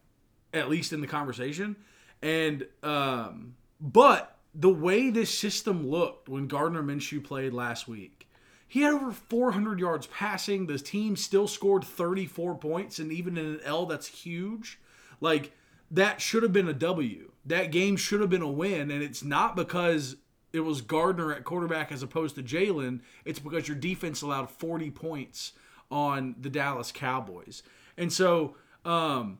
at 0.51 0.69
least 0.69 0.93
in 0.93 1.01
the 1.01 1.07
conversation. 1.07 1.75
And 2.23 2.65
um, 2.81 3.55
but 3.79 4.37
the 4.53 4.69
way 4.69 5.09
this 5.09 5.37
system 5.37 5.87
looked 5.87 6.29
when 6.29 6.47
Gardner 6.47 6.81
Minshew 6.81 7.23
played 7.23 7.53
last 7.53 7.87
week, 7.87 8.27
he 8.67 8.81
had 8.81 8.93
over 8.93 9.11
400 9.11 9.79
yards 9.79 10.07
passing. 10.07 10.65
The 10.65 10.79
team 10.79 11.15
still 11.15 11.47
scored 11.47 11.83
34 11.83 12.55
points, 12.55 12.99
and 12.99 13.11
even 13.11 13.37
in 13.37 13.45
an 13.45 13.59
L, 13.63 13.85
that's 13.85 14.07
huge. 14.07 14.79
Like 15.21 15.51
that 15.91 16.21
should 16.21 16.43
have 16.43 16.53
been 16.53 16.67
a 16.67 16.73
W. 16.73 17.31
That 17.45 17.71
game 17.71 17.95
should 17.95 18.21
have 18.21 18.29
been 18.29 18.41
a 18.41 18.49
win, 18.49 18.91
and 18.91 19.03
it's 19.03 19.23
not 19.23 19.55
because 19.55 20.17
it 20.51 20.61
was 20.61 20.81
Gardner 20.81 21.33
at 21.33 21.43
quarterback 21.43 21.91
as 21.91 22.01
opposed 22.01 22.35
to 22.35 22.43
Jalen. 22.43 23.01
It's 23.23 23.39
because 23.39 23.67
your 23.67 23.77
defense 23.77 24.21
allowed 24.21 24.49
40 24.49 24.89
points 24.91 25.53
on 25.91 26.35
the 26.39 26.49
Dallas 26.49 26.91
Cowboys. 26.91 27.61
And 27.97 28.11
so 28.11 28.55
um, 28.83 29.39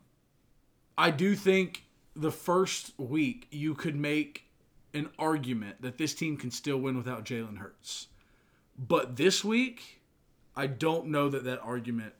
I 0.97 1.11
do 1.11 1.35
think 1.35 1.85
the 2.15 2.31
first 2.31 2.93
week 2.97 3.47
you 3.51 3.73
could 3.73 3.95
make 3.95 4.45
an 4.93 5.09
argument 5.19 5.81
that 5.81 5.97
this 5.97 6.13
team 6.13 6.37
can 6.37 6.51
still 6.51 6.77
win 6.77 6.95
without 6.95 7.25
Jalen 7.25 7.57
Hurts. 7.57 8.07
But 8.77 9.17
this 9.17 9.43
week, 9.43 10.01
I 10.55 10.67
don't 10.67 11.07
know 11.07 11.29
that 11.29 11.43
that 11.43 11.59
argument 11.61 12.13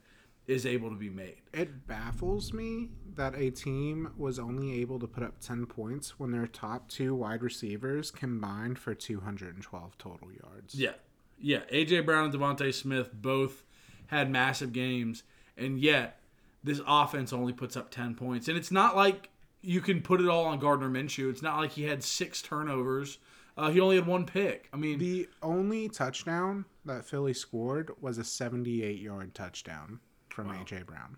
is 0.46 0.64
able 0.64 0.90
to 0.90 0.96
be 0.96 1.10
made. 1.10 1.36
It 1.52 1.86
baffles 1.86 2.52
me 2.52 2.90
that 3.16 3.34
a 3.34 3.50
team 3.50 4.12
was 4.16 4.38
only 4.38 4.80
able 4.80 4.98
to 5.00 5.06
put 5.06 5.22
up 5.22 5.40
10 5.40 5.66
points 5.66 6.20
when 6.20 6.30
their 6.30 6.46
top 6.46 6.88
two 6.88 7.14
wide 7.14 7.42
receivers 7.42 8.10
combined 8.10 8.78
for 8.78 8.94
212 8.94 9.98
total 9.98 10.28
yards. 10.32 10.74
Yeah. 10.74 10.92
Yeah. 11.38 11.60
AJ 11.72 12.06
Brown 12.06 12.26
and 12.26 12.34
DeVonta 12.34 12.72
Smith 12.72 13.10
both 13.12 13.64
had 14.08 14.30
massive 14.30 14.72
games, 14.72 15.24
and 15.56 15.80
yet 15.80 16.20
this 16.62 16.80
offense 16.86 17.32
only 17.32 17.52
puts 17.52 17.76
up 17.76 17.90
10 17.90 18.14
points. 18.14 18.46
And 18.48 18.56
it's 18.56 18.70
not 18.70 18.94
like 18.94 19.30
you 19.62 19.80
can 19.80 20.00
put 20.00 20.20
it 20.20 20.28
all 20.28 20.44
on 20.44 20.58
Gardner 20.58 20.88
Minshew. 20.88 21.30
It's 21.30 21.42
not 21.42 21.58
like 21.58 21.72
he 21.72 21.84
had 21.84 22.02
six 22.02 22.42
turnovers. 22.42 23.18
Uh, 23.56 23.70
he 23.70 23.80
only 23.80 23.96
had 23.96 24.06
one 24.06 24.26
pick. 24.26 24.68
I 24.72 24.76
mean, 24.76 24.98
The 24.98 25.28
only 25.42 25.88
touchdown 25.88 26.66
that 26.84 27.04
Philly 27.04 27.32
scored 27.32 27.90
was 28.00 28.18
a 28.18 28.24
78 28.24 29.00
yard 29.00 29.34
touchdown 29.34 30.00
from 30.28 30.48
AJ 30.48 30.86
Brown. 30.86 31.16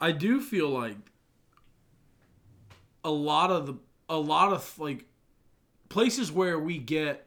I 0.00 0.12
do 0.12 0.40
feel 0.40 0.68
like 0.68 0.96
a 3.04 3.10
lot 3.10 3.50
of 3.50 3.66
the 3.66 3.74
a 4.08 4.16
lot 4.16 4.52
of 4.52 4.78
like 4.78 5.04
places 5.88 6.32
where 6.32 6.58
we 6.58 6.78
get 6.78 7.26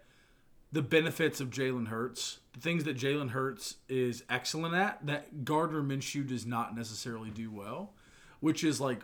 the 0.71 0.81
benefits 0.81 1.41
of 1.41 1.49
Jalen 1.49 1.87
Hurts, 1.87 2.39
the 2.53 2.59
things 2.59 2.85
that 2.85 2.97
Jalen 2.97 3.31
Hurts 3.31 3.77
is 3.89 4.23
excellent 4.29 4.73
at, 4.73 5.05
that 5.05 5.43
Gardner 5.43 5.81
Minshew 5.81 6.25
does 6.25 6.45
not 6.45 6.75
necessarily 6.75 7.29
do 7.29 7.51
well, 7.51 7.93
which 8.39 8.63
is 8.63 8.79
like 8.79 9.01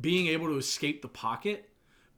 being 0.00 0.26
able 0.28 0.46
to 0.46 0.56
escape 0.56 1.02
the 1.02 1.08
pocket, 1.08 1.68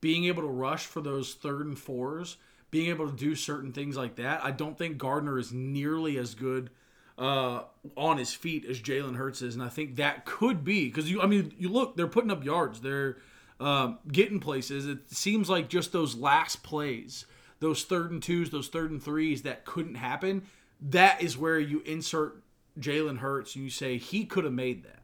being 0.01 0.24
able 0.24 0.43
to 0.43 0.49
rush 0.49 0.87
for 0.87 1.01
those 1.01 1.35
third 1.35 1.66
and 1.66 1.78
fours, 1.78 2.37
being 2.70 2.89
able 2.89 3.09
to 3.09 3.16
do 3.16 3.35
certain 3.35 3.72
things 3.72 3.97
like 3.97 4.16
that. 4.16 4.45
I 4.45 4.51
don't 4.51 4.76
think 4.76 4.99
Gardner 4.99 5.39
is 5.39 5.53
nearly 5.53 6.18
as 6.18 6.35
good 6.35 6.70
uh, 7.18 7.62
on 7.97 8.18
his 8.18 8.33
feet 8.33 8.64
as 8.64 8.80
Jalen 8.80 9.16
Hurts 9.16 9.43
is, 9.43 9.55
and 9.55 9.62
I 9.62 9.68
think 9.68 9.97
that 9.97 10.24
could 10.24 10.64
be 10.64 10.87
because 10.87 11.11
you. 11.11 11.20
I 11.20 11.26
mean, 11.26 11.53
you 11.59 11.68
look, 11.68 11.97
they're 11.97 12.07
putting 12.07 12.30
up 12.30 12.45
yards, 12.45 12.80
they're 12.80 13.18
um, 13.61 13.99
getting 14.11 14.41
places. 14.41 14.87
It 14.87 15.11
seems 15.11 15.49
like 15.49 15.68
just 15.68 15.93
those 15.93 16.16
last 16.16 16.62
plays, 16.62 17.26
those 17.61 17.85
third 17.85 18.11
and 18.11 18.22
twos, 18.22 18.51
those 18.51 18.68
third 18.68 18.91
and 18.91 19.03
threes 19.03 19.43
that 19.43 19.64
couldn't 19.64 19.97
happen. 19.97 20.43
That 20.80 21.22
is 21.22 21.39
where 21.39 21.61
you 21.61 21.80
insert 21.87 22.43
Jalen 22.78 23.18
Hurts 23.18 23.55
and 23.55 23.64
you 23.64 23.70
say 23.70 23.99
he 23.99 24.24
could 24.24 24.45
have 24.45 24.53
made 24.53 24.85
that. 24.85 25.01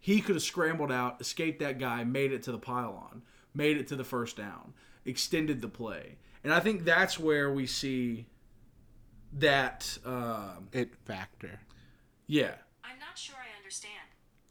He 0.00 0.20
could 0.22 0.34
have 0.34 0.42
scrambled 0.42 0.90
out, 0.90 1.20
escaped 1.20 1.60
that 1.60 1.78
guy, 1.78 2.04
made 2.04 2.32
it 2.32 2.42
to 2.44 2.52
the 2.52 2.58
pylon, 2.58 3.22
made 3.54 3.76
it 3.76 3.86
to 3.88 3.96
the 3.96 4.04
first 4.04 4.36
down, 4.36 4.72
extended 5.04 5.60
the 5.60 5.68
play, 5.68 6.16
and 6.42 6.52
I 6.54 6.60
think 6.60 6.84
that's 6.84 7.18
where 7.18 7.52
we 7.52 7.66
see 7.66 8.26
that. 9.34 9.98
Um, 10.04 10.68
It 10.72 10.94
factor. 11.04 11.60
yeah, 12.26 12.54
I'm 12.82 12.98
not 12.98 13.16
sure 13.18 13.36
I 13.36 13.56
understand. 13.58 13.92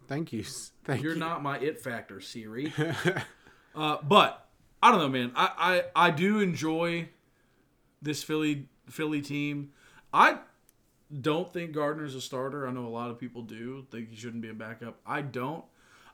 Thank 0.08 0.32
you. 0.34 0.44
Thank 0.84 1.02
you're 1.04 1.14
you. 1.14 1.20
not 1.20 1.42
my 1.44 1.58
it 1.60 1.80
factor, 1.82 2.22
Siri. 2.22 2.72
uh, 3.76 3.98
but 4.04 4.48
I 4.82 4.92
don't 4.92 5.00
know, 5.00 5.10
man. 5.10 5.32
I, 5.36 5.84
I 5.96 6.08
I 6.08 6.12
do 6.12 6.40
enjoy 6.40 7.10
this 8.02 8.24
Philly 8.24 8.68
Philly 8.90 9.22
team. 9.22 9.72
I 10.14 10.40
don't 11.22 11.52
think 11.52 11.72
Gardner's 11.72 12.16
a 12.16 12.22
starter. 12.22 12.68
I 12.68 12.72
know 12.72 12.86
a 12.86 12.90
lot 12.90 13.10
of 13.10 13.20
people 13.20 13.42
do 13.42 13.86
think 13.90 14.10
he 14.10 14.16
shouldn't 14.16 14.42
be 14.42 14.50
a 14.50 14.54
backup. 14.54 15.00
I 15.06 15.22
don't. 15.22 15.66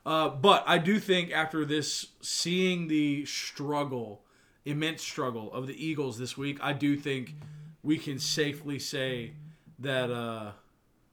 Uh, 0.05 0.29
but 0.29 0.63
I 0.67 0.77
do 0.77 0.99
think 0.99 1.31
after 1.31 1.65
this, 1.65 2.07
seeing 2.21 2.87
the 2.87 3.25
struggle, 3.25 4.21
immense 4.63 5.01
struggle 5.01 5.51
of 5.51 5.67
the 5.67 5.85
Eagles 5.85 6.17
this 6.17 6.37
week, 6.37 6.59
I 6.61 6.73
do 6.73 6.95
think 6.95 7.35
we 7.83 7.97
can 7.97 8.19
safely 8.19 8.79
say 8.79 9.33
that 9.79 10.11
uh, 10.11 10.51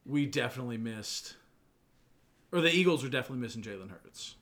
we 0.05 0.27
definitely 0.27 0.79
missed, 0.79 1.37
or 2.53 2.61
the 2.61 2.71
Eagles 2.71 3.03
are 3.03 3.09
definitely 3.09 3.43
missing 3.43 3.63
Jalen 3.63 3.91
Hurts. 3.91 4.37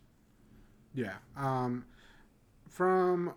Yeah. 0.94 1.14
Um, 1.36 1.84
from 2.68 3.34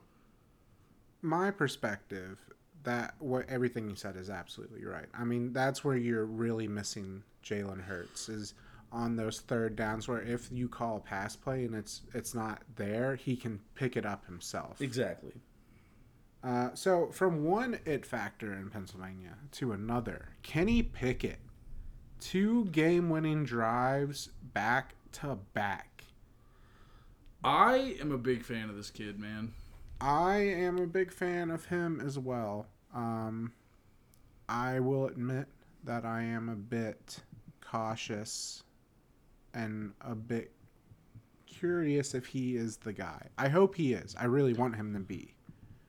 my 1.21 1.51
perspective, 1.51 2.39
that 2.83 3.15
what 3.19 3.49
everything 3.49 3.89
you 3.89 3.95
said 3.95 4.15
is 4.15 4.29
absolutely 4.29 4.85
right. 4.85 5.07
I 5.17 5.23
mean, 5.23 5.53
that's 5.53 5.83
where 5.83 5.95
you're 5.95 6.25
really 6.25 6.67
missing 6.67 7.23
Jalen 7.43 7.81
Hurts 7.81 8.29
is 8.29 8.53
on 8.91 9.15
those 9.15 9.39
third 9.39 9.75
downs 9.75 10.07
where 10.07 10.21
if 10.21 10.49
you 10.51 10.69
call 10.69 10.97
a 10.97 10.99
pass 10.99 11.35
play 11.35 11.65
and 11.65 11.75
it's 11.75 12.01
it's 12.13 12.33
not 12.33 12.61
there, 12.75 13.15
he 13.15 13.35
can 13.35 13.59
pick 13.75 13.97
it 13.97 14.05
up 14.05 14.25
himself. 14.25 14.81
Exactly. 14.81 15.33
Uh, 16.43 16.69
so 16.73 17.07
from 17.11 17.45
one 17.45 17.79
it 17.85 18.05
factor 18.05 18.53
in 18.53 18.69
Pennsylvania 18.69 19.35
to 19.51 19.71
another, 19.71 20.29
Kenny 20.43 20.83
Pickett, 20.83 21.39
two 22.19 22.65
game-winning 22.65 23.45
drives 23.45 24.29
back 24.53 24.95
to 25.13 25.37
back. 25.53 26.03
I 27.43 27.95
am 27.99 28.11
a 28.11 28.17
big 28.17 28.43
fan 28.43 28.69
of 28.69 28.75
this 28.75 28.89
kid, 28.89 29.19
man. 29.19 29.53
I 29.99 30.37
am 30.37 30.77
a 30.77 30.87
big 30.87 31.13
fan 31.13 31.49
of 31.49 31.65
him 31.65 32.01
as 32.05 32.19
well. 32.19 32.67
Um, 32.93 33.53
I 34.47 34.79
will 34.79 35.07
admit 35.07 35.47
that 35.83 36.05
I 36.05 36.23
am 36.23 36.49
a 36.49 36.55
bit 36.55 37.19
cautious 37.61 38.63
and 39.53 39.93
a 40.01 40.15
bit 40.15 40.51
curious 41.45 42.13
if 42.13 42.25
he 42.25 42.55
is 42.55 42.77
the 42.77 42.93
guy. 42.93 43.27
I 43.37 43.49
hope 43.49 43.75
he 43.75 43.93
is. 43.93 44.15
I 44.19 44.25
really 44.25 44.53
want 44.53 44.75
him 44.75 44.93
to 44.93 44.99
be. 44.99 45.33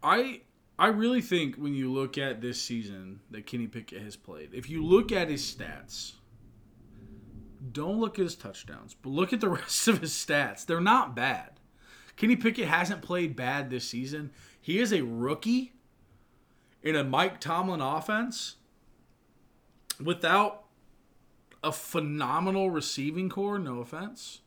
I 0.03 0.43
I 0.79 0.89
really 0.89 1.21
think 1.21 1.57
when 1.57 1.75
you 1.75 1.93
look 1.93 2.19
at 2.19 2.41
this 2.41 2.61
season 2.61 3.21
that 3.31 3.47
Kenny 3.47 3.67
Pickett 3.67 4.03
has 4.03 4.17
played, 4.17 4.51
if 4.53 4.69
you 4.69 4.85
look 4.85 5.13
at 5.13 5.29
his 5.29 5.43
stats, 5.43 6.15
don't 7.73 8.01
look 8.01 8.19
at 8.19 8.25
his 8.25 8.35
touchdowns, 8.35 8.95
but 8.95 9.11
look 9.11 9.33
at 9.33 9.41
the 9.41 9.49
rest 9.61 9.89
of 9.89 10.01
his 10.01 10.13
stats. 10.13 10.67
They're 10.67 10.81
not 10.81 11.15
bad. 11.15 11.61
Kenny 12.17 12.37
Pickett 12.37 12.69
hasn't 12.69 13.03
played 13.03 13.37
bad 13.37 13.71
this 13.71 13.89
season. 13.89 14.31
He 14.61 14.79
is 14.79 14.93
a 14.93 15.03
rookie 15.03 15.74
in 16.85 16.95
a 16.95 17.03
Mike 17.03 17.41
Tomlin 17.41 17.81
offense 17.81 18.57
without 20.01 20.65
a 21.65 21.73
phenomenal 21.73 22.71
receiving 22.71 23.29
core, 23.29 23.59
no 23.59 23.81
offense. 23.81 24.41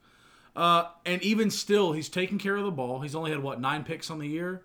Uh, 0.55 0.85
and 1.05 1.21
even 1.21 1.49
still, 1.51 1.91
he's 1.91 2.09
taking 2.09 2.38
care 2.38 2.55
of 2.55 2.63
the 2.63 2.71
ball. 2.71 3.01
He's 3.01 3.15
only 3.15 3.31
had, 3.31 3.41
what, 3.43 3.59
nine 3.59 3.83
picks 3.83 4.09
on 4.09 4.19
the 4.19 4.27
year? 4.27 4.61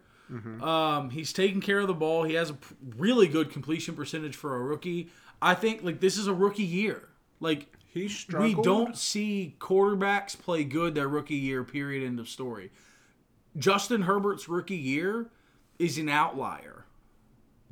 Um, 0.62 1.10
he's 1.10 1.32
taking 1.32 1.60
care 1.60 1.80
of 1.80 1.88
the 1.88 1.94
ball. 1.94 2.24
He 2.24 2.34
has 2.34 2.50
a 2.50 2.56
really 2.96 3.26
good 3.28 3.50
completion 3.50 3.94
percentage 3.94 4.36
for 4.36 4.56
a 4.56 4.60
rookie. 4.60 5.10
I 5.42 5.54
think 5.54 5.82
like 5.82 6.00
this 6.00 6.16
is 6.16 6.26
a 6.26 6.32
rookie 6.32 6.62
year. 6.62 7.08
Like 7.40 7.66
He 7.92 8.08
we 8.38 8.54
don't 8.64 8.96
see 8.96 9.56
quarterbacks 9.58 10.38
play 10.38 10.64
good 10.64 10.94
their 10.94 11.08
rookie 11.08 11.34
year. 11.34 11.64
Period. 11.64 12.06
End 12.06 12.18
of 12.18 12.28
story. 12.28 12.70
Justin 13.58 14.02
Herbert's 14.02 14.48
rookie 14.48 14.74
year 14.76 15.28
is 15.78 15.98
an 15.98 16.08
outlier. 16.08 16.81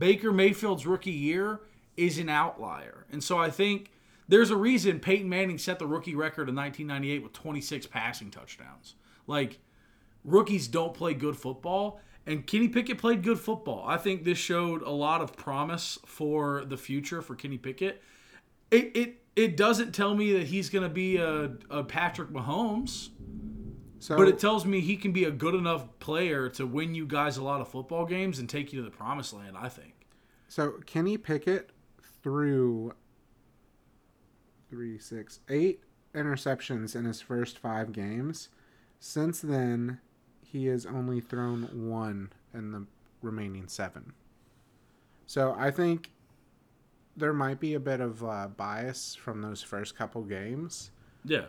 Baker 0.00 0.32
Mayfield's 0.32 0.86
rookie 0.86 1.12
year 1.12 1.60
is 1.96 2.18
an 2.18 2.28
outlier, 2.28 3.06
and 3.12 3.22
so 3.22 3.38
I 3.38 3.50
think 3.50 3.92
there's 4.26 4.50
a 4.50 4.56
reason 4.56 4.98
Peyton 4.98 5.28
Manning 5.28 5.58
set 5.58 5.78
the 5.78 5.86
rookie 5.86 6.14
record 6.14 6.48
in 6.48 6.56
1998 6.56 7.22
with 7.22 7.32
26 7.32 7.86
passing 7.86 8.30
touchdowns. 8.30 8.94
Like 9.26 9.58
rookies 10.24 10.66
don't 10.66 10.94
play 10.94 11.14
good 11.14 11.36
football 11.36 12.00
and 12.26 12.46
Kenny 12.46 12.68
Pickett 12.68 12.98
played 12.98 13.22
good 13.22 13.40
football. 13.40 13.84
I 13.86 13.96
think 13.96 14.24
this 14.24 14.38
showed 14.38 14.82
a 14.82 14.90
lot 14.90 15.20
of 15.20 15.36
promise 15.36 15.98
for 16.04 16.64
the 16.64 16.76
future 16.76 17.22
for 17.22 17.34
Kenny 17.34 17.58
Pickett. 17.58 18.02
It 18.70 18.92
it 18.94 19.22
it 19.36 19.56
doesn't 19.56 19.92
tell 19.92 20.14
me 20.14 20.32
that 20.34 20.46
he's 20.46 20.68
going 20.68 20.82
to 20.82 20.88
be 20.88 21.16
a, 21.16 21.52
a 21.70 21.82
Patrick 21.82 22.30
Mahomes, 22.30 23.08
So, 24.00 24.16
but 24.16 24.28
it 24.28 24.38
tells 24.38 24.64
me 24.64 24.80
he 24.80 24.96
can 24.96 25.12
be 25.12 25.24
a 25.24 25.30
good 25.30 25.54
enough 25.54 25.86
player 25.98 26.48
to 26.50 26.66
win 26.66 26.94
you 26.94 27.06
guys 27.06 27.36
a 27.36 27.44
lot 27.44 27.60
of 27.60 27.68
football 27.68 28.06
games 28.06 28.38
and 28.38 28.48
take 28.48 28.72
you 28.72 28.78
to 28.78 28.84
the 28.84 28.90
promised 28.90 29.34
land, 29.34 29.56
I 29.58 29.68
think. 29.68 30.06
So 30.48 30.72
Kenny 30.86 31.18
Pickett 31.18 31.70
threw 32.22 32.94
three, 34.70 34.98
six, 34.98 35.40
eight 35.50 35.82
interceptions 36.14 36.96
in 36.96 37.04
his 37.04 37.20
first 37.20 37.58
five 37.58 37.92
games. 37.92 38.48
Since 38.98 39.40
then, 39.42 40.00
he 40.42 40.66
has 40.66 40.86
only 40.86 41.20
thrown 41.20 41.88
one 41.88 42.32
in 42.54 42.72
the 42.72 42.86
remaining 43.22 43.68
seven. 43.68 44.14
So 45.26 45.54
I 45.58 45.70
think 45.70 46.10
there 47.16 47.32
might 47.32 47.60
be 47.60 47.74
a 47.74 47.80
bit 47.80 48.00
of 48.00 48.24
uh, 48.24 48.48
bias 48.48 49.14
from 49.14 49.42
those 49.42 49.62
first 49.62 49.94
couple 49.94 50.22
games. 50.22 50.90
Yeah. 51.24 51.46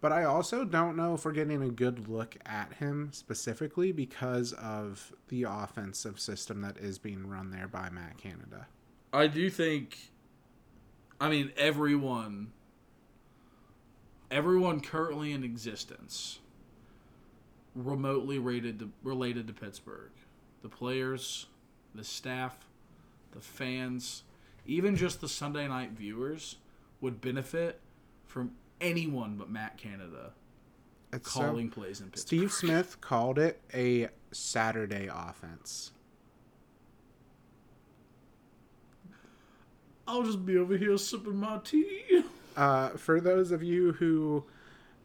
But 0.00 0.12
I 0.12 0.24
also 0.24 0.64
don't 0.64 0.96
know 0.96 1.14
if 1.14 1.24
we're 1.24 1.32
getting 1.32 1.62
a 1.62 1.70
good 1.70 2.08
look 2.08 2.36
at 2.44 2.74
him 2.74 3.10
specifically 3.12 3.92
because 3.92 4.52
of 4.52 5.12
the 5.28 5.44
offensive 5.44 6.20
system 6.20 6.60
that 6.60 6.76
is 6.76 6.98
being 6.98 7.26
run 7.26 7.50
there 7.50 7.66
by 7.66 7.88
Matt 7.90 8.18
Canada. 8.18 8.66
I 9.12 9.26
do 9.26 9.48
think 9.48 10.10
I 11.20 11.30
mean 11.30 11.52
everyone 11.56 12.52
everyone 14.30 14.80
currently 14.80 15.32
in 15.32 15.44
existence 15.44 16.40
remotely 17.74 18.38
related 18.38 18.78
to, 18.80 18.90
related 19.02 19.46
to 19.46 19.52
Pittsburgh. 19.52 20.10
The 20.62 20.68
players, 20.68 21.46
the 21.94 22.04
staff, 22.04 22.56
the 23.32 23.40
fans, 23.40 24.22
even 24.66 24.96
just 24.96 25.20
the 25.20 25.28
Sunday 25.28 25.68
night 25.68 25.92
viewers 25.92 26.56
would 27.00 27.20
benefit 27.20 27.80
from 28.26 28.52
anyone 28.80 29.36
but 29.36 29.48
Matt 29.50 29.76
Canada 29.78 30.32
It's 31.12 31.32
so- 31.32 31.40
calling 31.40 31.70
plays 31.70 32.00
in 32.00 32.10
Pittsburgh. 32.10 32.26
Steve 32.26 32.52
Smith 32.52 33.00
called 33.00 33.38
it 33.38 33.60
a 33.72 34.08
Saturday 34.32 35.08
offense. 35.12 35.92
I'll 40.08 40.22
just 40.22 40.44
be 40.46 40.56
over 40.56 40.76
here 40.76 40.96
sipping 40.98 41.36
my 41.36 41.58
tea. 41.64 42.22
Uh, 42.56 42.90
for 42.90 43.20
those 43.20 43.50
of 43.50 43.62
you 43.62 43.92
who 43.92 44.44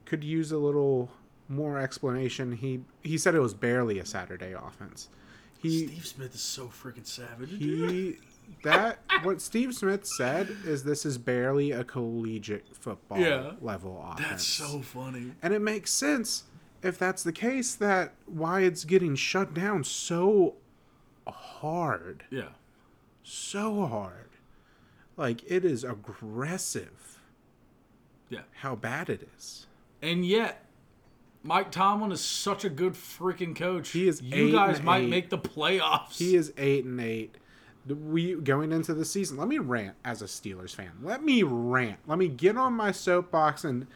could 0.05 0.23
use 0.23 0.51
a 0.51 0.57
little 0.57 1.09
more 1.49 1.79
explanation, 1.79 2.51
he 2.53 2.81
he 3.01 3.17
said 3.17 3.33
it 3.35 3.39
was 3.39 3.53
barely 3.53 3.99
a 3.99 4.05
Saturday 4.05 4.53
offense. 4.53 5.09
He 5.57 5.87
Steve 5.87 6.05
Smith 6.05 6.35
is 6.35 6.41
so 6.41 6.67
freaking 6.67 7.05
savage. 7.05 7.57
dude. 7.59 8.17
That 8.63 8.99
what 9.23 9.41
Steve 9.41 9.73
Smith 9.73 10.05
said 10.05 10.49
is 10.65 10.83
this 10.83 11.05
is 11.05 11.17
barely 11.17 11.71
a 11.71 11.83
collegiate 11.83 12.75
football 12.75 13.19
Yeah. 13.19 13.51
level 13.61 14.01
offense. 14.11 14.29
That's 14.29 14.45
so 14.47 14.81
funny. 14.81 15.33
and 15.41 15.53
it 15.53 15.61
makes 15.61 15.91
sense 15.91 16.43
if 16.83 16.97
that's 16.97 17.23
the 17.23 17.31
case 17.31 17.75
that 17.75 18.13
why 18.25 18.61
it's 18.61 18.85
getting 18.85 19.15
shut 19.15 19.53
down 19.53 19.83
so 19.83 20.55
hard. 21.27 22.23
Yeah. 22.29 22.49
So 23.23 23.85
hard. 23.85 24.29
Like 25.17 25.43
it 25.49 25.63
is 25.65 25.83
aggressive 25.83 27.19
Yeah. 28.29 28.41
how 28.61 28.75
bad 28.75 29.09
it 29.09 29.27
is. 29.37 29.67
And 30.01 30.25
yet, 30.25 30.65
Mike 31.43 31.71
Tomlin 31.71 32.11
is 32.11 32.21
such 32.21 32.63
a 32.65 32.69
good 32.69 32.93
freaking 32.93 33.55
coach. 33.55 33.89
He 33.89 34.07
is 34.07 34.21
You 34.21 34.51
guys 34.51 34.81
might 34.81 35.03
eight. 35.03 35.09
make 35.09 35.29
the 35.29 35.37
playoffs. 35.37 36.17
He 36.17 36.35
is 36.35 36.53
eight 36.57 36.85
and 36.85 36.99
eight. 36.99 37.35
The- 37.85 37.95
We 37.95 38.35
going 38.35 38.71
into 38.71 38.93
the 38.93 39.05
season. 39.05 39.37
Let 39.37 39.47
me 39.47 39.57
rant 39.57 39.95
as 40.05 40.21
a 40.21 40.25
Steelers 40.25 40.73
fan. 40.75 40.91
Let 41.01 41.23
me 41.23 41.43
rant. 41.43 41.99
Let 42.07 42.17
me 42.19 42.27
get 42.27 42.57
on 42.57 42.73
my 42.73 42.91
soapbox 42.91 43.63
and 43.63 43.87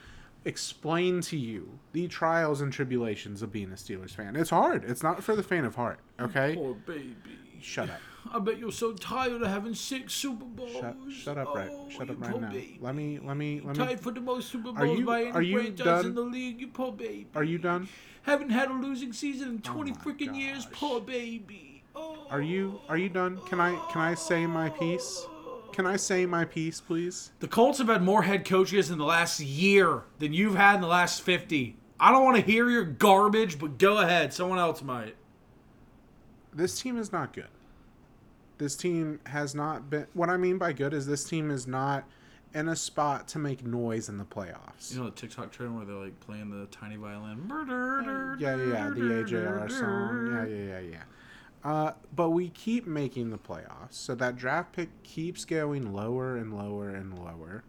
explain 0.44 1.22
to 1.22 1.38
you 1.38 1.80
the 1.94 2.08
trials 2.08 2.62
and 2.62 2.72
tribulations 2.72 3.42
of 3.42 3.52
being 3.52 3.72
a 3.72 3.76
Steelers 3.76 4.12
fan. 4.12 4.36
It's 4.36 4.50
hard. 4.52 4.84
It's 4.86 5.02
not 5.04 5.24
for 5.24 5.36
the 5.36 5.44
faint 5.44 5.66
of 5.66 5.76
heart. 5.76 6.00
Okay, 6.20 6.56
Poor 6.56 6.74
baby. 6.86 7.16
shut 7.62 7.90
up. 7.90 8.00
I 8.34 8.40
bet 8.40 8.58
you're 8.58 8.72
so 8.72 8.94
tired 8.94 9.42
of 9.44 9.48
having 9.48 9.76
six 9.76 10.14
Super 10.14 10.46
Bowls. 10.46 10.72
Shut, 10.72 10.96
shut 11.12 11.38
up 11.38 11.54
right. 11.54 11.70
Oh, 11.72 11.88
Shut 11.90 12.10
up 12.10 12.20
right 12.20 12.42
now. 12.42 12.50
baby. 12.52 12.80
Let 12.82 12.96
me. 12.96 13.20
Let 13.20 13.38
me. 13.38 13.62
Let 13.64 13.78
me. 13.78 13.86
Tied 13.86 14.00
for 14.00 14.12
the 14.12 14.22
most 14.22 14.50
Super 14.50 14.72
Bowls 14.72 14.78
Are 14.80 14.86
you- 14.88 15.06
by 15.06 15.22
any 15.24 15.32
are 15.32 15.42
you 15.44 15.58
franchise 15.60 15.86
done? 15.86 16.06
in 16.08 16.16
the 16.16 16.22
league. 16.22 16.60
You 16.60 16.68
poor 16.70 16.92
baby. 16.92 17.28
Are 17.36 17.44
you 17.44 17.60
done? 17.60 17.88
Haven't 18.24 18.50
had 18.50 18.70
a 18.72 18.74
losing 18.74 19.14
season 19.14 19.50
in 19.50 19.60
20 19.62 19.92
Oh 19.92 19.94
my 19.96 20.02
freaking 20.04 20.36
years. 20.36 20.66
Poor 20.72 21.00
baby. 21.02 21.65
Are 22.30 22.42
you? 22.42 22.80
Are 22.90 22.98
you 22.98 23.10
done? 23.10 23.40
Can 23.48 23.60
I? 23.60 23.76
Can 23.92 24.02
I 24.02 24.14
say 24.16 24.46
my 24.46 24.70
piece? 24.70 25.26
Can 25.72 25.86
I 25.86 25.96
say 25.98 26.26
my 26.26 26.46
piece, 26.46 26.80
please? 26.82 27.32
The 27.40 27.48
Colts 27.48 27.80
have 27.80 27.88
had 27.88 28.02
more 28.02 28.24
head 28.24 28.46
coaches 28.46 28.90
in 28.90 28.98
the 28.98 29.04
last 29.06 29.40
year 29.42 30.04
than 30.20 30.34
you've 30.34 30.56
had 30.56 30.76
in 30.76 30.82
the 30.82 30.88
last 30.88 31.22
50. 31.22 31.76
I 32.00 32.12
don't 32.12 32.24
want 32.24 32.38
to 32.38 32.42
hear 32.42 32.70
your 32.70 32.86
garbage, 32.86 33.60
but 33.60 33.78
go 33.78 33.98
ahead. 34.00 34.34
Someone 34.34 34.58
else 34.60 34.82
might. 34.82 35.16
this 36.54 36.80
team 36.82 36.98
is 36.98 37.12
not 37.12 37.34
good. 37.34 37.50
This 38.58 38.76
team 38.78 39.20
has 39.26 39.54
not 39.54 39.90
been. 39.90 40.08
What 40.14 40.30
I 40.30 40.38
mean 40.38 40.58
by 40.58 40.72
good 40.72 40.94
is 40.94 41.06
this 41.08 41.26
team 41.26 41.52
is 41.52 41.68
not 41.68 42.06
in 42.54 42.70
a 42.70 42.76
spot 42.76 43.28
to 43.28 43.40
make 43.40 43.66
noise 43.66 44.08
in 44.08 44.18
the 44.18 44.24
playoffs. 44.24 44.94
You 44.94 45.00
know 45.00 45.06
the 45.06 45.12
TikTok 45.12 45.52
trend 45.52 45.76
where 45.76 45.86
they're 45.86 45.96
like 45.96 46.18
playing 46.22 46.50
the 46.52 46.66
tiny 46.68 46.96
violin. 46.96 47.46
Murder. 47.48 48.38
yeah, 48.40 48.56
yeah, 48.56 48.66
yeah, 48.66 48.90
the 48.92 49.02
AJR 49.02 49.70
song. 49.70 50.32
Yeah, 50.32 50.46
yeah, 50.46 50.66
yeah, 50.66 50.80
yeah. 50.92 51.04
Uh, 51.66 51.94
but 52.16 52.30
we 52.30 52.50
keep 52.50 52.86
making 52.86 53.32
the 53.32 53.40
playoffs, 53.40 53.94
so 53.94 54.14
that 54.14 54.36
draft 54.36 54.72
pick 54.72 55.02
keeps 55.02 55.46
going 55.46 55.92
lower 55.92 56.38
and 56.38 56.56
lower 56.56 56.90
and 56.90 57.18
lower. 57.18 57.64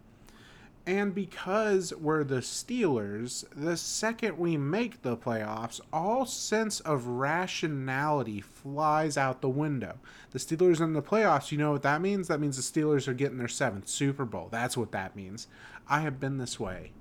And 0.85 1.15
because 1.15 1.91
we're 1.95 2.23
the 2.23 2.41
Steelers, 2.41 3.43
the 3.55 3.75
second 3.75 4.37
we 4.37 4.55
make 4.55 5.01
the 5.01 5.17
playoffs, 5.17 5.81
all 5.91 6.27
sense 6.27 6.79
of 6.81 7.07
rationality 7.07 8.39
flies 8.39 9.17
out 9.17 9.41
the 9.41 9.49
window. 9.49 9.97
The 10.29 10.39
Steelers 10.39 10.79
in 10.79 10.93
the 10.93 11.01
playoffs, 11.01 11.51
you 11.51 11.57
know 11.57 11.71
what 11.71 11.81
that 11.81 11.99
means? 11.99 12.27
That 12.27 12.39
means 12.39 12.55
the 12.55 12.79
Steelers 12.79 13.07
are 13.07 13.15
getting 13.15 13.39
their 13.39 13.47
seventh 13.47 13.87
Super 13.87 14.25
Bowl. 14.25 14.47
That's 14.51 14.77
what 14.77 14.91
that 14.91 15.15
means. 15.15 15.47
I 15.89 16.01
have 16.01 16.19
been 16.19 16.37
this 16.37 16.59
way 16.59 16.91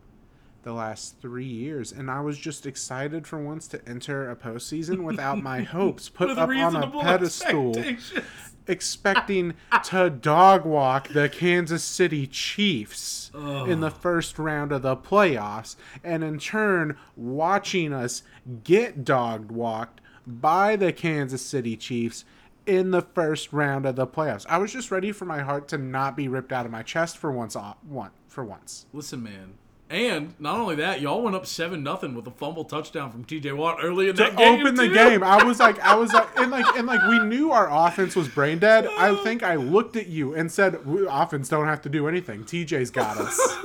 the 0.66 0.72
last 0.72 1.20
three 1.20 1.46
years, 1.46 1.92
and 1.92 2.10
I 2.10 2.20
was 2.20 2.36
just 2.36 2.66
excited 2.66 3.24
for 3.24 3.38
once 3.38 3.68
to 3.68 3.88
enter 3.88 4.28
a 4.28 4.34
postseason 4.34 5.04
without 5.04 5.40
my 5.40 5.62
hopes 5.62 6.08
put 6.08 6.28
up 6.30 6.48
on 6.48 6.74
a 6.74 6.90
pedestal 7.04 7.72
expecting 8.66 9.54
to 9.84 10.10
dog 10.10 10.64
walk 10.64 11.06
the 11.10 11.28
Kansas 11.28 11.84
City 11.84 12.26
Chiefs 12.26 13.30
in 13.68 13.78
the 13.78 13.92
first 13.92 14.40
round 14.40 14.72
of 14.72 14.82
the 14.82 14.96
playoffs, 14.96 15.76
and 16.02 16.24
in 16.24 16.40
turn, 16.40 16.96
watching 17.14 17.92
us 17.92 18.24
get 18.64 19.04
dog 19.04 19.52
walked 19.52 20.00
by 20.26 20.74
the 20.74 20.92
Kansas 20.92 21.42
City 21.46 21.76
Chiefs 21.76 22.24
in 22.66 22.90
the 22.90 23.02
first 23.02 23.52
round 23.52 23.86
of 23.86 23.94
the 23.94 24.08
playoffs. 24.08 24.44
I 24.48 24.58
was 24.58 24.72
just 24.72 24.90
ready 24.90 25.12
for 25.12 25.26
my 25.26 25.42
heart 25.42 25.68
to 25.68 25.78
not 25.78 26.16
be 26.16 26.26
ripped 26.26 26.50
out 26.50 26.66
of 26.66 26.72
my 26.72 26.82
chest 26.82 27.18
for 27.18 27.30
once. 27.30 27.54
uh, 27.54 27.74
One 27.88 28.10
for 28.26 28.44
once. 28.44 28.86
Listen, 28.92 29.22
man. 29.22 29.54
And 29.88 30.34
not 30.40 30.58
only 30.58 30.74
that, 30.76 31.00
y'all 31.00 31.22
went 31.22 31.36
up 31.36 31.46
seven 31.46 31.84
nothing 31.84 32.14
with 32.16 32.26
a 32.26 32.32
fumble 32.32 32.64
touchdown 32.64 33.12
from 33.12 33.24
T.J. 33.24 33.52
Watt 33.52 33.78
early 33.80 34.08
in 34.08 34.16
to 34.16 34.24
that 34.24 34.36
game. 34.36 34.60
open 34.60 34.74
the 34.74 34.88
too. 34.88 34.94
game. 34.94 35.22
I 35.22 35.44
was 35.44 35.60
like, 35.60 35.78
I 35.78 35.94
was 35.94 36.12
like, 36.12 36.28
and 36.38 36.50
like, 36.50 36.66
and 36.76 36.88
like, 36.88 37.00
we 37.08 37.20
knew 37.20 37.52
our 37.52 37.68
offense 37.70 38.16
was 38.16 38.26
brain 38.26 38.58
dead. 38.58 38.86
I 38.98 39.14
think 39.22 39.44
I 39.44 39.54
looked 39.54 39.94
at 39.94 40.08
you 40.08 40.34
and 40.34 40.50
said, 40.50 40.80
"Offense 41.08 41.48
don't 41.48 41.66
have 41.66 41.82
to 41.82 41.88
do 41.88 42.08
anything. 42.08 42.42
TJ's 42.42 42.90
got 42.90 43.16
us." 43.16 43.38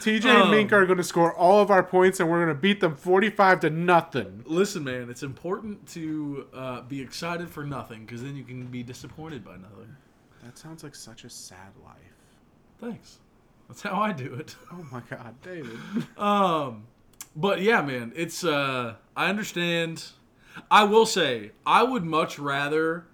TJ 0.00 0.26
and 0.26 0.42
Um, 0.42 0.50
Mink 0.50 0.70
are 0.70 0.84
going 0.84 0.98
to 0.98 1.02
score 1.04 1.32
all 1.32 1.62
of 1.62 1.70
our 1.70 1.82
points, 1.82 2.20
and 2.20 2.30
we're 2.30 2.44
going 2.44 2.54
to 2.54 2.60
beat 2.60 2.80
them 2.80 2.94
forty-five 2.94 3.60
to 3.60 3.70
nothing. 3.70 4.42
Listen, 4.46 4.84
man. 4.84 5.08
It's 5.08 5.22
important 5.22 5.88
to 5.94 6.46
uh, 6.52 6.80
be 6.82 7.00
excited 7.00 7.48
for 7.48 7.64
nothing 7.64 8.04
because 8.04 8.22
then 8.22 8.36
you 8.36 8.44
can 8.44 8.66
be 8.66 8.82
disappointed 8.82 9.42
by 9.46 9.56
nothing. 9.56 9.96
That 10.42 10.58
sounds 10.58 10.84
like 10.84 10.94
such 10.94 11.24
a 11.24 11.30
sad 11.30 11.72
life. 11.82 11.96
Thanks. 12.78 13.20
That's 13.68 13.82
how 13.82 14.00
I 14.00 14.12
do 14.12 14.34
it. 14.34 14.56
Oh 14.72 14.86
my 14.92 15.02
God, 15.08 15.34
David. 15.42 15.78
Um, 16.18 16.84
but 17.36 17.62
yeah, 17.62 17.82
man, 17.82 18.12
it's 18.14 18.44
uh, 18.44 18.94
I 19.16 19.28
understand. 19.28 20.04
I 20.70 20.84
will 20.84 21.06
say, 21.06 21.50
I 21.66 21.82
would 21.82 22.04
much 22.04 22.38
rather 22.38 23.06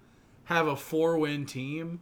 have 0.45 0.67
a 0.67 0.75
four-win 0.75 1.45
team 1.47 2.01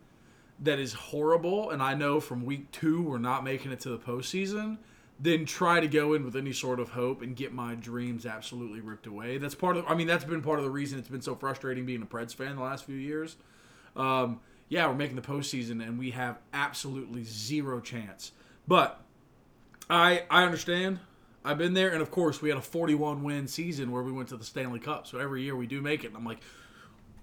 that 0.59 0.79
is 0.79 0.91
horrible, 0.91 1.69
and 1.69 1.81
I 1.81 1.93
know 1.93 2.19
from 2.19 2.43
week 2.45 2.71
two 2.71 3.01
we're 3.01 3.17
not 3.17 3.43
making 3.43 3.71
it 3.71 3.79
to 3.81 3.89
the 3.89 3.97
postseason, 3.97 4.77
than 5.19 5.45
try 5.45 5.79
to 5.79 5.87
go 5.87 6.13
in 6.13 6.23
with 6.23 6.35
any 6.35 6.53
sort 6.53 6.79
of 6.79 6.89
hope 6.89 7.21
and 7.21 7.35
get 7.35 7.53
my 7.53 7.75
dreams 7.75 8.25
absolutely 8.25 8.81
ripped 8.81 9.05
away. 9.05 9.37
That's 9.37 9.55
part 9.55 9.77
of. 9.77 9.85
I 9.87 9.95
mean, 9.95 10.07
that's 10.07 10.23
been 10.23 10.41
part 10.41 10.59
of 10.59 10.65
the 10.65 10.71
reason 10.71 10.99
it's 10.99 11.09
been 11.09 11.21
so 11.21 11.35
frustrating 11.35 11.85
being 11.85 12.01
a 12.01 12.05
Preds 12.05 12.33
fan 12.33 12.55
the 12.55 12.61
last 12.61 12.85
few 12.85 12.95
years. 12.95 13.35
Um, 13.95 14.39
yeah, 14.69 14.87
we're 14.87 14.95
making 14.95 15.15
the 15.15 15.21
postseason, 15.21 15.85
and 15.85 15.97
we 15.97 16.11
have 16.11 16.39
absolutely 16.53 17.23
zero 17.23 17.79
chance. 17.81 18.31
But 18.69 19.01
I 19.89 20.23
I 20.29 20.43
understand. 20.43 20.99
I've 21.43 21.57
been 21.57 21.73
there, 21.73 21.89
and 21.89 22.01
of 22.01 22.11
course, 22.11 22.41
we 22.41 22.49
had 22.49 22.57
a 22.57 22.61
41 22.61 23.23
win 23.23 23.47
season 23.47 23.91
where 23.91 24.03
we 24.03 24.11
went 24.11 24.29
to 24.29 24.37
the 24.37 24.43
Stanley 24.43 24.79
Cup. 24.79 25.07
So 25.07 25.17
every 25.17 25.41
year 25.41 25.55
we 25.55 25.65
do 25.65 25.81
make 25.81 26.03
it, 26.03 26.07
and 26.07 26.17
I'm 26.17 26.25
like, 26.25 26.41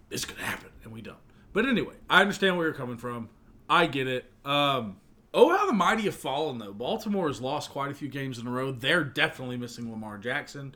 this 0.08 0.24
could 0.24 0.38
happen, 0.38 0.70
and 0.82 0.92
we 0.92 1.02
don't. 1.02 1.18
But 1.52 1.66
anyway, 1.66 1.94
I 2.10 2.20
understand 2.20 2.56
where 2.56 2.66
you're 2.66 2.74
coming 2.74 2.96
from. 2.96 3.28
I 3.70 3.86
get 3.86 4.08
it. 4.08 4.30
Um, 4.44 4.96
oh, 5.32 5.56
how 5.56 5.66
the 5.66 5.72
mighty 5.72 6.02
have 6.02 6.16
fallen, 6.16 6.58
though. 6.58 6.72
Baltimore 6.72 7.28
has 7.28 7.40
lost 7.40 7.70
quite 7.70 7.92
a 7.92 7.94
few 7.94 8.08
games 8.08 8.38
in 8.38 8.46
a 8.48 8.50
row. 8.50 8.72
They're 8.72 9.04
definitely 9.04 9.56
missing 9.56 9.90
Lamar 9.90 10.18
Jackson. 10.18 10.74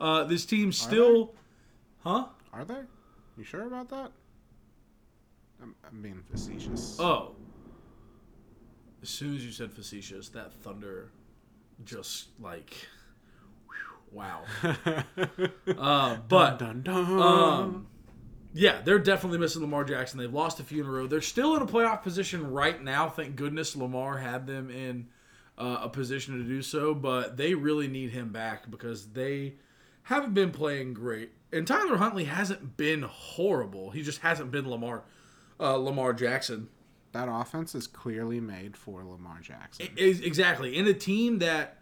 Uh, 0.00 0.24
this 0.24 0.46
team 0.46 0.72
still, 0.72 1.34
huh? 2.04 2.26
Are 2.54 2.64
they? 2.64 2.80
You 3.36 3.44
sure 3.44 3.66
about 3.66 3.90
that? 3.90 4.12
I'm, 5.62 5.74
I'm 5.86 6.00
being 6.00 6.22
facetious. 6.30 6.98
Oh. 6.98 7.35
As 9.06 9.12
soon 9.12 9.36
as 9.36 9.46
you 9.46 9.52
said 9.52 9.70
facetious, 9.70 10.30
that 10.30 10.52
thunder 10.52 11.12
just 11.84 12.26
like, 12.40 12.74
whew, 13.68 14.18
wow. 14.18 14.42
uh, 15.78 16.16
but 16.28 16.58
dun 16.58 16.82
dun. 16.82 17.22
um, 17.22 17.86
yeah, 18.52 18.80
they're 18.84 18.98
definitely 18.98 19.38
missing 19.38 19.62
Lamar 19.62 19.84
Jackson. 19.84 20.18
They've 20.18 20.34
lost 20.34 20.58
a 20.58 20.64
few 20.64 20.82
in 20.82 20.88
a 20.88 20.90
row. 20.90 21.06
They're 21.06 21.20
still 21.20 21.54
in 21.54 21.62
a 21.62 21.66
playoff 21.66 22.02
position 22.02 22.50
right 22.50 22.82
now. 22.82 23.08
Thank 23.08 23.36
goodness 23.36 23.76
Lamar 23.76 24.18
had 24.18 24.48
them 24.48 24.70
in 24.70 25.06
uh, 25.56 25.82
a 25.82 25.88
position 25.88 26.36
to 26.38 26.42
do 26.42 26.60
so, 26.60 26.92
but 26.92 27.36
they 27.36 27.54
really 27.54 27.86
need 27.86 28.10
him 28.10 28.32
back 28.32 28.68
because 28.68 29.12
they 29.12 29.54
haven't 30.02 30.34
been 30.34 30.50
playing 30.50 30.94
great. 30.94 31.30
And 31.52 31.64
Tyler 31.64 31.98
Huntley 31.98 32.24
hasn't 32.24 32.76
been 32.76 33.02
horrible. 33.02 33.90
He 33.92 34.02
just 34.02 34.22
hasn't 34.22 34.50
been 34.50 34.68
Lamar 34.68 35.04
uh, 35.60 35.76
Lamar 35.76 36.12
Jackson. 36.12 36.70
That 37.16 37.28
offense 37.30 37.74
is 37.74 37.86
clearly 37.86 38.40
made 38.40 38.76
for 38.76 39.02
Lamar 39.02 39.40
Jackson. 39.40 39.88
Exactly 39.96 40.76
in 40.76 40.86
a 40.86 40.92
team 40.92 41.38
that 41.38 41.78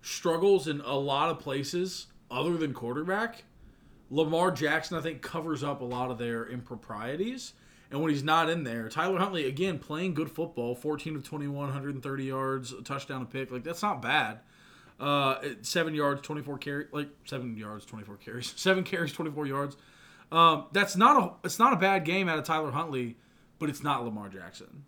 struggles 0.00 0.66
in 0.66 0.80
a 0.80 0.96
lot 0.96 1.28
of 1.28 1.38
places. 1.38 2.06
other 2.30 2.56
than 2.56 2.74
quarterback, 2.74 3.44
Lamar 4.10 4.50
Jackson, 4.50 4.98
I 4.98 5.00
think, 5.00 5.22
covers 5.22 5.62
up 5.62 5.80
a 5.80 5.84
lot 5.84 6.10
of 6.10 6.18
their 6.18 6.46
improprieties. 6.46 7.54
And 7.90 8.02
when 8.02 8.10
he's 8.10 8.22
not 8.22 8.50
in 8.50 8.64
there, 8.64 8.88
Tyler 8.90 9.18
Huntley, 9.18 9.46
again, 9.46 9.78
playing 9.78 10.12
good 10.12 10.30
football 10.30 10.74
14 10.74 11.16
of 11.16 11.24
21, 11.24 11.54
130 11.54 12.24
yards, 12.24 12.72
a 12.72 12.82
touchdown, 12.82 13.22
a 13.22 13.24
pick. 13.24 13.50
Like, 13.50 13.64
that's 13.64 13.82
not 13.82 14.02
bad. 14.02 14.40
Uh, 15.00 15.36
seven 15.62 15.94
yards, 15.94 16.20
24 16.22 16.58
carry, 16.58 16.86
like 16.92 17.08
seven 17.24 17.56
yards, 17.56 17.86
24 17.86 18.16
carries, 18.16 18.52
seven 18.56 18.84
carries, 18.84 19.12
24 19.12 19.46
yards. 19.46 19.76
Um, 20.30 20.66
that's 20.72 20.96
not 20.96 21.22
a 21.22 21.46
it's 21.46 21.58
not 21.58 21.72
a 21.72 21.76
bad 21.76 22.04
game 22.04 22.28
out 22.28 22.38
of 22.38 22.44
Tyler 22.44 22.70
Huntley, 22.72 23.16
but 23.58 23.68
it's 23.68 23.82
not 23.82 24.04
Lamar 24.04 24.28
Jackson. 24.28 24.84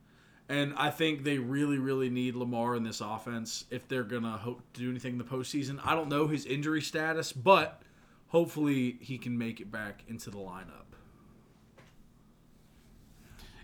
And 0.49 0.75
I 0.77 0.91
think 0.91 1.23
they 1.23 1.39
really, 1.39 1.79
really 1.79 2.11
need 2.11 2.35
Lamar 2.35 2.75
in 2.75 2.83
this 2.83 3.01
offense 3.01 3.67
if 3.71 3.87
they're 3.87 4.03
gonna 4.03 4.37
hope 4.37 4.61
to 4.73 4.81
do 4.81 4.91
anything 4.91 5.13
in 5.13 5.19
the 5.19 5.25
postseason. 5.25 5.79
I 5.85 5.95
don't 5.95 6.09
know 6.09 6.27
his 6.27 6.45
injury 6.45 6.83
status, 6.83 7.33
but 7.33 7.83
hopefully 8.29 8.99
he 9.01 9.17
can 9.17 9.39
make 9.39 9.61
it 9.61 9.71
back 9.71 10.03
into 10.09 10.31
the 10.31 10.39
lineup. 10.39 10.91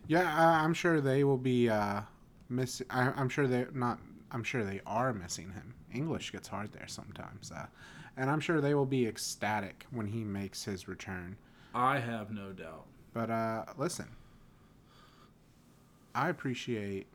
Yeah, 0.07 0.33
I, 0.33 0.63
I'm 0.63 0.75
sure 0.75 1.01
they 1.01 1.25
will 1.25 1.37
be 1.37 1.69
uh, 1.69 2.03
missing. 2.49 2.87
I'm 2.91 3.29
sure 3.29 3.49
they're 3.49 3.71
not. 3.75 3.99
I'm 4.31 4.45
sure 4.45 4.65
they 4.65 4.81
are 4.87 5.13
missing 5.13 5.51
him. 5.51 5.75
English 5.93 6.31
gets 6.31 6.47
hard 6.47 6.73
there 6.73 6.87
sometimes, 6.87 7.51
uh, 7.51 7.67
and 8.17 8.31
I'm 8.31 8.41
sure 8.41 8.61
they 8.61 8.75
will 8.75 8.87
be 8.87 9.07
ecstatic 9.07 9.87
when 9.91 10.07
he 10.07 10.23
makes 10.23 10.65
his 10.65 10.87
return. 10.87 11.37
I 11.75 11.99
have 11.99 12.31
no 12.31 12.53
doubt. 12.53 12.87
But 13.13 13.31
uh, 13.31 13.65
listen, 13.77 14.07
I 16.17 16.31
appreciate 16.31 17.09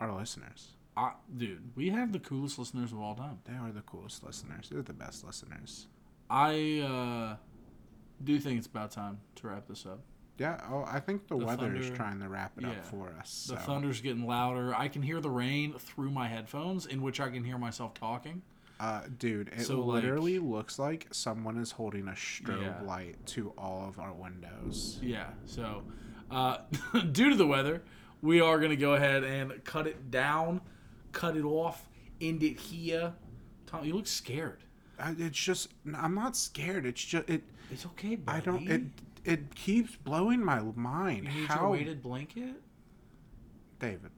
our 0.00 0.16
listeners. 0.16 0.68
I, 0.96 1.12
dude, 1.36 1.72
we 1.74 1.90
have 1.90 2.12
the 2.12 2.20
coolest 2.20 2.58
listeners 2.58 2.92
of 2.92 3.00
all 3.00 3.14
time. 3.14 3.40
They 3.44 3.54
are 3.54 3.72
the 3.72 3.82
coolest 3.82 4.24
listeners. 4.24 4.68
They're 4.70 4.82
the 4.82 4.92
best 4.92 5.24
listeners. 5.24 5.88
I 6.30 6.80
uh, 6.80 7.36
do 8.22 8.38
think 8.38 8.58
it's 8.58 8.66
about 8.66 8.92
time 8.92 9.18
to 9.36 9.48
wrap 9.48 9.66
this 9.66 9.86
up. 9.86 10.00
Yeah, 10.38 10.60
oh, 10.70 10.84
I 10.86 11.00
think 11.00 11.26
the, 11.26 11.36
The 11.36 11.44
weather 11.44 11.74
is 11.74 11.90
trying 11.90 12.20
to 12.20 12.28
wrap 12.28 12.52
it 12.58 12.62
yeah. 12.62 12.70
up 12.70 12.86
for 12.86 13.12
us. 13.18 13.46
The 13.50 13.56
so. 13.56 13.62
thunder's 13.66 14.00
getting 14.00 14.24
louder. 14.24 14.72
I 14.72 14.86
can 14.86 15.02
hear 15.02 15.20
the 15.20 15.30
rain 15.30 15.74
through 15.76 16.10
my 16.10 16.28
headphones, 16.28 16.86
in 16.86 17.02
which 17.02 17.18
I 17.18 17.28
can 17.28 17.42
hear 17.42 17.58
myself 17.58 17.94
talking. 17.94 18.42
Uh, 18.78 19.02
dude, 19.18 19.48
it 19.48 19.62
So, 19.62 19.80
like- 19.80 20.04
literally 20.04 20.38
looks 20.38 20.78
like 20.78 21.08
someone 21.10 21.58
is 21.58 21.72
holding 21.72 22.06
a 22.06 22.12
strobe 22.12 22.62
Yeah. 22.62 22.86
light 22.86 23.16
to 23.26 23.52
all 23.58 23.88
of 23.88 23.98
our 23.98 24.12
windows. 24.12 25.00
Yeah. 25.02 25.30
So, 25.46 25.82
uh, 26.30 26.58
due 27.12 27.30
to 27.30 27.36
the 27.36 27.46
weather, 27.46 27.82
we 28.22 28.40
are 28.40 28.58
going 28.58 28.70
to 28.70 28.76
go 28.76 28.94
ahead 28.94 29.24
and 29.24 29.64
cut 29.64 29.86
it 29.86 30.10
down, 30.10 30.60
cut 31.12 31.36
it 31.36 31.44
off, 31.44 31.88
end 32.20 32.42
it 32.42 32.58
here. 32.58 33.12
Tom, 33.66 33.84
you 33.84 33.94
look 33.94 34.06
scared. 34.06 34.64
I, 34.98 35.14
it's 35.18 35.38
just, 35.38 35.68
I'm 35.96 36.14
not 36.14 36.36
scared. 36.36 36.86
It's 36.86 37.02
just, 37.02 37.28
it. 37.28 37.42
It's 37.70 37.86
okay, 37.86 38.16
buddy. 38.16 38.38
I 38.38 38.40
don't. 38.40 38.68
It. 38.68 38.82
It 39.24 39.54
keeps 39.54 39.94
blowing 39.96 40.42
my 40.42 40.60
mind. 40.74 41.26
You 41.26 41.40
need 41.40 41.48
How, 41.48 41.62
your 41.62 41.70
weighted 41.70 42.02
blanket. 42.02 42.62
David? 43.78 44.10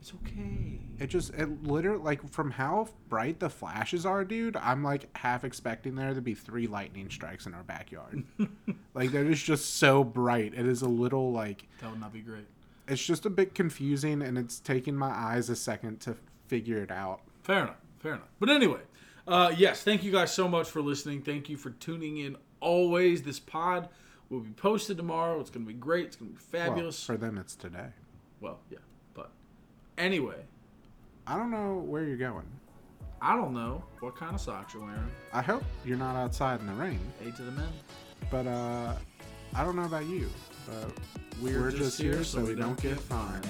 It's 0.00 0.12
okay. 0.14 0.80
It 0.98 1.08
just, 1.08 1.32
it 1.34 1.64
literally, 1.64 2.02
like, 2.02 2.28
from 2.30 2.50
how 2.50 2.88
bright 3.08 3.40
the 3.40 3.50
flashes 3.50 4.06
are, 4.06 4.24
dude. 4.24 4.56
I'm 4.56 4.82
like 4.82 5.16
half 5.16 5.44
expecting 5.44 5.96
there 5.96 6.14
to 6.14 6.20
be 6.20 6.34
three 6.34 6.66
lightning 6.66 7.10
strikes 7.10 7.46
in 7.46 7.54
our 7.54 7.62
backyard. 7.62 8.24
like, 8.94 9.12
that 9.12 9.26
is 9.26 9.42
just 9.42 9.76
so 9.76 10.04
bright. 10.04 10.54
It 10.54 10.66
is 10.66 10.82
a 10.82 10.88
little 10.88 11.32
like, 11.32 11.66
That 11.80 11.90
would 11.90 12.00
not 12.00 12.12
be 12.12 12.20
great. 12.20 12.46
It's 12.88 13.04
just 13.04 13.26
a 13.26 13.30
bit 13.30 13.54
confusing, 13.54 14.22
and 14.22 14.36
it's 14.38 14.58
taking 14.60 14.96
my 14.96 15.10
eyes 15.10 15.48
a 15.50 15.56
second 15.56 16.00
to 16.00 16.16
figure 16.46 16.78
it 16.78 16.90
out. 16.90 17.20
Fair 17.42 17.62
enough. 17.62 17.76
Fair 17.98 18.12
enough. 18.14 18.28
But 18.40 18.48
anyway, 18.50 18.80
uh, 19.26 19.52
yes, 19.56 19.82
thank 19.82 20.02
you 20.04 20.12
guys 20.12 20.32
so 20.32 20.48
much 20.48 20.68
for 20.70 20.80
listening. 20.80 21.22
Thank 21.22 21.48
you 21.48 21.56
for 21.56 21.70
tuning 21.70 22.18
in 22.18 22.36
always. 22.60 23.22
This 23.22 23.38
pod 23.38 23.88
will 24.30 24.40
be 24.40 24.50
posted 24.52 24.96
tomorrow. 24.96 25.40
It's 25.40 25.50
going 25.50 25.64
to 25.66 25.72
be 25.72 25.78
great. 25.78 26.06
It's 26.06 26.16
going 26.16 26.32
to 26.32 26.36
be 26.38 26.44
Well, 26.52 26.66
fabulous. 26.66 27.04
for 27.04 27.16
them, 27.16 27.38
it's 27.38 27.54
today. 27.56 27.88
Well, 28.40 28.58
yeah. 28.70 28.78
But 29.14 29.30
anyway, 29.96 30.36
I 31.26 31.36
don't 31.36 31.50
know 31.50 31.76
where 31.86 32.04
you're 32.04 32.16
going. 32.16 32.46
I 33.20 33.34
don't 33.34 33.52
know 33.52 33.82
what 33.98 34.14
kind 34.16 34.34
of 34.34 34.40
socks 34.40 34.74
you're 34.74 34.84
wearing. 34.84 35.10
I 35.32 35.42
hope 35.42 35.64
you're 35.84 35.96
not 35.98 36.14
outside 36.14 36.60
in 36.60 36.66
the 36.68 36.72
rain. 36.74 37.00
Eight 37.26 37.34
to 37.36 37.42
the 37.42 37.50
men. 37.50 37.68
But 38.30 38.46
uh, 38.46 38.94
I 39.54 39.64
don't 39.64 39.74
know 39.74 39.84
about 39.86 40.06
you. 40.06 40.30
But 40.66 40.92
we're, 41.40 41.70
just, 41.70 42.00
here 42.00 42.24
so 42.24 42.44
we 42.44 42.54
don't 42.54 42.80
get 42.80 42.98
fined. 42.98 43.46